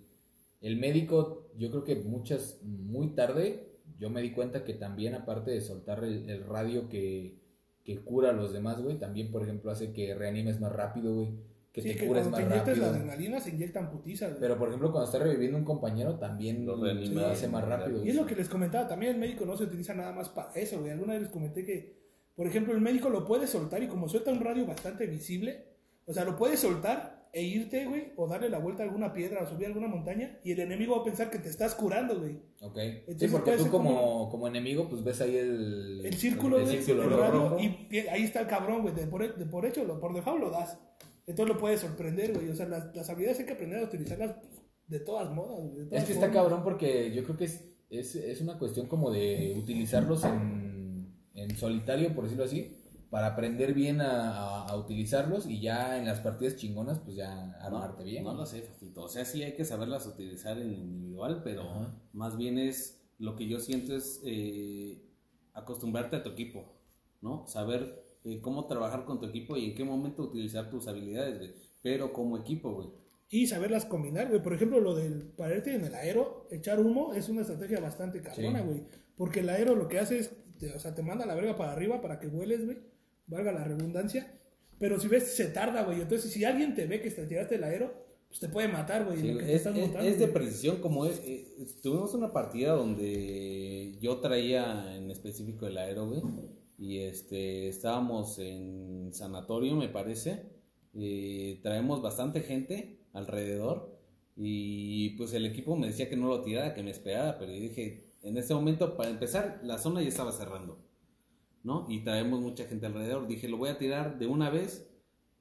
el 0.61 0.77
médico, 0.77 1.51
yo 1.57 1.69
creo 1.69 1.83
que 1.83 1.95
muchas, 1.95 2.59
muy 2.63 3.09
tarde, 3.09 3.67
yo 3.99 4.09
me 4.09 4.21
di 4.21 4.31
cuenta 4.31 4.63
que 4.63 4.73
también, 4.73 5.13
aparte 5.13 5.51
de 5.51 5.61
soltar 5.61 6.03
el, 6.03 6.29
el 6.29 6.43
radio 6.45 6.89
que, 6.89 7.39
que 7.83 8.03
cura 8.03 8.31
a 8.31 8.33
los 8.33 8.53
demás, 8.53 8.81
güey, 8.81 8.97
también, 8.97 9.31
por 9.31 9.43
ejemplo, 9.43 9.71
hace 9.71 9.93
que 9.93 10.15
reanimes 10.15 10.59
más 10.59 10.71
rápido, 10.71 11.15
güey. 11.15 11.49
Que 11.71 11.81
sí, 11.81 11.89
te 11.89 11.97
que 11.97 12.07
cures 12.07 12.27
más 12.27 12.39
te 12.39 12.49
rápido. 12.49 12.77
la 12.77 12.87
adrenalina, 12.87 13.39
se 13.39 13.51
inyectan 13.51 13.91
putizas, 13.91 14.29
güey. 14.29 14.41
Pero, 14.41 14.57
por 14.57 14.69
ejemplo, 14.69 14.91
cuando 14.91 15.05
está 15.05 15.19
reviviendo 15.19 15.57
un 15.57 15.63
compañero, 15.63 16.17
también 16.17 16.65
Lo 16.65 16.81
reanima, 16.81 17.29
hace 17.29 17.47
más 17.47 17.63
rápido. 17.63 18.03
Y 18.03 18.09
es 18.09 18.15
lo 18.15 18.25
que 18.25 18.35
les 18.35 18.49
comentaba, 18.49 18.87
también 18.87 19.13
el 19.13 19.19
médico 19.19 19.45
no 19.45 19.55
se 19.55 19.65
utiliza 19.65 19.93
nada 19.93 20.11
más 20.11 20.29
para 20.29 20.51
eso, 20.53 20.79
güey. 20.79 20.91
Alguna 20.91 21.13
vez 21.13 21.23
les 21.23 21.31
comenté 21.31 21.63
que, 21.63 21.99
por 22.35 22.47
ejemplo, 22.47 22.73
el 22.73 22.81
médico 22.81 23.09
lo 23.09 23.25
puede 23.25 23.45
soltar 23.45 23.83
y 23.83 23.87
como 23.87 24.09
suelta 24.09 24.31
un 24.31 24.39
radio 24.39 24.65
bastante 24.65 25.05
visible, 25.05 25.68
o 26.09 26.13
sea, 26.13 26.25
lo 26.25 26.35
puede 26.35 26.57
soltar 26.57 27.29
e 27.31 27.43
irte, 27.43 27.85
güey, 27.85 28.11
o 28.17 28.27
darle 28.27 28.49
la 28.49 28.57
vuelta 28.57 28.81
a 28.81 28.87
alguna 28.87 29.13
piedra 29.13 29.43
o 29.43 29.47
subir 29.47 29.65
a 29.65 29.67
alguna 29.67 29.87
montaña 29.87 30.39
y 30.43 30.51
el 30.51 30.61
enemigo 30.61 30.95
va 30.95 31.01
a 31.01 31.05
pensar 31.05 31.29
que 31.29 31.37
te 31.37 31.49
estás 31.49 31.75
curando, 31.75 32.19
güey. 32.19 32.37
Ok. 32.61 32.75
Sí, 32.75 32.81
Entonces 33.07 33.31
porque 33.31 33.51
puede 33.51 33.63
tú 33.63 33.69
como, 33.69 33.89
como- 33.95 34.29
como 34.31 34.47
enemigo, 34.47 34.89
pues 34.89 35.03
ves 35.03 35.21
ahí 35.21 35.37
el... 35.37 36.01
El 36.05 36.13
círculo, 36.15 36.57
el 36.59 36.67
círculo 36.67 37.03
el 37.03 37.09
rojo. 37.11 37.49
radio, 37.55 37.57
y 37.59 37.97
ahí 38.07 38.23
está 38.23 38.41
el 38.41 38.47
cabrón, 38.47 38.81
güey. 38.81 38.95
De 38.95 39.05
por, 39.05 39.37
de 39.37 39.45
por 39.45 39.65
hecho, 39.67 39.83
lo, 39.85 39.99
por 39.99 40.13
default 40.15 40.41
lo 40.41 40.49
das. 40.49 40.79
Entonces 41.27 41.53
lo 41.53 41.59
puedes 41.61 41.81
sorprender, 41.81 42.33
güey. 42.33 42.49
O 42.49 42.55
sea, 42.55 42.67
las, 42.67 42.95
las 42.95 43.07
habilidades 43.11 43.39
hay 43.41 43.45
que 43.45 43.53
aprender 43.53 43.79
a 43.79 43.83
utilizarlas 43.83 44.35
pues, 44.41 44.61
de 44.87 44.99
todas 45.01 45.29
modas, 45.31 45.59
güey. 45.71 45.87
Es 45.91 46.05
que 46.05 46.13
está 46.13 46.31
cabrón 46.31 46.63
porque 46.63 47.13
yo 47.13 47.23
creo 47.23 47.37
que 47.37 47.45
es, 47.45 47.63
es, 47.91 48.15
es 48.15 48.41
una 48.41 48.57
cuestión 48.57 48.87
como 48.87 49.11
de 49.11 49.53
utilizarlos 49.55 50.23
en, 50.23 51.13
en 51.35 51.55
solitario, 51.55 52.15
por 52.15 52.23
decirlo 52.23 52.45
así, 52.45 52.78
para 53.09 53.27
aprender 53.27 53.73
bien 53.73 54.01
a, 54.01 54.29
a- 54.31 54.67
a 54.69 54.77
utilizarlos 54.77 55.47
y 55.47 55.59
ya 55.61 55.97
en 55.97 56.05
las 56.05 56.19
partidas 56.19 56.55
chingonas, 56.57 56.99
pues 56.99 57.15
ya 57.15 57.51
armarte 57.61 58.03
bien. 58.03 58.23
No 58.23 58.33
lo 58.33 58.45
sé, 58.45 58.61
Fafito. 58.61 59.03
O 59.03 59.09
sea, 59.09 59.25
sí 59.25 59.41
hay 59.43 59.53
que 59.55 59.65
saberlas 59.65 60.05
utilizar 60.05 60.57
en 60.59 60.73
individual, 60.73 61.41
pero 61.43 61.61
Ajá. 61.63 61.95
más 62.13 62.37
bien 62.37 62.57
es 62.57 63.01
lo 63.17 63.35
que 63.35 63.47
yo 63.47 63.59
siento 63.59 63.95
es 63.95 64.21
eh, 64.25 65.01
acostumbrarte 65.53 66.15
a 66.17 66.23
tu 66.23 66.29
equipo, 66.29 66.73
¿no? 67.21 67.47
Saber 67.47 68.03
eh, 68.25 68.39
cómo 68.41 68.65
trabajar 68.67 69.05
con 69.05 69.19
tu 69.19 69.25
equipo 69.25 69.57
y 69.57 69.65
en 69.65 69.75
qué 69.75 69.83
momento 69.83 70.23
utilizar 70.23 70.69
tus 70.69 70.87
habilidades, 70.87 71.37
güey. 71.37 71.53
Pero 71.81 72.13
como 72.13 72.37
equipo, 72.37 72.73
güey. 72.73 72.89
Y 73.29 73.47
saberlas 73.47 73.85
combinar, 73.85 74.27
güey. 74.29 74.41
Por 74.41 74.53
ejemplo, 74.53 74.79
lo 74.79 74.95
del 74.95 75.23
pararte 75.37 75.73
en 75.75 75.85
el 75.85 75.95
aero, 75.95 76.47
echar 76.51 76.79
humo, 76.79 77.13
es 77.13 77.29
una 77.29 77.41
estrategia 77.41 77.79
bastante 77.79 78.21
cabrona, 78.21 78.59
Sí. 78.61 78.65
güey. 78.67 78.83
Porque 79.15 79.39
el 79.41 79.49
aero 79.49 79.75
lo 79.75 79.87
que 79.87 79.99
hace 79.99 80.19
es, 80.19 80.31
te- 80.59 80.73
o 80.73 80.79
sea, 80.79 80.93
te 80.95 81.03
manda 81.03 81.25
la 81.25 81.35
verga 81.35 81.55
para 81.55 81.71
arriba 81.73 82.01
para 82.01 82.19
que 82.19 82.27
vueles, 82.27 82.65
güey. 82.65 82.77
Valga 83.29 83.51
la 83.51 83.63
redundancia. 83.63 84.33
Pero 84.77 84.99
si 84.99 85.07
ves, 85.07 85.35
se 85.35 85.45
tarda, 85.47 85.83
güey. 85.83 86.01
Entonces, 86.01 86.31
si 86.31 86.43
alguien 86.45 86.73
te 86.75 86.85
ve 86.85 87.01
que 87.01 87.11
te 87.11 87.25
tiraste 87.25 87.55
el 87.55 87.63
aero, 87.63 87.93
pues 88.27 88.39
te 88.39 88.47
puede 88.49 88.67
matar, 88.67 89.05
güey. 89.05 89.19
Sí, 89.19 89.29
es, 89.29 89.47
estás 89.49 89.75
es- 89.75 89.81
montando, 89.81 90.07
es 90.09 90.19
de 90.19 90.27
precisión, 90.27 90.77
como 90.81 91.05
es, 91.05 91.19
eh, 91.25 91.47
tuvimos 91.81 92.13
una 92.13 92.31
partida 92.31 92.73
donde 92.73 93.97
yo 93.99 94.17
traía 94.19 94.95
en 94.95 95.09
específico 95.11 95.65
el 95.67 95.77
aero, 95.77 96.07
güey, 96.07 96.21
y 96.77 96.99
este, 96.99 97.67
estábamos 97.67 98.37
en 98.39 99.09
sanatorio, 99.13 99.75
me 99.75 99.89
parece, 99.89 100.43
eh, 100.93 101.59
traemos 101.63 102.01
bastante 102.01 102.41
gente 102.41 102.99
alrededor, 103.13 103.99
y 104.37 105.09
pues 105.17 105.33
el 105.33 105.45
equipo 105.45 105.75
me 105.75 105.87
decía 105.87 106.07
que 106.07 106.15
no 106.15 106.27
lo 106.29 106.41
tirara, 106.43 106.73
que 106.73 106.83
me 106.83 106.91
esperara, 106.91 107.37
pero 107.37 107.51
yo 107.51 107.59
dije, 107.59 108.13
en 108.23 108.37
este 108.37 108.53
momento, 108.53 108.95
para 108.95 109.09
empezar, 109.09 109.59
la 109.63 109.77
zona 109.77 110.01
ya 110.01 110.07
estaba 110.07 110.31
cerrando, 110.31 110.77
¿no? 111.63 111.85
Y 111.89 112.03
traemos 112.03 112.39
mucha 112.41 112.65
gente 112.65 112.85
alrededor, 112.85 113.27
dije, 113.27 113.47
lo 113.47 113.57
voy 113.57 113.69
a 113.69 113.77
tirar 113.77 114.17
de 114.19 114.27
una 114.27 114.49
vez 114.49 114.89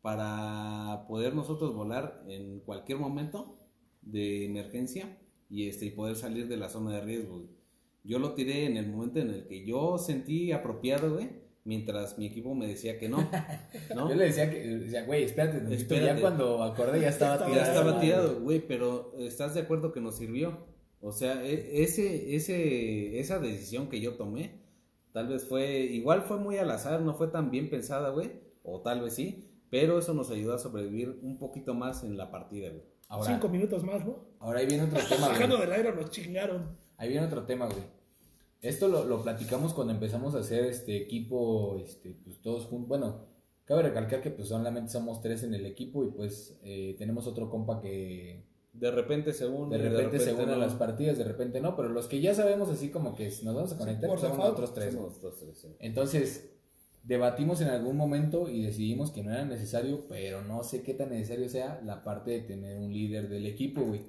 para 0.03 1.05
poder 1.09 1.35
nosotros 1.35 1.75
volar 1.75 2.23
en 2.29 2.61
cualquier 2.61 2.99
momento 2.99 3.57
de 4.03 4.47
emergencia 4.47 5.19
y 5.51 5.69
este 5.69 5.87
y 5.87 5.91
poder 5.91 6.16
salir 6.16 6.49
de 6.49 6.57
la 6.57 6.69
zona 6.69 6.93
de 6.95 7.01
riesgo. 7.03 7.45
Yo 8.05 8.19
lo 8.19 8.33
tiré 8.35 8.64
en 8.66 8.77
el 8.77 8.89
momento 8.89 9.19
en 9.21 9.31
el 9.31 9.47
que 9.47 9.66
yo 9.66 9.99
sentí 9.99 10.53
apropiado, 10.53 11.14
güey, 11.14 11.29
mientras 11.64 12.16
mi 12.16 12.27
equipo 12.27 12.55
me 12.55 12.66
decía 12.66 12.99
que 12.99 13.09
no. 13.09 13.19
¿no? 13.95 14.09
Yo 14.09 14.14
le 14.14 14.25
decía 14.25 14.51
que, 14.51 14.61
decía, 14.66 15.05
güey, 15.05 15.25
espérate, 15.25 15.59
tantito", 15.59 15.75
Espérate. 15.83 16.14
ya 16.14 16.21
cuando 16.21 16.62
acordé 16.62 17.01
ya 17.01 17.09
estaba 17.09 17.39
Ya 17.41 17.47
Ya 17.49 17.53
tirado. 17.64 17.79
estaba 17.81 18.01
tirado, 18.01 18.41
güey, 18.41 18.61
pero 18.66 19.12
¿estás 19.19 19.55
de 19.55 19.61
acuerdo 19.62 19.93
que 19.93 20.01
nos 20.01 20.16
sirvió? 20.16 20.57
O 21.01 21.12
sea, 21.12 21.45
e- 21.45 21.83
ese, 21.83 22.35
ese, 22.35 23.19
esa 23.21 23.39
decisión 23.41 23.89
que 23.89 24.01
yo 24.01 24.14
tomé, 24.14 24.53
tal 25.13 25.29
vez 25.29 25.47
fue, 25.47 25.81
igual 25.81 26.23
fue 26.23 26.39
muy 26.39 26.59
al 26.59 26.71
azar, 26.71 27.01
no 27.01 27.15
fue 27.15 27.29
tan 27.29 27.51
bien 27.51 27.71
pensada, 27.71 28.11
güey, 28.11 28.31
o 28.63 28.81
tal 28.81 29.01
vez 29.03 29.15
sí, 29.15 29.45
pero 29.71 29.99
eso 29.99 30.15
nos 30.15 30.31
ayudó 30.31 30.55
a 30.55 30.59
sobrevivir 30.59 31.19
un 31.23 31.39
poquito 31.39 31.75
más 31.75 32.05
en 32.05 32.17
la 32.17 32.31
partida, 32.31 32.71
güey. 32.71 32.83
Ahora, 33.09 33.35
Cinco 33.35 33.49
minutos 33.49 33.83
más, 33.85 34.05
¿no? 34.05 34.17
ahora 34.39 34.61
ahí 34.61 34.67
viene 34.67 34.85
otro 34.85 34.99
tema, 35.09 35.29
güey. 35.29 35.61
del 35.61 35.73
aero 35.73 35.95
nos 35.95 36.11
chingaron. 36.11 36.77
Ahí 36.99 37.09
viene 37.09 37.27
otro 37.27 37.45
tema, 37.45 37.67
güey. 37.67 37.83
Esto 38.61 38.89
lo, 38.89 39.05
lo 39.05 39.23
platicamos 39.23 39.73
cuando 39.73 39.93
empezamos 39.93 40.35
a 40.35 40.41
hacer 40.41 40.65
este 40.65 40.97
equipo, 40.97 41.79
este, 41.79 42.11
pues 42.25 42.41
todos 42.43 42.67
juntos. 42.67 42.89
Bueno, 42.89 43.21
cabe 43.65 43.83
recalcar 43.83 44.21
que 44.21 44.31
pues 44.31 44.49
solamente 44.49 44.91
somos 44.91 45.21
tres 45.21 45.43
en 45.43 45.55
el 45.55 45.65
equipo 45.65 46.05
y 46.05 46.11
pues 46.11 46.59
eh, 46.63 46.97
tenemos 46.99 47.27
otro 47.27 47.49
compa 47.51 47.81
que 47.81 48.45
De 48.81 48.91
repente 48.91 49.33
se 49.33 49.47
une, 49.47 49.76
de 49.76 49.89
repente, 49.89 50.18
se 50.20 50.33
une 50.35 50.47
no. 50.47 50.53
a 50.53 50.57
las 50.57 50.74
partidas, 50.74 51.18
de 51.18 51.24
repente 51.24 51.61
no, 51.61 51.74
pero 51.76 51.89
los 51.89 52.07
que 52.07 52.20
ya 52.20 52.35
sabemos 52.35 52.68
así 52.68 52.91
como 52.91 53.14
que 53.14 53.24
nos 53.43 53.55
vamos 53.55 53.72
a 53.72 53.79
conectar, 53.79 54.09
por 54.09 54.18
pues 54.20 54.31
somos 54.31 54.39
default, 54.39 54.59
nosotros 54.61 54.74
tres. 55.39 55.59
Sí. 55.61 55.68
Entonces, 55.81 56.51
debatimos 57.03 57.61
en 57.61 57.68
algún 57.68 57.97
momento 57.97 58.49
y 58.49 58.62
decidimos 58.62 59.11
que 59.11 59.22
no 59.22 59.33
era 59.33 59.45
necesario, 59.45 60.05
pero 60.09 60.43
no 60.43 60.62
sé 60.62 60.83
qué 60.83 60.95
tan 60.95 61.11
necesario 61.11 61.49
sea 61.49 61.81
la 61.85 62.03
parte 62.05 62.31
de 62.33 62.41
tener 62.41 62.76
un 62.79 62.93
líder 62.93 63.29
del 63.29 63.47
equipo, 63.47 63.83
güey. 63.83 64.03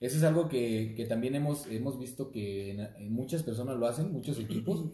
Eso 0.00 0.16
es 0.18 0.22
algo 0.24 0.48
que, 0.48 0.94
que 0.96 1.06
también 1.06 1.34
hemos, 1.34 1.66
hemos 1.66 1.98
visto 1.98 2.30
que 2.30 2.70
en- 2.72 2.80
en 2.80 3.12
muchas 3.12 3.42
personas 3.42 3.76
lo 3.78 3.86
hacen, 3.86 4.12
muchos 4.12 4.38
equipos, 4.38 4.84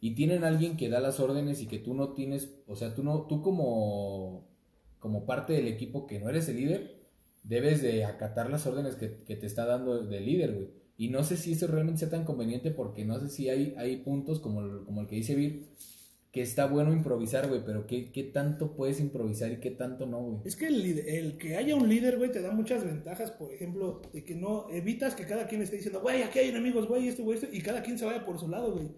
y 0.00 0.14
tienen 0.14 0.44
alguien 0.44 0.76
que 0.76 0.88
da 0.88 1.00
las 1.00 1.18
órdenes 1.20 1.60
y 1.62 1.66
que 1.66 1.78
tú 1.78 1.94
no 1.94 2.12
tienes, 2.14 2.50
o 2.66 2.76
sea, 2.76 2.94
tú 2.94 3.02
no, 3.02 3.26
tú 3.26 3.42
como, 3.42 4.46
como 4.98 5.26
parte 5.26 5.52
del 5.54 5.66
equipo 5.68 6.06
que 6.06 6.18
no 6.20 6.28
eres 6.30 6.48
el 6.48 6.56
líder, 6.56 6.99
debes 7.42 7.82
de 7.82 8.04
acatar 8.04 8.50
las 8.50 8.66
órdenes 8.66 8.96
que, 8.96 9.18
que 9.26 9.36
te 9.36 9.46
está 9.46 9.64
dando 9.66 9.98
el 10.00 10.24
líder, 10.24 10.54
güey. 10.54 10.68
Y 10.96 11.08
no 11.08 11.24
sé 11.24 11.36
si 11.36 11.52
eso 11.52 11.66
realmente 11.66 12.00
sea 12.00 12.10
tan 12.10 12.24
conveniente 12.24 12.70
porque 12.70 13.04
no 13.06 13.18
sé 13.18 13.28
si 13.30 13.48
hay, 13.48 13.74
hay 13.78 13.96
puntos 13.98 14.38
como 14.40 14.60
el, 14.60 14.84
como 14.84 15.00
el 15.00 15.06
que 15.06 15.16
dice 15.16 15.34
Vir, 15.34 15.68
que 16.30 16.42
está 16.42 16.66
bueno 16.66 16.92
improvisar, 16.92 17.48
güey, 17.48 17.62
pero 17.64 17.86
¿qué, 17.86 18.12
¿qué 18.12 18.22
tanto 18.22 18.76
puedes 18.76 19.00
improvisar 19.00 19.50
y 19.50 19.56
qué 19.60 19.70
tanto 19.70 20.06
no, 20.06 20.20
güey? 20.20 20.36
Es 20.44 20.56
que 20.56 20.66
el, 20.66 20.82
líder- 20.82 21.08
el 21.08 21.38
que 21.38 21.56
haya 21.56 21.74
un 21.74 21.88
líder, 21.88 22.18
güey, 22.18 22.30
te 22.30 22.40
da 22.42 22.52
muchas 22.52 22.84
ventajas. 22.84 23.30
Por 23.32 23.50
ejemplo, 23.52 24.02
de 24.12 24.22
que 24.22 24.34
no 24.34 24.68
evitas 24.70 25.14
que 25.14 25.24
cada 25.26 25.48
quien 25.48 25.62
esté 25.62 25.76
diciendo, 25.76 26.00
güey, 26.02 26.22
aquí 26.22 26.38
hay 26.38 26.50
enemigos, 26.50 26.86
güey, 26.86 27.08
esto, 27.08 27.24
güey, 27.24 27.38
esto, 27.38 27.48
y 27.50 27.60
cada 27.62 27.82
quien 27.82 27.98
se 27.98 28.04
vaya 28.04 28.24
por 28.24 28.38
su 28.38 28.46
lado, 28.48 28.72
güey. 28.74 28.88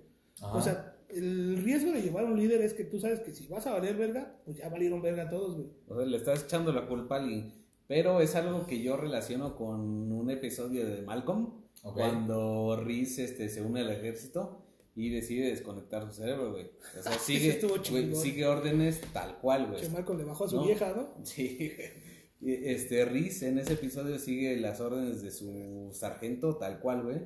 Ajá. 0.41 0.53
O 0.57 0.61
sea, 0.61 0.97
el 1.09 1.63
riesgo 1.63 1.93
de 1.93 2.03
llevar 2.03 2.25
un 2.25 2.39
líder 2.39 2.61
es 2.63 2.75
que 2.75 2.85
tú 2.85 2.99
sabes 2.99 3.21
que 3.21 3.33
si 3.33 3.47
vas 3.47 3.67
a 3.67 3.73
valer 3.73 3.97
verga, 3.97 4.37
pues 4.45 4.59
ya 4.59 4.69
valieron 4.69 5.01
verga 5.01 5.31
todos, 5.31 5.55
güey. 5.55 5.69
O 5.87 5.97
sea, 5.97 6.05
le 6.05 6.17
estás 6.17 6.45
echando 6.45 6.73
la 6.73 6.87
culpa 6.87 7.17
a 7.17 7.23
alguien. 7.23 7.53
Pero 7.89 8.21
es 8.21 8.35
algo 8.35 8.67
que 8.67 8.81
yo 8.83 8.97
relaciono 8.97 9.57
con 9.57 9.81
un 10.13 10.31
episodio 10.31 10.87
de 10.87 11.03
Malcolm, 11.03 11.63
Ok. 11.83 11.95
cuando 11.97 12.77
Reese 12.83 13.25
este, 13.25 13.49
se 13.49 13.61
une 13.63 13.81
al 13.81 13.91
ejército 13.91 14.63
y 14.95 15.11
decide 15.11 15.49
desconectar 15.49 16.07
su 16.07 16.13
cerebro, 16.13 16.53
güey. 16.53 16.71
O 16.99 17.03
sea, 17.03 17.13
sigue, 17.19 17.61
güey, 17.91 18.15
sigue 18.15 18.47
órdenes 18.47 19.01
tal 19.13 19.39
cual, 19.41 19.69
güey. 19.69 19.81
Che 19.81 19.89
Marco 19.89 20.15
le 20.15 20.25
bajó 20.25 20.45
a 20.45 20.49
su 20.49 20.57
No. 20.57 20.65
vieja, 20.65 20.93
¿no? 20.95 21.09
Sí, 21.25 21.73
este 22.41 23.05
Reese 23.05 23.49
en 23.49 23.59
ese 23.59 23.75
episodio 23.75 24.19
sigue 24.19 24.57
las 24.59 24.81
órdenes 24.81 25.23
de 25.23 25.31
su 25.31 25.91
sargento 25.93 26.57
tal 26.57 26.81
cual, 26.81 27.03
güey. 27.03 27.19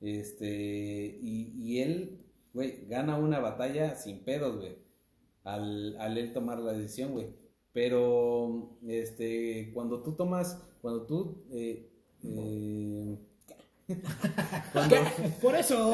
Este, 0.00 1.18
y, 1.20 1.52
y 1.56 1.80
él, 1.80 2.18
güey, 2.52 2.86
gana 2.88 3.16
una 3.16 3.38
batalla 3.40 3.96
sin 3.96 4.20
pedos, 4.24 4.56
güey. 4.58 4.76
Al, 5.44 5.96
al 5.98 6.18
él 6.18 6.32
tomar 6.32 6.58
la 6.58 6.72
decisión, 6.72 7.12
güey. 7.12 7.26
Pero, 7.74 8.78
este, 8.86 9.72
cuando 9.74 10.00
tú 10.02 10.12
tomas, 10.12 10.62
cuando 10.80 11.02
tú, 11.06 11.44
eh, 11.50 11.90
eh, 12.22 13.18
cuando, 14.72 14.96
Por 15.42 15.56
eso. 15.56 15.92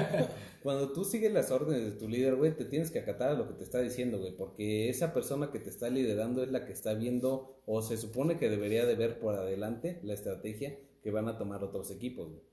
cuando 0.64 0.92
tú 0.92 1.04
sigues 1.04 1.32
las 1.32 1.52
órdenes 1.52 1.84
de 1.84 1.92
tu 1.92 2.08
líder, 2.08 2.34
güey, 2.34 2.56
te 2.56 2.64
tienes 2.64 2.90
que 2.90 2.98
acatar 2.98 3.30
a 3.30 3.34
lo 3.34 3.46
que 3.46 3.54
te 3.54 3.62
está 3.62 3.80
diciendo, 3.80 4.18
güey, 4.18 4.36
porque 4.36 4.88
esa 4.88 5.14
persona 5.14 5.52
que 5.52 5.60
te 5.60 5.70
está 5.70 5.88
liderando 5.90 6.42
es 6.42 6.50
la 6.50 6.64
que 6.66 6.72
está 6.72 6.92
viendo 6.94 7.62
o 7.66 7.82
se 7.82 7.96
supone 7.96 8.36
que 8.36 8.50
debería 8.50 8.84
de 8.84 8.96
ver 8.96 9.20
por 9.20 9.36
adelante 9.36 10.00
la 10.02 10.14
estrategia 10.14 10.76
que 11.04 11.10
van 11.12 11.28
a 11.28 11.38
tomar 11.38 11.62
otros 11.62 11.92
equipos, 11.92 12.30
güey. 12.30 12.51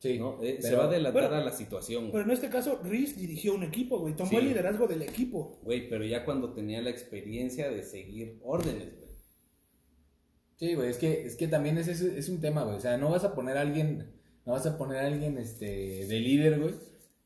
Sí, 0.00 0.18
¿no? 0.18 0.42
Eh, 0.42 0.58
se 0.62 0.74
va 0.74 0.84
a 0.84 0.86
adelantar 0.86 1.28
bueno, 1.28 1.36
a 1.36 1.44
la 1.44 1.52
situación. 1.52 2.08
Pero 2.10 2.24
en 2.24 2.30
este 2.30 2.48
caso, 2.48 2.80
Reese 2.82 3.20
dirigió 3.20 3.54
un 3.54 3.64
equipo, 3.64 3.98
güey. 3.98 4.16
Tomó 4.16 4.30
Sí. 4.30 4.36
el 4.36 4.48
liderazgo 4.48 4.86
del 4.86 5.02
equipo. 5.02 5.60
Güey, 5.62 5.88
pero 5.90 6.04
ya 6.06 6.24
cuando 6.24 6.54
tenía 6.54 6.80
la 6.80 6.88
experiencia 6.88 7.70
de 7.70 7.82
seguir 7.82 8.40
órdenes, 8.42 8.96
güey. 8.98 9.10
Sí, 10.56 10.74
güey, 10.74 10.88
es 10.90 10.96
que, 10.96 11.26
es 11.26 11.36
que 11.36 11.48
también 11.48 11.76
es, 11.76 11.88
es, 11.88 12.00
es 12.00 12.28
un 12.30 12.40
tema, 12.40 12.64
güey. 12.64 12.76
O 12.76 12.80
sea, 12.80 12.96
no 12.96 13.10
vas 13.10 13.24
a 13.24 13.34
poner 13.34 13.58
a 13.58 13.60
alguien, 13.60 14.10
no 14.46 14.52
vas 14.52 14.64
a 14.66 14.78
poner 14.78 14.98
a 14.98 15.06
alguien 15.06 15.36
este, 15.36 16.06
de 16.06 16.18
líder, 16.20 16.58
güey, 16.60 16.74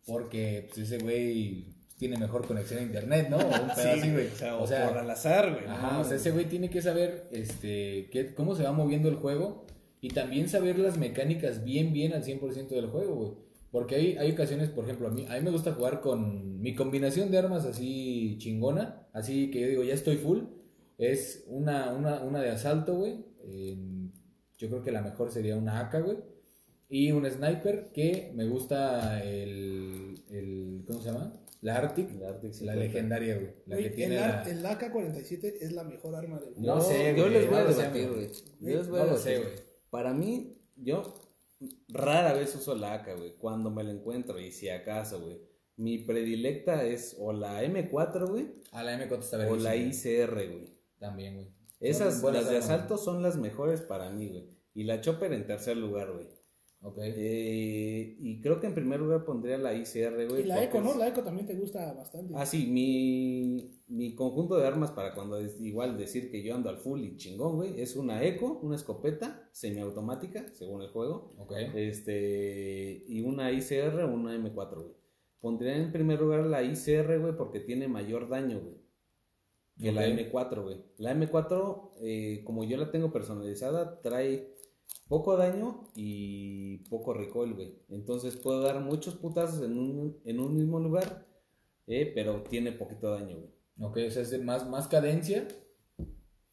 porque 0.04 0.66
pues, 0.68 0.78
ese 0.90 0.98
güey 0.98 1.74
tiene 1.96 2.16
mejor 2.16 2.44
conexión 2.46 2.80
a 2.80 2.82
internet, 2.82 3.28
¿no? 3.30 3.36
O 3.36 3.46
un 3.46 3.70
pedo 3.76 3.92
así, 3.92 4.10
güey. 4.10 4.26
o 4.26 4.36
sea, 4.36 4.56
O 4.56 4.62
o 4.64 4.66
sea, 4.66 4.88
por 4.88 4.98
al 4.98 5.10
azar, 5.10 5.52
güey. 5.52 5.64
Ajá, 5.66 5.92
¿no? 5.92 6.00
o 6.00 6.04
sea, 6.04 6.16
ese 6.16 6.32
güey 6.32 6.46
tiene 6.46 6.70
que 6.70 6.82
saber 6.82 7.28
este, 7.30 8.08
qué, 8.10 8.34
cómo 8.34 8.56
se 8.56 8.64
va 8.64 8.72
moviendo 8.72 9.08
el 9.08 9.14
juego 9.16 9.64
y 10.05 10.09
también 10.11 10.48
saber 10.48 10.78
las 10.78 10.98
mecánicas 10.98 11.64
bien, 11.64 11.92
bien 11.92 12.12
al 12.12 12.22
100% 12.24 12.68
del 12.68 12.86
juego, 12.88 13.14
güey. 13.16 13.30
Porque 13.70 13.94
hay, 13.96 14.16
hay 14.18 14.30
ocasiones, 14.32 14.68
por 14.68 14.84
ejemplo, 14.84 15.09
a 15.09 15.11
mí, 15.11 15.26
a 15.28 15.34
mí 15.34 15.40
me 15.40 15.50
gusta 15.50 15.72
jugar 15.72 16.00
con 16.00 16.61
mi 16.61 16.74
combinación 16.74 17.30
de 17.30 17.38
armas 17.38 17.64
así 17.64 18.36
chingona, 18.38 19.09
así 19.12 19.50
que 19.50 19.61
yo 19.62 19.68
digo, 19.68 19.82
ya 19.82 19.94
estoy 19.94 20.16
full. 20.16 20.40
Es 20.98 21.44
una, 21.48 21.92
una, 21.92 22.22
una 22.22 22.40
de 22.40 22.50
asalto, 22.50 22.94
güey. 22.96 23.24
yo 24.59 24.68
creo 24.68 24.82
que 24.82 24.92
la 24.92 25.02
mejor 25.02 25.30
sería 25.32 25.57
una 25.57 25.80
AK, 25.80 26.05
güey. 26.05 26.18
Y 26.88 27.11
un 27.12 27.28
sniper 27.28 27.90
que 27.92 28.30
me 28.36 28.46
gusta 28.46 29.24
el, 29.24 30.22
el 30.30 30.84
¿cómo 30.86 31.00
se 31.00 31.11
llama? 31.11 31.32
La 31.62 31.76
Arctic, 31.76 32.11
La 32.20 32.28
Arctic 32.28 32.50
la 32.61 32.74
50. 32.74 32.74
legendaria, 32.76 33.34
güey. 33.36 33.48
La 33.66 33.76
Güey, 33.76 33.88
que 33.88 33.96
tiene 33.96 34.14
el, 34.16 34.20
la- 34.20 34.42
el 34.42 34.66
AK-47 34.66 35.55
es 35.62 35.72
la 35.72 35.82
mejor 35.82 36.14
arma 36.14 36.38
del 36.38 36.55
No 36.59 36.76
Yo- 36.76 36.80
sé, 36.82 37.14
Yo 37.16 37.22
güey, 37.24 37.32
les 37.34 37.46
voy 37.50 37.50
no 37.59 37.64
a 37.64 37.64
debatir, 37.64 38.09
güey. 38.12 38.28
Yo 38.61 38.76
les 38.78 38.88
voy 38.88 38.98
No 39.00 39.05
a 39.05 39.07
lo 39.07 39.16
sé, 39.16 39.38
güey. 39.38 39.50
Para 39.95 40.12
mí, 40.12 40.61
yo 40.74 41.05
rara 41.86 42.32
vez 42.32 42.53
uso 42.57 42.74
la 42.74 42.95
AK, 42.95 43.16
güey. 43.16 43.36
Cuando 43.36 43.70
me 43.70 43.84
la 43.84 43.92
encuentro 43.92 44.40
y 44.40 44.51
si 44.51 44.68
acaso, 44.68 45.20
güey. 45.20 45.40
Mi 45.76 45.99
predilecta 45.99 46.84
es 46.84 47.14
o 47.20 47.32
la 47.32 47.62
M4, 47.62 48.28
güey, 48.28 48.55
A 48.72 48.82
la 48.82 48.99
M4 48.99 49.18
está 49.20 49.49
o 49.49 49.55
la. 49.55 49.76
ICR, 49.76 50.34
güey. 50.34 50.64
También, 50.99 51.36
güey. 51.36 51.47
Esas, 51.78 52.20
buenas 52.22 52.42
las 52.42 52.51
de 52.51 52.59
asalto 52.59 52.99
son 52.99 53.22
las 53.22 53.36
mejores 53.36 53.82
para 53.82 54.11
mí, 54.11 54.30
güey. 54.30 54.49
Y 54.74 54.82
la 54.82 55.01
Chopper 55.01 55.32
en 55.32 55.47
tercer 55.47 55.76
lugar, 55.76 56.11
güey. 56.11 56.26
Ok. 56.87 56.99
Eh, 57.03 58.16
y 58.20 58.41
creo 58.43 58.61
que 58.61 58.66
en 58.66 58.74
primer 58.74 59.01
lugar 59.01 59.24
pondría 59.24 59.57
la 59.57 59.72
ICR, 59.74 60.28
güey. 60.28 60.43
Y 60.43 60.45
la 60.47 60.62
Eco, 60.62 60.82
¿no? 60.82 60.91
es- 60.91 60.97
La 60.99 61.09
Eco 61.09 61.22
también 61.22 61.47
te 61.47 61.55
gusta 61.55 61.95
bastante. 61.95 62.35
Ah, 62.37 62.45
sí, 62.45 62.66
mi, 62.66 63.80
mi 63.89 64.14
conjunto 64.14 64.59
de 64.59 64.66
armas 64.66 64.91
para 64.91 65.14
cuando 65.14 65.39
es 65.39 65.59
igual 65.62 65.97
decir 65.97 66.30
que 66.30 66.43
yo 66.43 66.55
ando 66.55 66.68
al 66.68 66.76
full 66.76 67.01
y 67.01 67.16
chingón, 67.16 67.57
güey, 67.57 67.80
es 67.80 67.97
una 67.97 68.22
eco, 68.22 68.61
una 68.62 68.76
escopeta 68.76 69.49
semiautomática, 69.53 70.47
según 70.53 70.82
el 70.82 70.89
juego, 70.91 71.35
Ok. 71.39 71.53
este, 71.74 73.03
y 73.09 73.22
una 73.22 73.51
ICR 73.51 74.03
o 74.05 74.12
una 74.14 74.35
M4, 74.37 74.82
güey. 74.82 74.95
Pondría 75.41 75.76
en 75.76 75.91
primer 75.93 76.20
lugar 76.20 76.45
la 76.47 76.62
ICR, 76.62 77.18
güey, 77.18 77.35
porque 77.37 77.61
tiene 77.61 77.89
mayor 77.89 78.28
daño, 78.28 78.61
güey. 78.61 78.85
que 79.76 79.91
la 79.91 80.03
Ok. 80.03 80.07
M4, 80.18 80.62
güey. 80.62 80.76
La 80.99 81.12
M4, 81.16 81.91
eh, 82.01 82.43
como 82.45 82.62
yo 82.62 82.76
la 82.76 82.93
tengo 82.93 83.11
personalizada, 83.11 84.01
trae 84.03 84.53
poco 85.09 85.37
daño 85.37 85.89
y 85.95 86.78
poco 86.89 87.12
recoil, 87.14 87.55
güey. 87.55 87.78
Entonces 87.89 88.37
puedo 88.37 88.61
dar 88.62 88.80
muchos 88.80 89.14
putazos 89.16 89.62
en 89.64 89.78
un, 89.78 90.20
en 90.24 90.41
un 90.41 90.57
mismo 90.57 90.80
lugar, 90.80 91.26
eh, 91.87 92.11
pero 92.14 92.43
tiene 92.43 92.72
poquito 92.72 93.11
daño, 93.11 93.37
güey. 93.39 93.51
Ok, 93.80 93.99
o 94.09 94.11
sea, 94.11 94.22
es 94.22 94.30
de 94.30 94.39
más, 94.39 94.68
más 94.68 94.87
cadencia, 94.89 95.47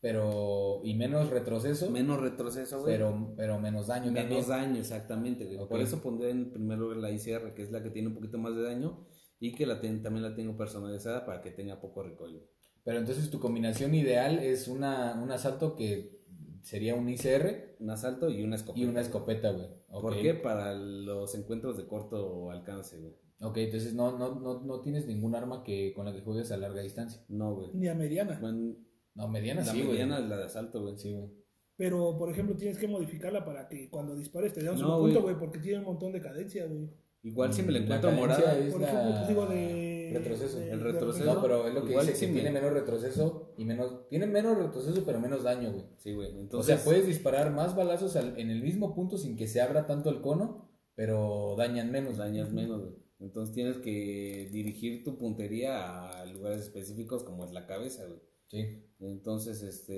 pero. 0.01 0.81
y 0.83 0.95
menos 0.95 1.29
retroceso, 1.29 1.89
Menos 1.91 2.19
retroceso, 2.19 2.81
güey. 2.81 2.93
pero, 2.95 3.33
pero 3.37 3.59
menos 3.59 3.87
daño 3.87 4.11
Menos 4.11 4.45
también. 4.47 4.47
daño, 4.47 4.79
exactamente, 4.79 5.45
güey. 5.45 5.67
Por 5.67 5.79
eso 5.79 6.01
pondré 6.01 6.31
en 6.31 6.51
primer 6.51 6.77
lugar 6.79 6.97
la 6.97 7.11
ICR, 7.11 7.53
que 7.53 7.61
es 7.63 7.71
la 7.71 7.83
que 7.83 7.91
tiene 7.91 8.07
un 8.07 8.15
poquito 8.15 8.37
más 8.37 8.55
de 8.55 8.63
daño 8.63 9.05
y 9.39 9.53
que 9.53 9.65
la 9.65 9.79
ten- 9.79 10.01
también 10.01 10.23
la 10.23 10.33
tengo 10.33 10.57
personalizada 10.57 11.25
para 11.25 11.41
que 11.41 11.51
tenga 11.51 11.79
poco 11.79 12.01
recoil. 12.03 12.41
Pero 12.83 12.97
entonces 12.97 13.29
tu 13.29 13.39
combinación 13.39 13.93
ideal 13.93 14.39
es 14.39 14.67
una, 14.67 15.19
un 15.21 15.31
asalto 15.31 15.75
que 15.75 16.20
sería 16.61 16.95
un 16.95 17.07
ICR 17.09 17.75
Un 17.79 17.89
asalto 17.89 18.29
y 18.29 18.43
una 18.43 18.55
escopeta. 18.55 18.79
y 18.85 18.87
una 18.89 19.01
escopeta, 19.01 19.51
güey. 19.51 19.67
Ok. 19.89 20.01
¿Por 20.01 20.21
qué? 20.21 20.33
Para 20.33 20.73
los 20.75 21.33
encuentros 21.35 21.77
de 21.77 21.87
corto 21.87 22.51
alcance, 22.51 22.97
güey. 22.97 23.13
Ok, 23.43 23.57
entonces 23.57 23.93
no, 23.93 24.17
no, 24.17 24.35
no, 24.39 24.61
no 24.61 24.81
tienes 24.81 25.07
ningún 25.07 25.33
arma 25.35 25.63
que 25.63 25.93
con 25.93 26.05
la 26.05 26.13
que 26.13 26.21
juegues 26.21 26.51
a 26.51 26.57
larga 26.57 26.81
distancia. 26.81 27.23
No, 27.27 27.55
güey. 27.55 27.69
Ni 27.73 27.87
a 27.87 27.95
mediana. 27.95 28.37
Bueno, 28.39 28.75
No, 29.15 29.27
mediana 29.27 29.61
la 29.61 29.71
sí, 29.71 29.79
güey. 29.79 29.91
mediana 29.93 30.19
es 30.19 30.25
la 30.29 30.37
de 30.37 30.43
asalto, 30.45 30.81
güey. 30.81 30.97
Sí, 30.97 31.11
güey. 31.13 31.29
Pero, 31.75 32.15
por 32.17 32.29
ejemplo, 32.29 32.55
tienes 32.55 32.77
que 32.77 32.87
modificarla 32.87 33.43
para 33.43 33.67
que 33.67 33.89
cuando 33.89 34.15
dispares 34.15 34.53
te 34.53 34.61
dé 34.61 34.69
un 34.69 34.79
No, 34.79 34.99
punto, 34.99 35.23
güey. 35.23 35.35
porque 35.37 35.57
tiene 35.57 35.79
un 35.79 35.85
montón 35.85 36.11
de 36.11 36.21
cadencia, 36.21 36.65
güey. 36.67 36.89
Igual 37.23 37.51
si 37.53 37.63
me 37.63 37.71
la 37.71 37.79
Mm, 37.79 37.83
encuentro 37.83 38.11
morada. 38.11 38.57
es 38.59 38.71
Por 38.71 38.81
la- 38.81 38.87
ejemplo, 38.87 39.15
pues 39.15 39.27
digo 39.27 39.45
de... 39.47 39.90
Retroceso. 40.19 40.59
de- 40.59 40.71
El 40.71 40.79
retroceso. 40.81 41.33
No, 41.33 41.41
pero 41.41 41.67
es 41.67 41.73
lo 41.73 41.83
que 41.83 41.91
Igual 41.91 42.05
dice 42.07 42.17
sí 42.19 42.25
que 42.27 42.33
tiene 42.33 42.51
menos 42.51 42.73
retroceso 42.73 43.53
y 43.57 43.65
menos... 43.65 44.07
Tiene 44.09 44.27
menos 44.27 44.57
retroceso, 44.57 45.03
pero 45.05 45.19
menos 45.19 45.43
daño, 45.43 45.71
güey. 45.71 45.85
Sí, 45.97 46.13
güey. 46.13 46.35
O 46.35 46.39
Entonces, 46.39 46.75
sea, 46.75 46.83
puedes 46.85 47.05
disparar 47.07 47.51
más 47.53 47.75
balazos 47.75 48.15
al- 48.15 48.37
en 48.39 48.49
el 48.49 48.61
mismo 48.61 48.93
punto 48.95 49.17
sin 49.17 49.35
que 49.37 49.47
se 49.47 49.61
abra 49.61 49.85
tanto 49.85 50.09
el 50.09 50.21
cono, 50.21 50.69
pero 50.95 51.55
dañan 51.57 51.91
menos. 51.91 52.17
dañas 52.17 52.51
menos, 52.51 52.81
güey. 52.81 52.95
Entonces 53.19 53.53
tienes 53.53 53.77
que 53.77 54.49
dirigir 54.51 55.03
tu 55.03 55.17
puntería 55.17 56.09
a 56.09 56.25
lugares 56.25 56.61
específicos 56.61 57.23
como 57.23 57.45
es 57.45 57.51
la 57.51 57.67
cabeza, 57.67 58.05
güey. 58.07 58.19
Sí. 58.47 58.83
Entonces, 58.99 59.61
este, 59.61 59.95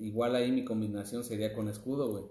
igual 0.00 0.36
ahí 0.36 0.52
mi 0.52 0.64
combinación 0.64 1.24
sería 1.24 1.52
con 1.54 1.68
escudo, 1.68 2.10
güey. 2.10 2.24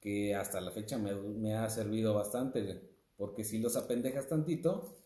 Que 0.00 0.34
hasta 0.34 0.60
la 0.60 0.70
fecha 0.72 0.98
me, 0.98 1.14
me 1.14 1.54
ha 1.54 1.68
servido 1.70 2.14
bastante, 2.14 2.62
güey. 2.62 2.80
Porque 3.16 3.44
si 3.44 3.58
los 3.58 3.76
apendejas 3.76 4.26
tantito, 4.28 4.96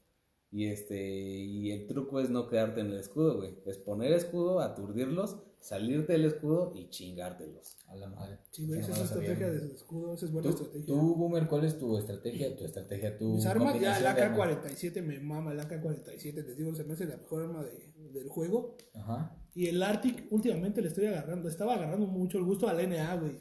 y 0.51 0.67
este, 0.67 1.05
y 1.05 1.71
el 1.73 1.87
truco 1.87 2.21
es 2.21 2.31
no 2.31 2.49
quedarte 2.49 2.81
en 2.81 2.89
el 2.89 2.99
escudo, 2.99 3.37
güey. 3.39 3.59
Es 3.67 3.79
poner 3.79 4.13
escudo, 4.13 4.61
aturdirlos, 4.61 5.37
salirte 5.61 6.13
del 6.13 6.25
escudo 6.27 6.73
y 6.75 6.89
chingártelos. 6.89 7.77
A 7.89 7.97
la 7.97 8.09
madre. 8.09 8.39
Sí, 8.51 8.67
güey, 8.67 8.81
Esa 8.81 8.93
es 8.93 8.97
la 8.99 9.05
la 9.05 9.11
estrategia 9.11 9.49
güey. 9.49 9.61
de 9.69 9.75
escudo, 9.75 10.15
esa 10.15 10.27
es 10.27 10.33
buena 10.33 10.49
¿Tú, 10.51 10.55
estrategia. 10.57 10.87
tú, 10.87 11.15
Boomer, 11.15 11.47
¿cuál 11.49 11.65
es 11.65 11.79
tu 11.79 11.97
estrategia? 11.99 12.57
Tu 12.57 12.65
estrategia, 12.65 13.19
tu 13.19 13.35
Mis 13.35 13.47
armas, 13.47 13.81
ya 13.81 13.97
armas? 13.97 14.39
AK-47 14.39 15.03
me 15.03 15.19
mama, 15.21 15.53
el 15.53 15.61
AK-47, 15.61 16.35
les 16.47 16.57
digo, 16.57 16.75
se 16.75 16.85
me 16.85 16.95
hace 16.95 17.07
la 17.07 17.17
mejor 17.17 17.43
arma 17.45 17.65
de- 17.65 17.93
del 18.13 18.29
juego. 18.29 18.77
Ajá. 18.95 19.37
Y 19.55 19.67
el 19.67 19.83
Arctic, 19.83 20.27
últimamente 20.31 20.81
le 20.83 20.89
estoy 20.89 21.07
agarrando, 21.07 21.49
estaba 21.49 21.75
agarrando 21.75 22.07
mucho 22.07 22.39
el 22.39 22.45
gusto 22.45 22.69
al 22.69 22.79
NA, 22.89 23.15
güey. 23.17 23.33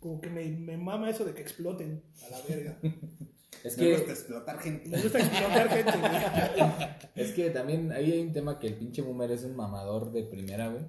Como 0.00 0.20
que 0.20 0.28
me, 0.30 0.44
me 0.50 0.76
mama 0.76 1.08
eso 1.10 1.24
de 1.24 1.32
que 1.34 1.42
exploten 1.42 2.02
a 2.26 2.30
la 2.30 2.38
verga. 2.48 2.78
Es 3.64 3.78
Me 3.78 3.84
que, 3.84 3.96
gusta 3.96 4.12
explotar 4.12 4.58
gente. 4.58 4.88
Me 4.88 5.00
gusta 5.00 5.18
explotar 5.18 5.68
gente, 5.68 7.08
es 7.14 7.32
que 7.32 7.50
también 7.50 7.92
ahí 7.92 8.12
hay 8.12 8.20
un 8.20 8.32
tema 8.32 8.58
que 8.58 8.66
el 8.66 8.74
pinche 8.74 9.02
Boomer 9.02 9.30
es 9.30 9.44
un 9.44 9.54
mamador 9.56 10.10
de 10.12 10.24
primera, 10.24 10.68
güey. 10.68 10.84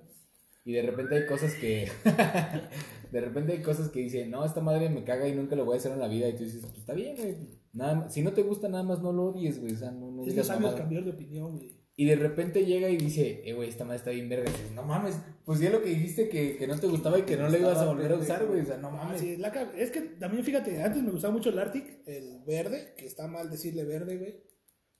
Y 0.66 0.74
de 0.74 0.82
repente 0.82 1.16
hay 1.16 1.26
cosas 1.28 1.54
que. 1.56 1.92
de 3.12 3.22
repente 3.22 3.52
hay 3.52 3.62
cosas 3.62 3.90
que 3.90 4.00
dice, 4.00 4.26
no, 4.28 4.46
esta 4.46 4.62
madre 4.62 4.90
me 4.90 5.04
caga 5.04 5.28
y 5.28 5.36
nunca 5.36 5.56
lo 5.56 5.66
voy 5.66 5.76
a 5.76 5.78
hacer 5.78 5.92
en 5.92 6.00
la 6.00 6.08
vida. 6.08 6.28
Y 6.30 6.34
tú 6.38 6.44
dices, 6.46 6.62
pues 6.62 6.78
está 6.78 6.94
bien, 6.94 7.16
güey. 7.18 7.36
Nada 7.74 8.10
si 8.10 8.22
no 8.22 8.32
te 8.32 8.44
gusta, 8.44 8.70
nada 8.70 8.84
más 8.84 9.02
no 9.02 9.12
lo 9.12 9.26
odies, 9.26 9.60
güey. 9.60 9.74
O 9.74 9.78
sea, 9.78 9.92
no, 9.92 10.10
no 10.12 10.22
Es 10.22 10.28
que 10.28 10.32
digas 10.32 10.48
sabes 10.48 10.62
mamada. 10.62 10.80
cambiar 10.80 11.04
de 11.04 11.12
opinión, 11.12 11.58
güey. 11.58 11.83
Y 11.96 12.06
de 12.06 12.16
repente 12.16 12.66
llega 12.66 12.90
y 12.90 12.98
dice, 12.98 13.42
eh, 13.48 13.54
güey, 13.54 13.70
esta 13.70 13.84
madre 13.84 13.98
está 13.98 14.10
bien 14.10 14.28
verga. 14.28 14.50
Y 14.50 14.54
dices, 14.54 14.72
no 14.72 14.82
mames, 14.84 15.16
pues 15.46 15.60
ya 15.60 15.70
lo 15.70 15.84
que 15.84 15.90
dijiste 15.90 16.28
que, 16.28 16.58
que 16.58 16.66
no 16.68 16.80
te 16.80 16.88
gustaba 16.88 17.20
y 17.20 17.22
que 17.24 17.38
no 17.38 17.48
le 17.50 17.60
ibas 17.60 17.78
a 17.78 17.86
volver 17.86 18.12
a 18.12 18.16
usar, 18.16 18.46
güey. 18.48 18.62
O 18.62 18.66
sea, 18.66 18.78
no 18.78 18.90
mames. 18.90 19.22
sí, 19.22 19.38
la 19.38 19.52
ca- 19.52 19.72
es 19.78 19.92
que 19.92 20.02
también 20.02 20.44
fíjate, 20.44 20.82
antes 20.82 21.04
me 21.04 21.12
gustaba 21.12 21.34
mucho 21.34 21.50
el 21.50 21.60
Arctic, 21.60 22.02
el 22.08 22.42
verde, 22.48 22.96
que 22.98 23.06
está 23.06 23.28
mal 23.28 23.50
decirle 23.52 23.84
verde, 23.84 24.18
güey. 24.18 24.42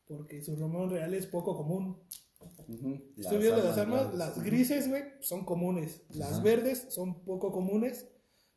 Porque 0.08 0.44
su 0.44 0.56
romón 0.56 0.92
real 0.92 1.14
es 1.16 1.26
poco 1.26 1.58
común. 1.58 1.98
Ujú. 2.68 3.02
Estoy 3.18 3.38
viendo 3.40 3.64
las 3.64 3.78
armas, 3.78 4.04
verdes. 4.04 4.18
las 4.20 4.44
grises, 4.44 4.88
güey, 4.90 5.04
son 5.22 5.46
comunes. 5.46 6.02
Las 6.10 6.34
Ajá. 6.34 6.44
verdes 6.44 6.86
son 6.90 7.24
poco 7.26 7.52
comunes. 7.52 8.08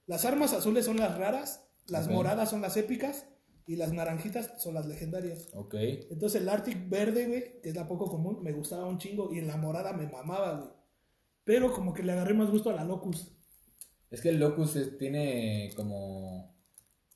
Las 0.07 0.25
armas 0.27 0.53
azules 0.53 0.85
son 0.85 0.99
las 0.99 1.17
raras. 1.17 1.63
Las 1.87 2.09
moradas 2.11 2.51
son 2.51 2.61
las 2.61 2.77
épicas. 2.77 3.27
Y 3.67 3.77
las 3.77 3.93
naranjitas 3.93 4.63
son 4.63 4.75
las 4.75 4.87
legendarias. 4.87 5.49
Ok. 5.53 5.75
Entonces 6.11 6.41
el 6.41 6.49
Arctic 6.49 6.89
verde, 6.89 7.27
güey, 7.27 7.61
que 7.63 7.71
es 7.71 7.75
la 7.75 7.89
poco 7.89 8.09
común, 8.09 8.39
me 8.43 8.53
gustaba 8.53 8.87
un 8.87 8.99
chingo. 8.99 9.33
Y 9.35 9.39
en 9.41 9.49
la 9.49 9.57
morada 9.57 9.93
me 9.93 10.07
mamaba, 10.07 10.59
güey. 10.61 10.71
Pero 11.45 11.73
como 11.73 11.93
que 11.93 12.03
le 12.03 12.13
agarré 12.13 12.35
más 12.35 12.51
gusto 12.51 12.71
a 12.71 12.75
la 12.75 12.85
Locus. 12.85 13.33
Es 14.11 14.21
que 14.21 14.29
el 14.31 14.39
Locus 14.39 14.77
es- 14.77 14.97
tiene 14.99 15.71
como. 15.75 16.55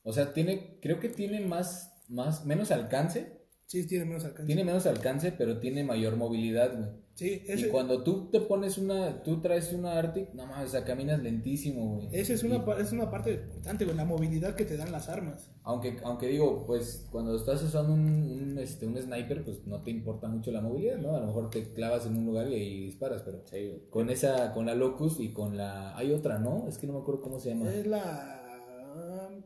O 0.03 0.13
sea, 0.13 0.33
tiene. 0.33 0.79
Creo 0.81 0.99
que 1.01 1.09
tiene 1.09 1.41
más. 1.41 1.93
más 2.09 2.45
menos 2.45 2.73
alcance. 2.73 3.40
Sí, 3.71 3.87
tiene 3.87 4.05
menos 4.05 4.25
alcance. 4.25 4.47
Tiene 4.47 4.65
menos 4.65 4.85
alcance, 4.87 5.31
pero 5.31 5.61
tiene 5.61 5.85
mayor 5.85 6.17
movilidad, 6.17 6.77
güey. 6.77 6.89
Sí, 7.15 7.43
Y 7.47 7.53
ese, 7.53 7.69
cuando 7.69 8.03
tú 8.03 8.29
te 8.29 8.41
pones 8.41 8.79
una. 8.79 9.23
Tú 9.23 9.41
traes 9.41 9.73
una 9.73 9.97
Arctic, 9.97 10.35
no 10.35 10.45
mames, 10.47 10.71
o 10.71 10.73
sea, 10.73 10.85
caminas 10.85 11.23
lentísimo, 11.23 11.95
güey. 11.99 12.09
esa 12.11 12.33
es 12.33 12.43
una, 12.43 12.57
Y- 12.57 12.83
es 12.83 12.91
una 12.91 13.09
parte 13.13 13.35
importante, 13.35 13.85
güey, 13.85 13.97
la 13.97 14.05
movilidad 14.05 14.57
que 14.57 14.65
te 14.65 14.77
dan 14.77 14.91
las 14.91 15.09
armas. 15.09 15.49
Aunque, 15.63 15.99
aunque 16.03 16.27
digo, 16.27 16.67
pues 16.67 17.07
cuando 17.13 17.37
estás 17.37 17.63
usando 17.63 17.93
un, 17.93 18.01
un, 18.09 18.59
este, 18.59 18.87
un 18.89 19.01
sniper, 19.01 19.45
pues 19.45 19.65
no 19.67 19.81
te 19.83 19.93
importa 19.93 20.27
mucho 20.27 20.51
la 20.51 20.63
movilidad, 20.63 20.99
¿no? 20.99 21.15
A 21.15 21.21
lo 21.21 21.27
mejor 21.29 21.51
te 21.51 21.73
clavas 21.73 22.07
en 22.07 22.17
un 22.17 22.27
lugar 22.27 22.49
y 22.49 22.55
ahí 22.55 22.81
disparas, 22.87 23.23
pero 23.23 23.45
Sí, 23.47 23.69
güey. 23.69 23.89
con 23.89 24.11
esa, 24.11 24.53
con 24.53 24.67
la 24.67 24.75
Locus 24.75 25.21
y 25.21 25.33
con 25.33 25.57
la... 25.57 25.97
Hay 25.97 26.11
otra, 26.13 26.41
¿no? 26.41 26.67
Es 26.67 26.77
que 26.77 26.89
no 26.89 26.95
me 26.95 26.99
acuerdo 27.01 27.21
cómo 27.21 27.39
se 27.39 27.51
llama. 27.51 27.73
Es 27.73 27.87
la 27.87 29.29
um, 29.31 29.43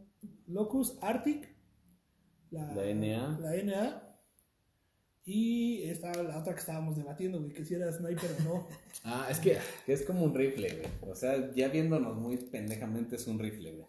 Locus 0.46 0.96
Arctic. 1.02 1.52
La 2.50 2.72
NA. 2.94 3.38
La 3.40 3.54
NA. 3.62 4.00
Y 5.26 5.84
esta 5.84 6.12
la 6.22 6.38
otra 6.38 6.52
que 6.54 6.60
estábamos 6.60 6.96
debatiendo, 6.96 7.38
güey, 7.38 7.52
que 7.52 7.64
si 7.64 7.74
era 7.74 7.90
sniper 7.92 8.30
o 8.40 8.42
no. 8.44 8.68
Ah, 9.06 9.26
es 9.30 9.38
que, 9.38 9.58
Que 9.84 9.92
es 9.92 10.02
como 10.02 10.24
un 10.24 10.34
rifle, 10.34 10.68
güey. 10.76 11.10
O 11.10 11.14
sea, 11.14 11.52
ya 11.54 11.68
viéndonos 11.68 12.16
muy 12.16 12.36
pendejamente 12.38 13.16
es 13.16 13.26
un 13.26 13.38
rifle, 13.38 13.72
güey. 13.72 13.86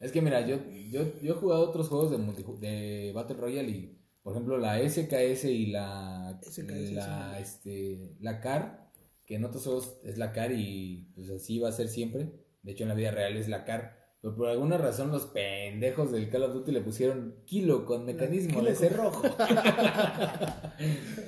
es 0.00 0.12
que 0.12 0.20
mira, 0.22 0.46
yo, 0.46 0.58
yo, 0.90 1.20
yo 1.20 1.34
he 1.34 1.36
jugado 1.36 1.68
otros 1.68 1.88
juegos 1.88 2.10
de, 2.12 2.18
multiju- 2.18 2.58
de 2.60 3.10
Battle 3.14 3.36
Royale 3.36 3.68
y, 3.70 3.98
por 4.22 4.32
ejemplo, 4.32 4.58
la 4.58 4.78
SKS 4.88 5.44
y 5.46 5.66
la, 5.66 6.38
SKS, 6.42 6.92
la, 6.92 7.36
sí. 7.36 7.42
este, 7.42 8.16
la 8.20 8.40
CAR, 8.40 8.90
que 9.26 9.36
en 9.36 9.44
otros 9.44 9.64
juegos 9.64 9.96
es 10.04 10.18
la 10.18 10.32
CAR 10.32 10.52
y 10.52 11.08
pues 11.16 11.30
así 11.30 11.58
va 11.58 11.68
a 11.70 11.72
ser 11.72 11.88
siempre. 11.88 12.30
De 12.62 12.72
hecho, 12.72 12.84
en 12.84 12.88
la 12.90 12.94
vida 12.94 13.10
real 13.10 13.36
es 13.36 13.48
la 13.48 13.64
CAR. 13.64 14.03
Pero 14.24 14.36
por 14.36 14.48
alguna 14.48 14.78
razón 14.78 15.10
los 15.10 15.26
pendejos 15.26 16.10
del 16.10 16.30
Call 16.30 16.44
of 16.44 16.54
Duty 16.54 16.72
le 16.72 16.80
pusieron 16.80 17.34
kilo 17.44 17.84
con 17.84 18.06
mecanismo 18.06 18.60
Kilo 18.60 18.70
de 18.70 18.74
cerrojo. 18.74 19.20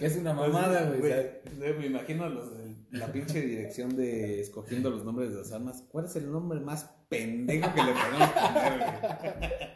que 0.00 0.06
es 0.06 0.16
una 0.16 0.32
mamada, 0.32 0.88
güey. 0.88 1.00
Güey, 1.00 1.78
Me 1.78 1.86
imagino 1.88 2.26
los 2.30 2.56
de 2.56 2.74
la 2.92 3.12
pinche 3.12 3.42
dirección 3.42 3.94
de 3.96 4.40
escogiendo 4.40 4.88
los 4.88 5.04
nombres 5.04 5.28
de 5.30 5.40
las 5.40 5.52
armas. 5.52 5.84
¿Cuál 5.90 6.06
es 6.06 6.16
el 6.16 6.32
nombre 6.32 6.58
más 6.60 6.90
pendejo 7.10 7.68
que 7.74 7.82
le 7.82 7.92
podemos 7.92 8.30
poner, 8.30 8.78
güey? 8.78 9.66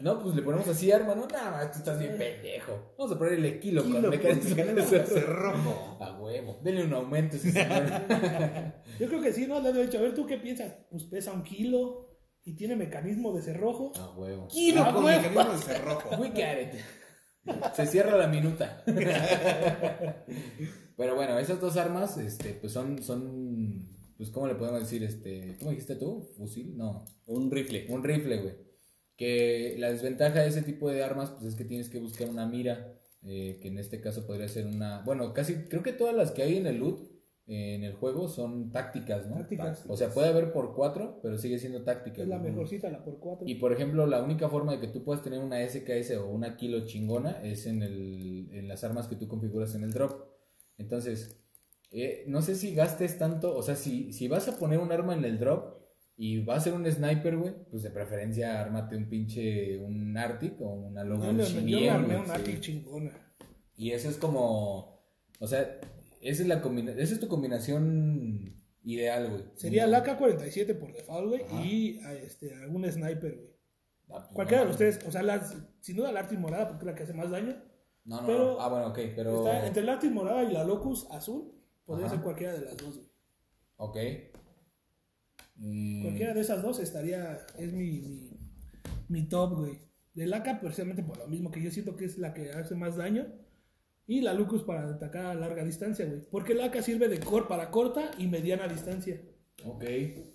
No, 0.00 0.22
pues 0.22 0.34
le 0.34 0.40
ponemos 0.40 0.66
así 0.66 0.90
arma, 0.90 1.14
no, 1.14 1.26
nada 1.26 1.50
más, 1.50 1.72
tú 1.72 1.78
estás 1.78 1.98
bien 1.98 2.16
pendejo. 2.16 2.94
Vamos 2.96 3.14
a 3.14 3.18
ponerle 3.18 3.60
kilo, 3.60 3.82
Kilo 3.82 3.94
con 3.94 4.02
con 4.02 4.10
mecanismo 4.12 4.56
de 4.56 4.64
mecanismo 4.64 4.98
de 4.98 5.06
cerrojo. 5.06 5.98
A 6.00 6.18
huevo. 6.18 6.58
Denle 6.62 6.84
un 6.84 6.94
aumento, 6.94 7.36
ese 7.36 7.52
señor. 7.52 7.84
Yo 8.98 9.08
creo 9.08 9.20
que 9.20 9.32
sí, 9.34 9.46
¿no? 9.46 9.60
Le 9.60 9.68
he 9.68 9.84
dicho, 9.84 9.98
a 9.98 10.00
ver, 10.00 10.14
¿tú 10.14 10.24
qué 10.24 10.38
piensas? 10.38 10.72
Pues 10.90 11.04
pesa 11.04 11.32
un 11.32 11.42
kilo 11.42 12.05
y 12.46 12.54
tiene 12.54 12.76
mecanismo 12.76 13.32
de 13.34 13.42
cerrojo. 13.42 13.90
A 13.96 14.12
huevo. 14.16 14.46
Kilo 14.46 14.82
Ah, 14.82 14.94
con 14.94 15.04
mecanismo 15.04 15.44
de 15.44 15.58
cerrojo. 15.58 16.10
We 16.16 16.28
got 16.28 16.38
it. 16.62 16.74
Se 17.74 17.86
cierra 17.86 18.16
la 18.16 18.28
minuta. 18.28 18.84
Pero 20.96 21.14
bueno, 21.16 21.38
esas 21.40 21.60
dos 21.60 21.76
armas, 21.76 22.16
este, 22.18 22.54
pues 22.54 22.72
son, 22.72 23.02
son, 23.02 23.88
pues, 24.16 24.30
¿cómo 24.30 24.46
le 24.46 24.54
podemos 24.54 24.80
decir? 24.80 25.02
Este, 25.02 25.56
¿cómo 25.58 25.72
dijiste 25.72 25.96
tú? 25.96 26.30
¿Fusil? 26.36 26.76
No. 26.76 27.04
Un 27.26 27.50
rifle. 27.50 27.86
Un 27.90 28.04
rifle, 28.04 28.38
güey. 28.38 28.54
Que 29.16 29.74
la 29.78 29.90
desventaja 29.90 30.40
de 30.40 30.48
ese 30.48 30.62
tipo 30.62 30.88
de 30.88 31.02
armas, 31.02 31.30
pues 31.30 31.46
es 31.46 31.56
que 31.56 31.64
tienes 31.64 31.88
que 31.88 31.98
buscar 31.98 32.28
una 32.28 32.46
mira, 32.46 32.94
eh, 33.24 33.58
que 33.60 33.68
en 33.68 33.78
este 33.78 34.00
caso 34.00 34.24
podría 34.24 34.46
ser 34.48 34.66
una... 34.66 35.02
Bueno, 35.02 35.32
casi, 35.34 35.64
creo 35.68 35.82
que 35.82 35.92
todas 35.92 36.14
las 36.14 36.30
que 36.30 36.44
hay 36.44 36.58
en 36.58 36.66
el 36.66 36.78
loot, 36.78 37.15
en 37.48 37.84
el 37.84 37.94
juego, 37.94 38.28
son 38.28 38.72
tácticas, 38.72 39.28
¿no? 39.28 39.36
Tácticas. 39.36 39.84
O 39.86 39.96
sea, 39.96 40.10
puede 40.10 40.28
haber 40.28 40.52
por 40.52 40.74
cuatro, 40.74 41.20
pero 41.22 41.38
sigue 41.38 41.58
siendo 41.58 41.82
táctica. 41.82 42.22
Es 42.22 42.28
la 42.28 42.38
mejorcita, 42.38 42.90
la 42.90 43.04
por 43.04 43.20
cuatro. 43.20 43.46
Y 43.46 43.54
por 43.56 43.72
ejemplo, 43.72 44.06
la 44.06 44.22
única 44.22 44.48
forma 44.48 44.72
de 44.72 44.80
que 44.80 44.88
tú 44.88 45.04
puedas 45.04 45.22
tener 45.22 45.38
una 45.38 45.64
SKS 45.66 46.16
o 46.16 46.28
una 46.28 46.56
kilo 46.56 46.84
chingona 46.86 47.42
es 47.42 47.66
en, 47.66 47.82
el, 47.82 48.48
en 48.52 48.66
las 48.66 48.82
armas 48.82 49.06
que 49.06 49.14
tú 49.14 49.28
configuras 49.28 49.76
en 49.76 49.84
el 49.84 49.92
drop. 49.92 50.26
Entonces, 50.76 51.40
eh, 51.92 52.24
no 52.26 52.42
sé 52.42 52.56
si 52.56 52.74
gastes 52.74 53.16
tanto, 53.16 53.56
o 53.56 53.62
sea, 53.62 53.76
si, 53.76 54.12
si 54.12 54.26
vas 54.26 54.48
a 54.48 54.58
poner 54.58 54.80
un 54.80 54.90
arma 54.90 55.14
en 55.14 55.24
el 55.24 55.38
drop 55.38 55.76
y 56.16 56.42
va 56.42 56.56
a 56.56 56.60
ser 56.60 56.72
un 56.72 56.90
sniper, 56.90 57.36
güey, 57.36 57.54
pues 57.70 57.84
de 57.84 57.90
preferencia 57.90 58.60
ármate 58.60 58.96
un 58.96 59.08
pinche, 59.08 59.78
un 59.78 60.16
Arctic 60.16 60.60
o 60.60 60.70
una 60.70 61.04
Logan 61.04 61.36
me, 61.36 61.44
yo 61.44 61.80
me 61.80 61.90
armé 61.90 62.24
sí. 62.24 62.30
Arctic 62.32 62.60
chingona. 62.60 63.12
Y 63.76 63.92
eso 63.92 64.08
es 64.08 64.16
como, 64.16 65.00
o 65.38 65.46
sea, 65.46 65.78
esa 66.20 66.42
es, 66.42 66.48
la 66.48 66.60
combina 66.62 66.92
esa 66.92 67.14
es 67.14 67.20
tu 67.20 67.28
combinación 67.28 68.54
ideal, 68.84 69.30
güey. 69.30 69.44
Sería 69.56 69.86
la 69.86 70.04
AK-47 70.04 70.78
por 70.78 70.92
default, 70.92 71.28
güey, 71.28 71.42
y 71.66 72.00
a, 72.00 72.14
este, 72.14 72.54
algún 72.54 72.84
sniper, 72.90 73.34
güey. 73.34 73.50
Ah, 74.08 74.22
pues, 74.22 74.34
Cualquiera 74.34 74.60
de 74.60 74.64
no, 74.66 74.68
los 74.70 74.78
tres, 74.78 75.00
o 75.06 75.10
sea, 75.10 75.22
la- 75.22 75.44
sin 75.80 75.96
duda 75.96 76.12
la 76.12 76.20
Arctic 76.20 76.38
morada 76.38 76.68
porque 76.68 76.82
es 76.82 76.86
la 76.86 76.94
que 76.94 77.02
hace 77.02 77.12
más 77.12 77.30
daño. 77.30 77.56
No, 78.04 78.20
no, 78.20 78.26
pero- 78.26 78.38
no. 78.54 78.60
Ah, 78.60 78.68
bueno, 78.68 78.86
ok, 78.88 78.98
pero... 79.16 79.38
Está 79.46 79.66
entre 79.66 79.82
la 79.82 79.92
Arctic 79.94 80.12
morada 80.12 80.44
y 80.44 80.52
la 80.52 80.62
Locus 80.64 81.08
azul, 81.10 81.52
podría 81.84 82.06
Ajá. 82.06 82.14
ser 82.14 82.22
cualquiera 82.24 82.52
de 82.54 82.64
las 82.66 82.76
dos, 82.76 82.94
güey. 82.96 83.08
Ok. 83.78 83.96
Mm, 85.56 86.02
Cualquiera 86.02 86.34
de 86.34 86.40
esas 86.40 86.62
dos 86.62 86.78
estaría, 86.80 87.44
es 87.58 87.72
mi, 87.72 88.00
mi, 88.02 88.30
mi 89.08 89.28
top, 89.28 89.54
güey. 89.58 89.78
Del 90.14 90.32
AK, 90.32 90.60
precisamente 90.60 91.02
por 91.02 91.18
lo 91.18 91.26
mismo 91.26 91.50
que 91.50 91.62
yo 91.62 91.70
siento 91.70 91.96
que 91.96 92.04
es 92.04 92.18
la 92.18 92.32
que 92.32 92.50
hace 92.52 92.74
más 92.74 92.96
daño. 92.96 93.26
Y 94.06 94.20
la 94.20 94.34
Lucus 94.34 94.62
para 94.62 94.88
atacar 94.88 95.26
a 95.26 95.34
larga 95.34 95.64
distancia, 95.64 96.06
güey. 96.06 96.20
Porque 96.30 96.52
el 96.52 96.60
AK 96.60 96.80
sirve 96.82 97.08
de 97.08 97.18
cor 97.18 97.48
para 97.48 97.70
corta 97.70 98.12
y 98.18 98.26
mediana 98.28 98.68
distancia. 98.68 99.20
Ok. 99.64 99.84
Y, 99.84 100.32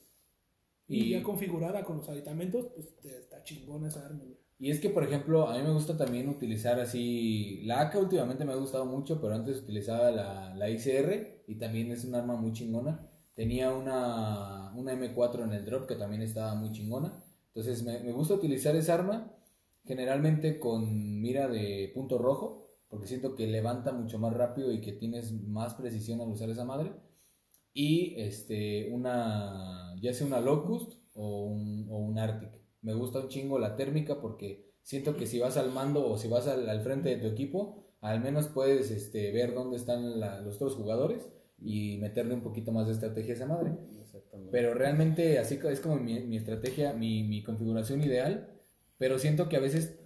Y, 0.88 1.10
ya 1.12 1.24
configurada 1.24 1.84
con 1.86 1.98
los 1.98 2.10
aditamentos, 2.10 2.68
pues 2.76 3.16
está 3.16 3.44
chingona 3.44 3.88
esa 3.88 4.06
arma, 4.06 4.24
güey. 4.24 4.38
y 4.60 4.72
es 4.72 4.80
que, 4.82 4.90
por 4.90 5.04
ejemplo, 5.04 5.48
a 5.48 5.58
mí 5.58 5.64
me 5.64 5.72
gusta 5.72 5.96
también 5.96 6.28
utilizar 6.28 6.80
así... 6.82 7.62
La 7.64 7.82
AK 7.82 7.96
últimamente 7.96 8.44
me 8.44 8.52
ha 8.52 8.58
gustado 8.58 8.86
mucho, 8.86 9.22
pero 9.22 9.36
antes 9.36 9.62
utilizaba 9.62 10.12
la, 10.12 10.54
la 10.56 10.70
ICR 10.70 11.44
y 11.48 11.56
también 11.56 11.92
es 11.92 12.04
un 12.04 12.16
arma 12.16 12.36
muy 12.36 12.52
chingona. 12.52 13.08
Tenía 13.36 13.72
una, 13.72 14.74
una 14.76 14.94
M4 14.94 15.44
en 15.46 15.54
el 15.54 15.66
drop 15.66 15.88
que 15.88 15.96
también 15.96 16.22
estaba 16.22 16.56
muy 16.56 16.72
chingona. 16.72 17.24
Entonces 17.48 17.84
me, 17.84 18.00
me 18.00 18.12
gusta 18.12 18.34
utilizar 18.34 18.76
esa 18.76 18.96
arma 18.96 19.34
generalmente 19.86 20.60
con 20.60 21.22
mira 21.22 21.48
de 21.48 21.92
punto 21.94 22.18
rojo, 22.18 22.61
porque 22.92 23.08
siento 23.08 23.36
que 23.36 23.48
levanta 23.48 23.94
mucho 23.94 24.20
más 24.20 24.34
rápido 24.36 24.72
y 24.74 24.82
que 24.82 24.94
tienes 24.94 25.34
más 25.34 25.76
precisión 25.76 26.22
al 26.22 26.30
usar 26.30 26.52
esa 26.52 26.66
madre. 26.66 26.94
Y 27.74 28.16
este, 28.20 28.90
una, 28.92 29.96
ya 30.02 30.14
sea 30.14 30.28
una 30.28 30.42
Locust 30.42 30.94
o 31.14 31.46
un, 31.46 31.88
o 31.90 31.98
un 32.00 32.20
Arctic. 32.20 32.52
Me 32.82 32.94
gusta 32.94 33.20
un 33.20 33.30
chingo 33.30 33.60
la 33.60 33.76
térmica 33.76 34.20
porque 34.22 34.74
siento 34.84 35.16
que 35.16 35.28
si 35.28 35.40
vas 35.40 35.58
al 35.58 35.72
mando 35.72 36.06
o 36.08 36.18
si 36.18 36.28
vas 36.28 36.48
al, 36.48 36.68
al 36.70 36.82
frente 36.82 37.10
de 37.10 37.18
tu 37.18 37.28
equipo, 37.28 37.86
al 38.02 38.22
menos 38.22 38.48
puedes 38.50 38.92
este, 38.92 39.32
ver 39.32 39.54
dónde 39.54 39.78
están 39.78 40.20
la- 40.20 40.42
los 40.42 40.56
otros 40.58 40.76
jugadores 40.76 41.30
y 41.60 41.98
meterle 42.00 42.34
un 42.34 42.42
poquito 42.42 42.72
más 42.72 42.88
de 42.88 42.94
estrategia 42.94 43.34
a 43.34 43.38
esa 43.38 43.46
madre. 43.46 43.72
Exactamente. 44.02 44.52
Pero 44.52 44.74
realmente 44.74 45.40
así 45.40 45.60
es 45.64 45.80
como 45.80 45.96
mi, 45.98 46.20
mi 46.22 46.38
estrategia, 46.38 46.94
mi, 46.94 47.24
mi 47.24 47.44
configuración 47.44 48.02
ideal. 48.04 48.50
Pero 48.98 49.18
siento 49.20 49.50
que 49.50 49.58
a 49.58 49.60
veces 49.62 49.98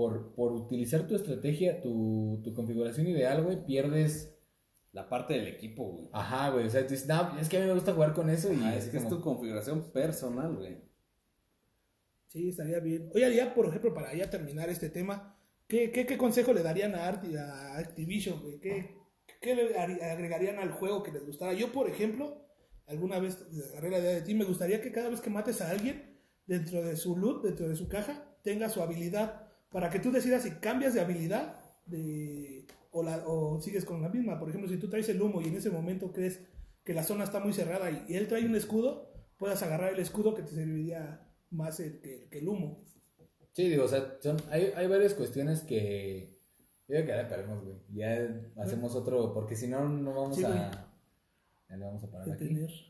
por, 0.00 0.34
por 0.34 0.52
utilizar 0.52 1.06
tu 1.06 1.14
estrategia, 1.14 1.80
tu, 1.82 2.40
tu 2.42 2.54
configuración 2.54 3.06
ideal, 3.06 3.42
güey, 3.44 3.64
pierdes... 3.66 4.34
La 4.92 5.08
parte 5.08 5.34
del 5.34 5.46
equipo, 5.46 5.84
güey. 5.84 6.08
Ajá, 6.12 6.50
güey. 6.50 6.66
O 6.66 6.70
sea, 6.70 6.82
tú 6.84 6.94
dices, 6.94 7.06
no, 7.06 7.38
es 7.38 7.48
que 7.48 7.58
a 7.58 7.60
mí 7.60 7.66
me 7.66 7.74
gusta 7.74 7.92
jugar 7.92 8.12
con 8.12 8.28
eso 8.28 8.52
y 8.52 8.56
es 8.74 8.86
es 8.86 8.88
que 8.90 8.96
es 8.96 9.06
tu 9.08 9.20
configuración 9.20 9.92
personal, 9.92 10.56
güey. 10.56 10.78
Sí, 12.26 12.48
estaría 12.48 12.80
bien. 12.80 13.08
Oye, 13.14 13.32
ya, 13.36 13.54
por 13.54 13.66
ejemplo, 13.66 13.94
para 13.94 14.12
ya 14.14 14.28
terminar 14.30 14.68
este 14.68 14.88
tema, 14.88 15.38
¿qué, 15.68 15.92
qué, 15.92 16.06
qué 16.06 16.18
consejo 16.18 16.52
le 16.52 16.64
darían 16.64 16.96
a, 16.96 17.08
Arti- 17.08 17.36
a 17.36 17.78
Activision, 17.78 18.40
güey? 18.40 18.58
¿Qué, 18.58 18.96
qué 19.40 19.54
le 19.54 19.78
agregarían 19.78 20.58
al 20.58 20.72
juego 20.72 21.04
que 21.04 21.12
les 21.12 21.24
gustara? 21.24 21.52
Yo, 21.52 21.70
por 21.70 21.88
ejemplo, 21.88 22.48
alguna 22.86 23.20
vez 23.20 23.38
agarré 23.70 23.90
la 23.90 23.98
idea 24.00 24.10
de 24.10 24.22
ti, 24.22 24.34
me 24.34 24.44
gustaría 24.44 24.80
que 24.80 24.90
cada 24.90 25.08
vez 25.08 25.20
que 25.20 25.30
mates 25.30 25.60
a 25.60 25.70
alguien, 25.70 26.18
dentro 26.46 26.82
de 26.82 26.96
su 26.96 27.16
loot, 27.16 27.44
dentro 27.44 27.68
de 27.68 27.76
su 27.76 27.86
caja, 27.86 28.36
tenga 28.42 28.68
su 28.68 28.82
habilidad, 28.82 29.49
para 29.70 29.90
que 29.90 30.00
tú 30.00 30.10
decidas 30.10 30.42
si 30.42 30.50
cambias 30.52 30.94
de 30.94 31.00
habilidad 31.00 31.56
de, 31.86 32.66
o, 32.92 33.02
la, 33.02 33.22
o 33.26 33.60
sigues 33.60 33.84
con 33.84 34.02
la 34.02 34.08
misma. 34.08 34.38
Por 34.38 34.48
ejemplo, 34.48 34.68
si 34.70 34.76
tú 34.78 34.88
traes 34.88 35.08
el 35.08 35.20
humo 35.22 35.40
y 35.40 35.48
en 35.48 35.56
ese 35.56 35.70
momento 35.70 36.12
crees 36.12 36.40
que 36.84 36.94
la 36.94 37.02
zona 37.04 37.24
está 37.24 37.40
muy 37.40 37.52
cerrada 37.52 37.90
y, 37.90 38.04
y 38.08 38.16
él 38.16 38.28
trae 38.28 38.44
un 38.46 38.54
escudo, 38.56 39.12
puedas 39.38 39.62
agarrar 39.62 39.92
el 39.92 40.00
escudo 40.00 40.34
que 40.34 40.42
te 40.42 40.52
serviría 40.54 41.26
más 41.50 41.80
el- 41.80 42.00
que, 42.00 42.28
que 42.30 42.38
el 42.38 42.48
humo. 42.48 42.84
Sí, 43.52 43.68
digo, 43.68 43.84
o 43.84 43.88
sea, 43.88 44.16
son, 44.20 44.36
hay, 44.50 44.72
hay 44.76 44.86
varias 44.86 45.14
cuestiones 45.14 45.62
que... 45.62 46.38
Yo 46.88 46.94
creo 46.96 47.02
que 47.02 47.08
ya 47.12 47.22
le 47.22 47.28
paremos, 47.28 47.64
güey. 47.64 47.76
Ya 47.94 48.28
hacemos 48.62 48.94
otro, 48.96 49.32
porque 49.32 49.54
si 49.56 49.68
no, 49.68 49.88
no 49.88 50.12
vamos 50.14 50.36
Sí, 50.36 50.44
a... 50.44 50.70
Ya 51.68 51.76
le 51.76 51.84
vamos 51.84 52.02
a 52.02 52.10
parar 52.10 52.30
aquí. 52.32 52.48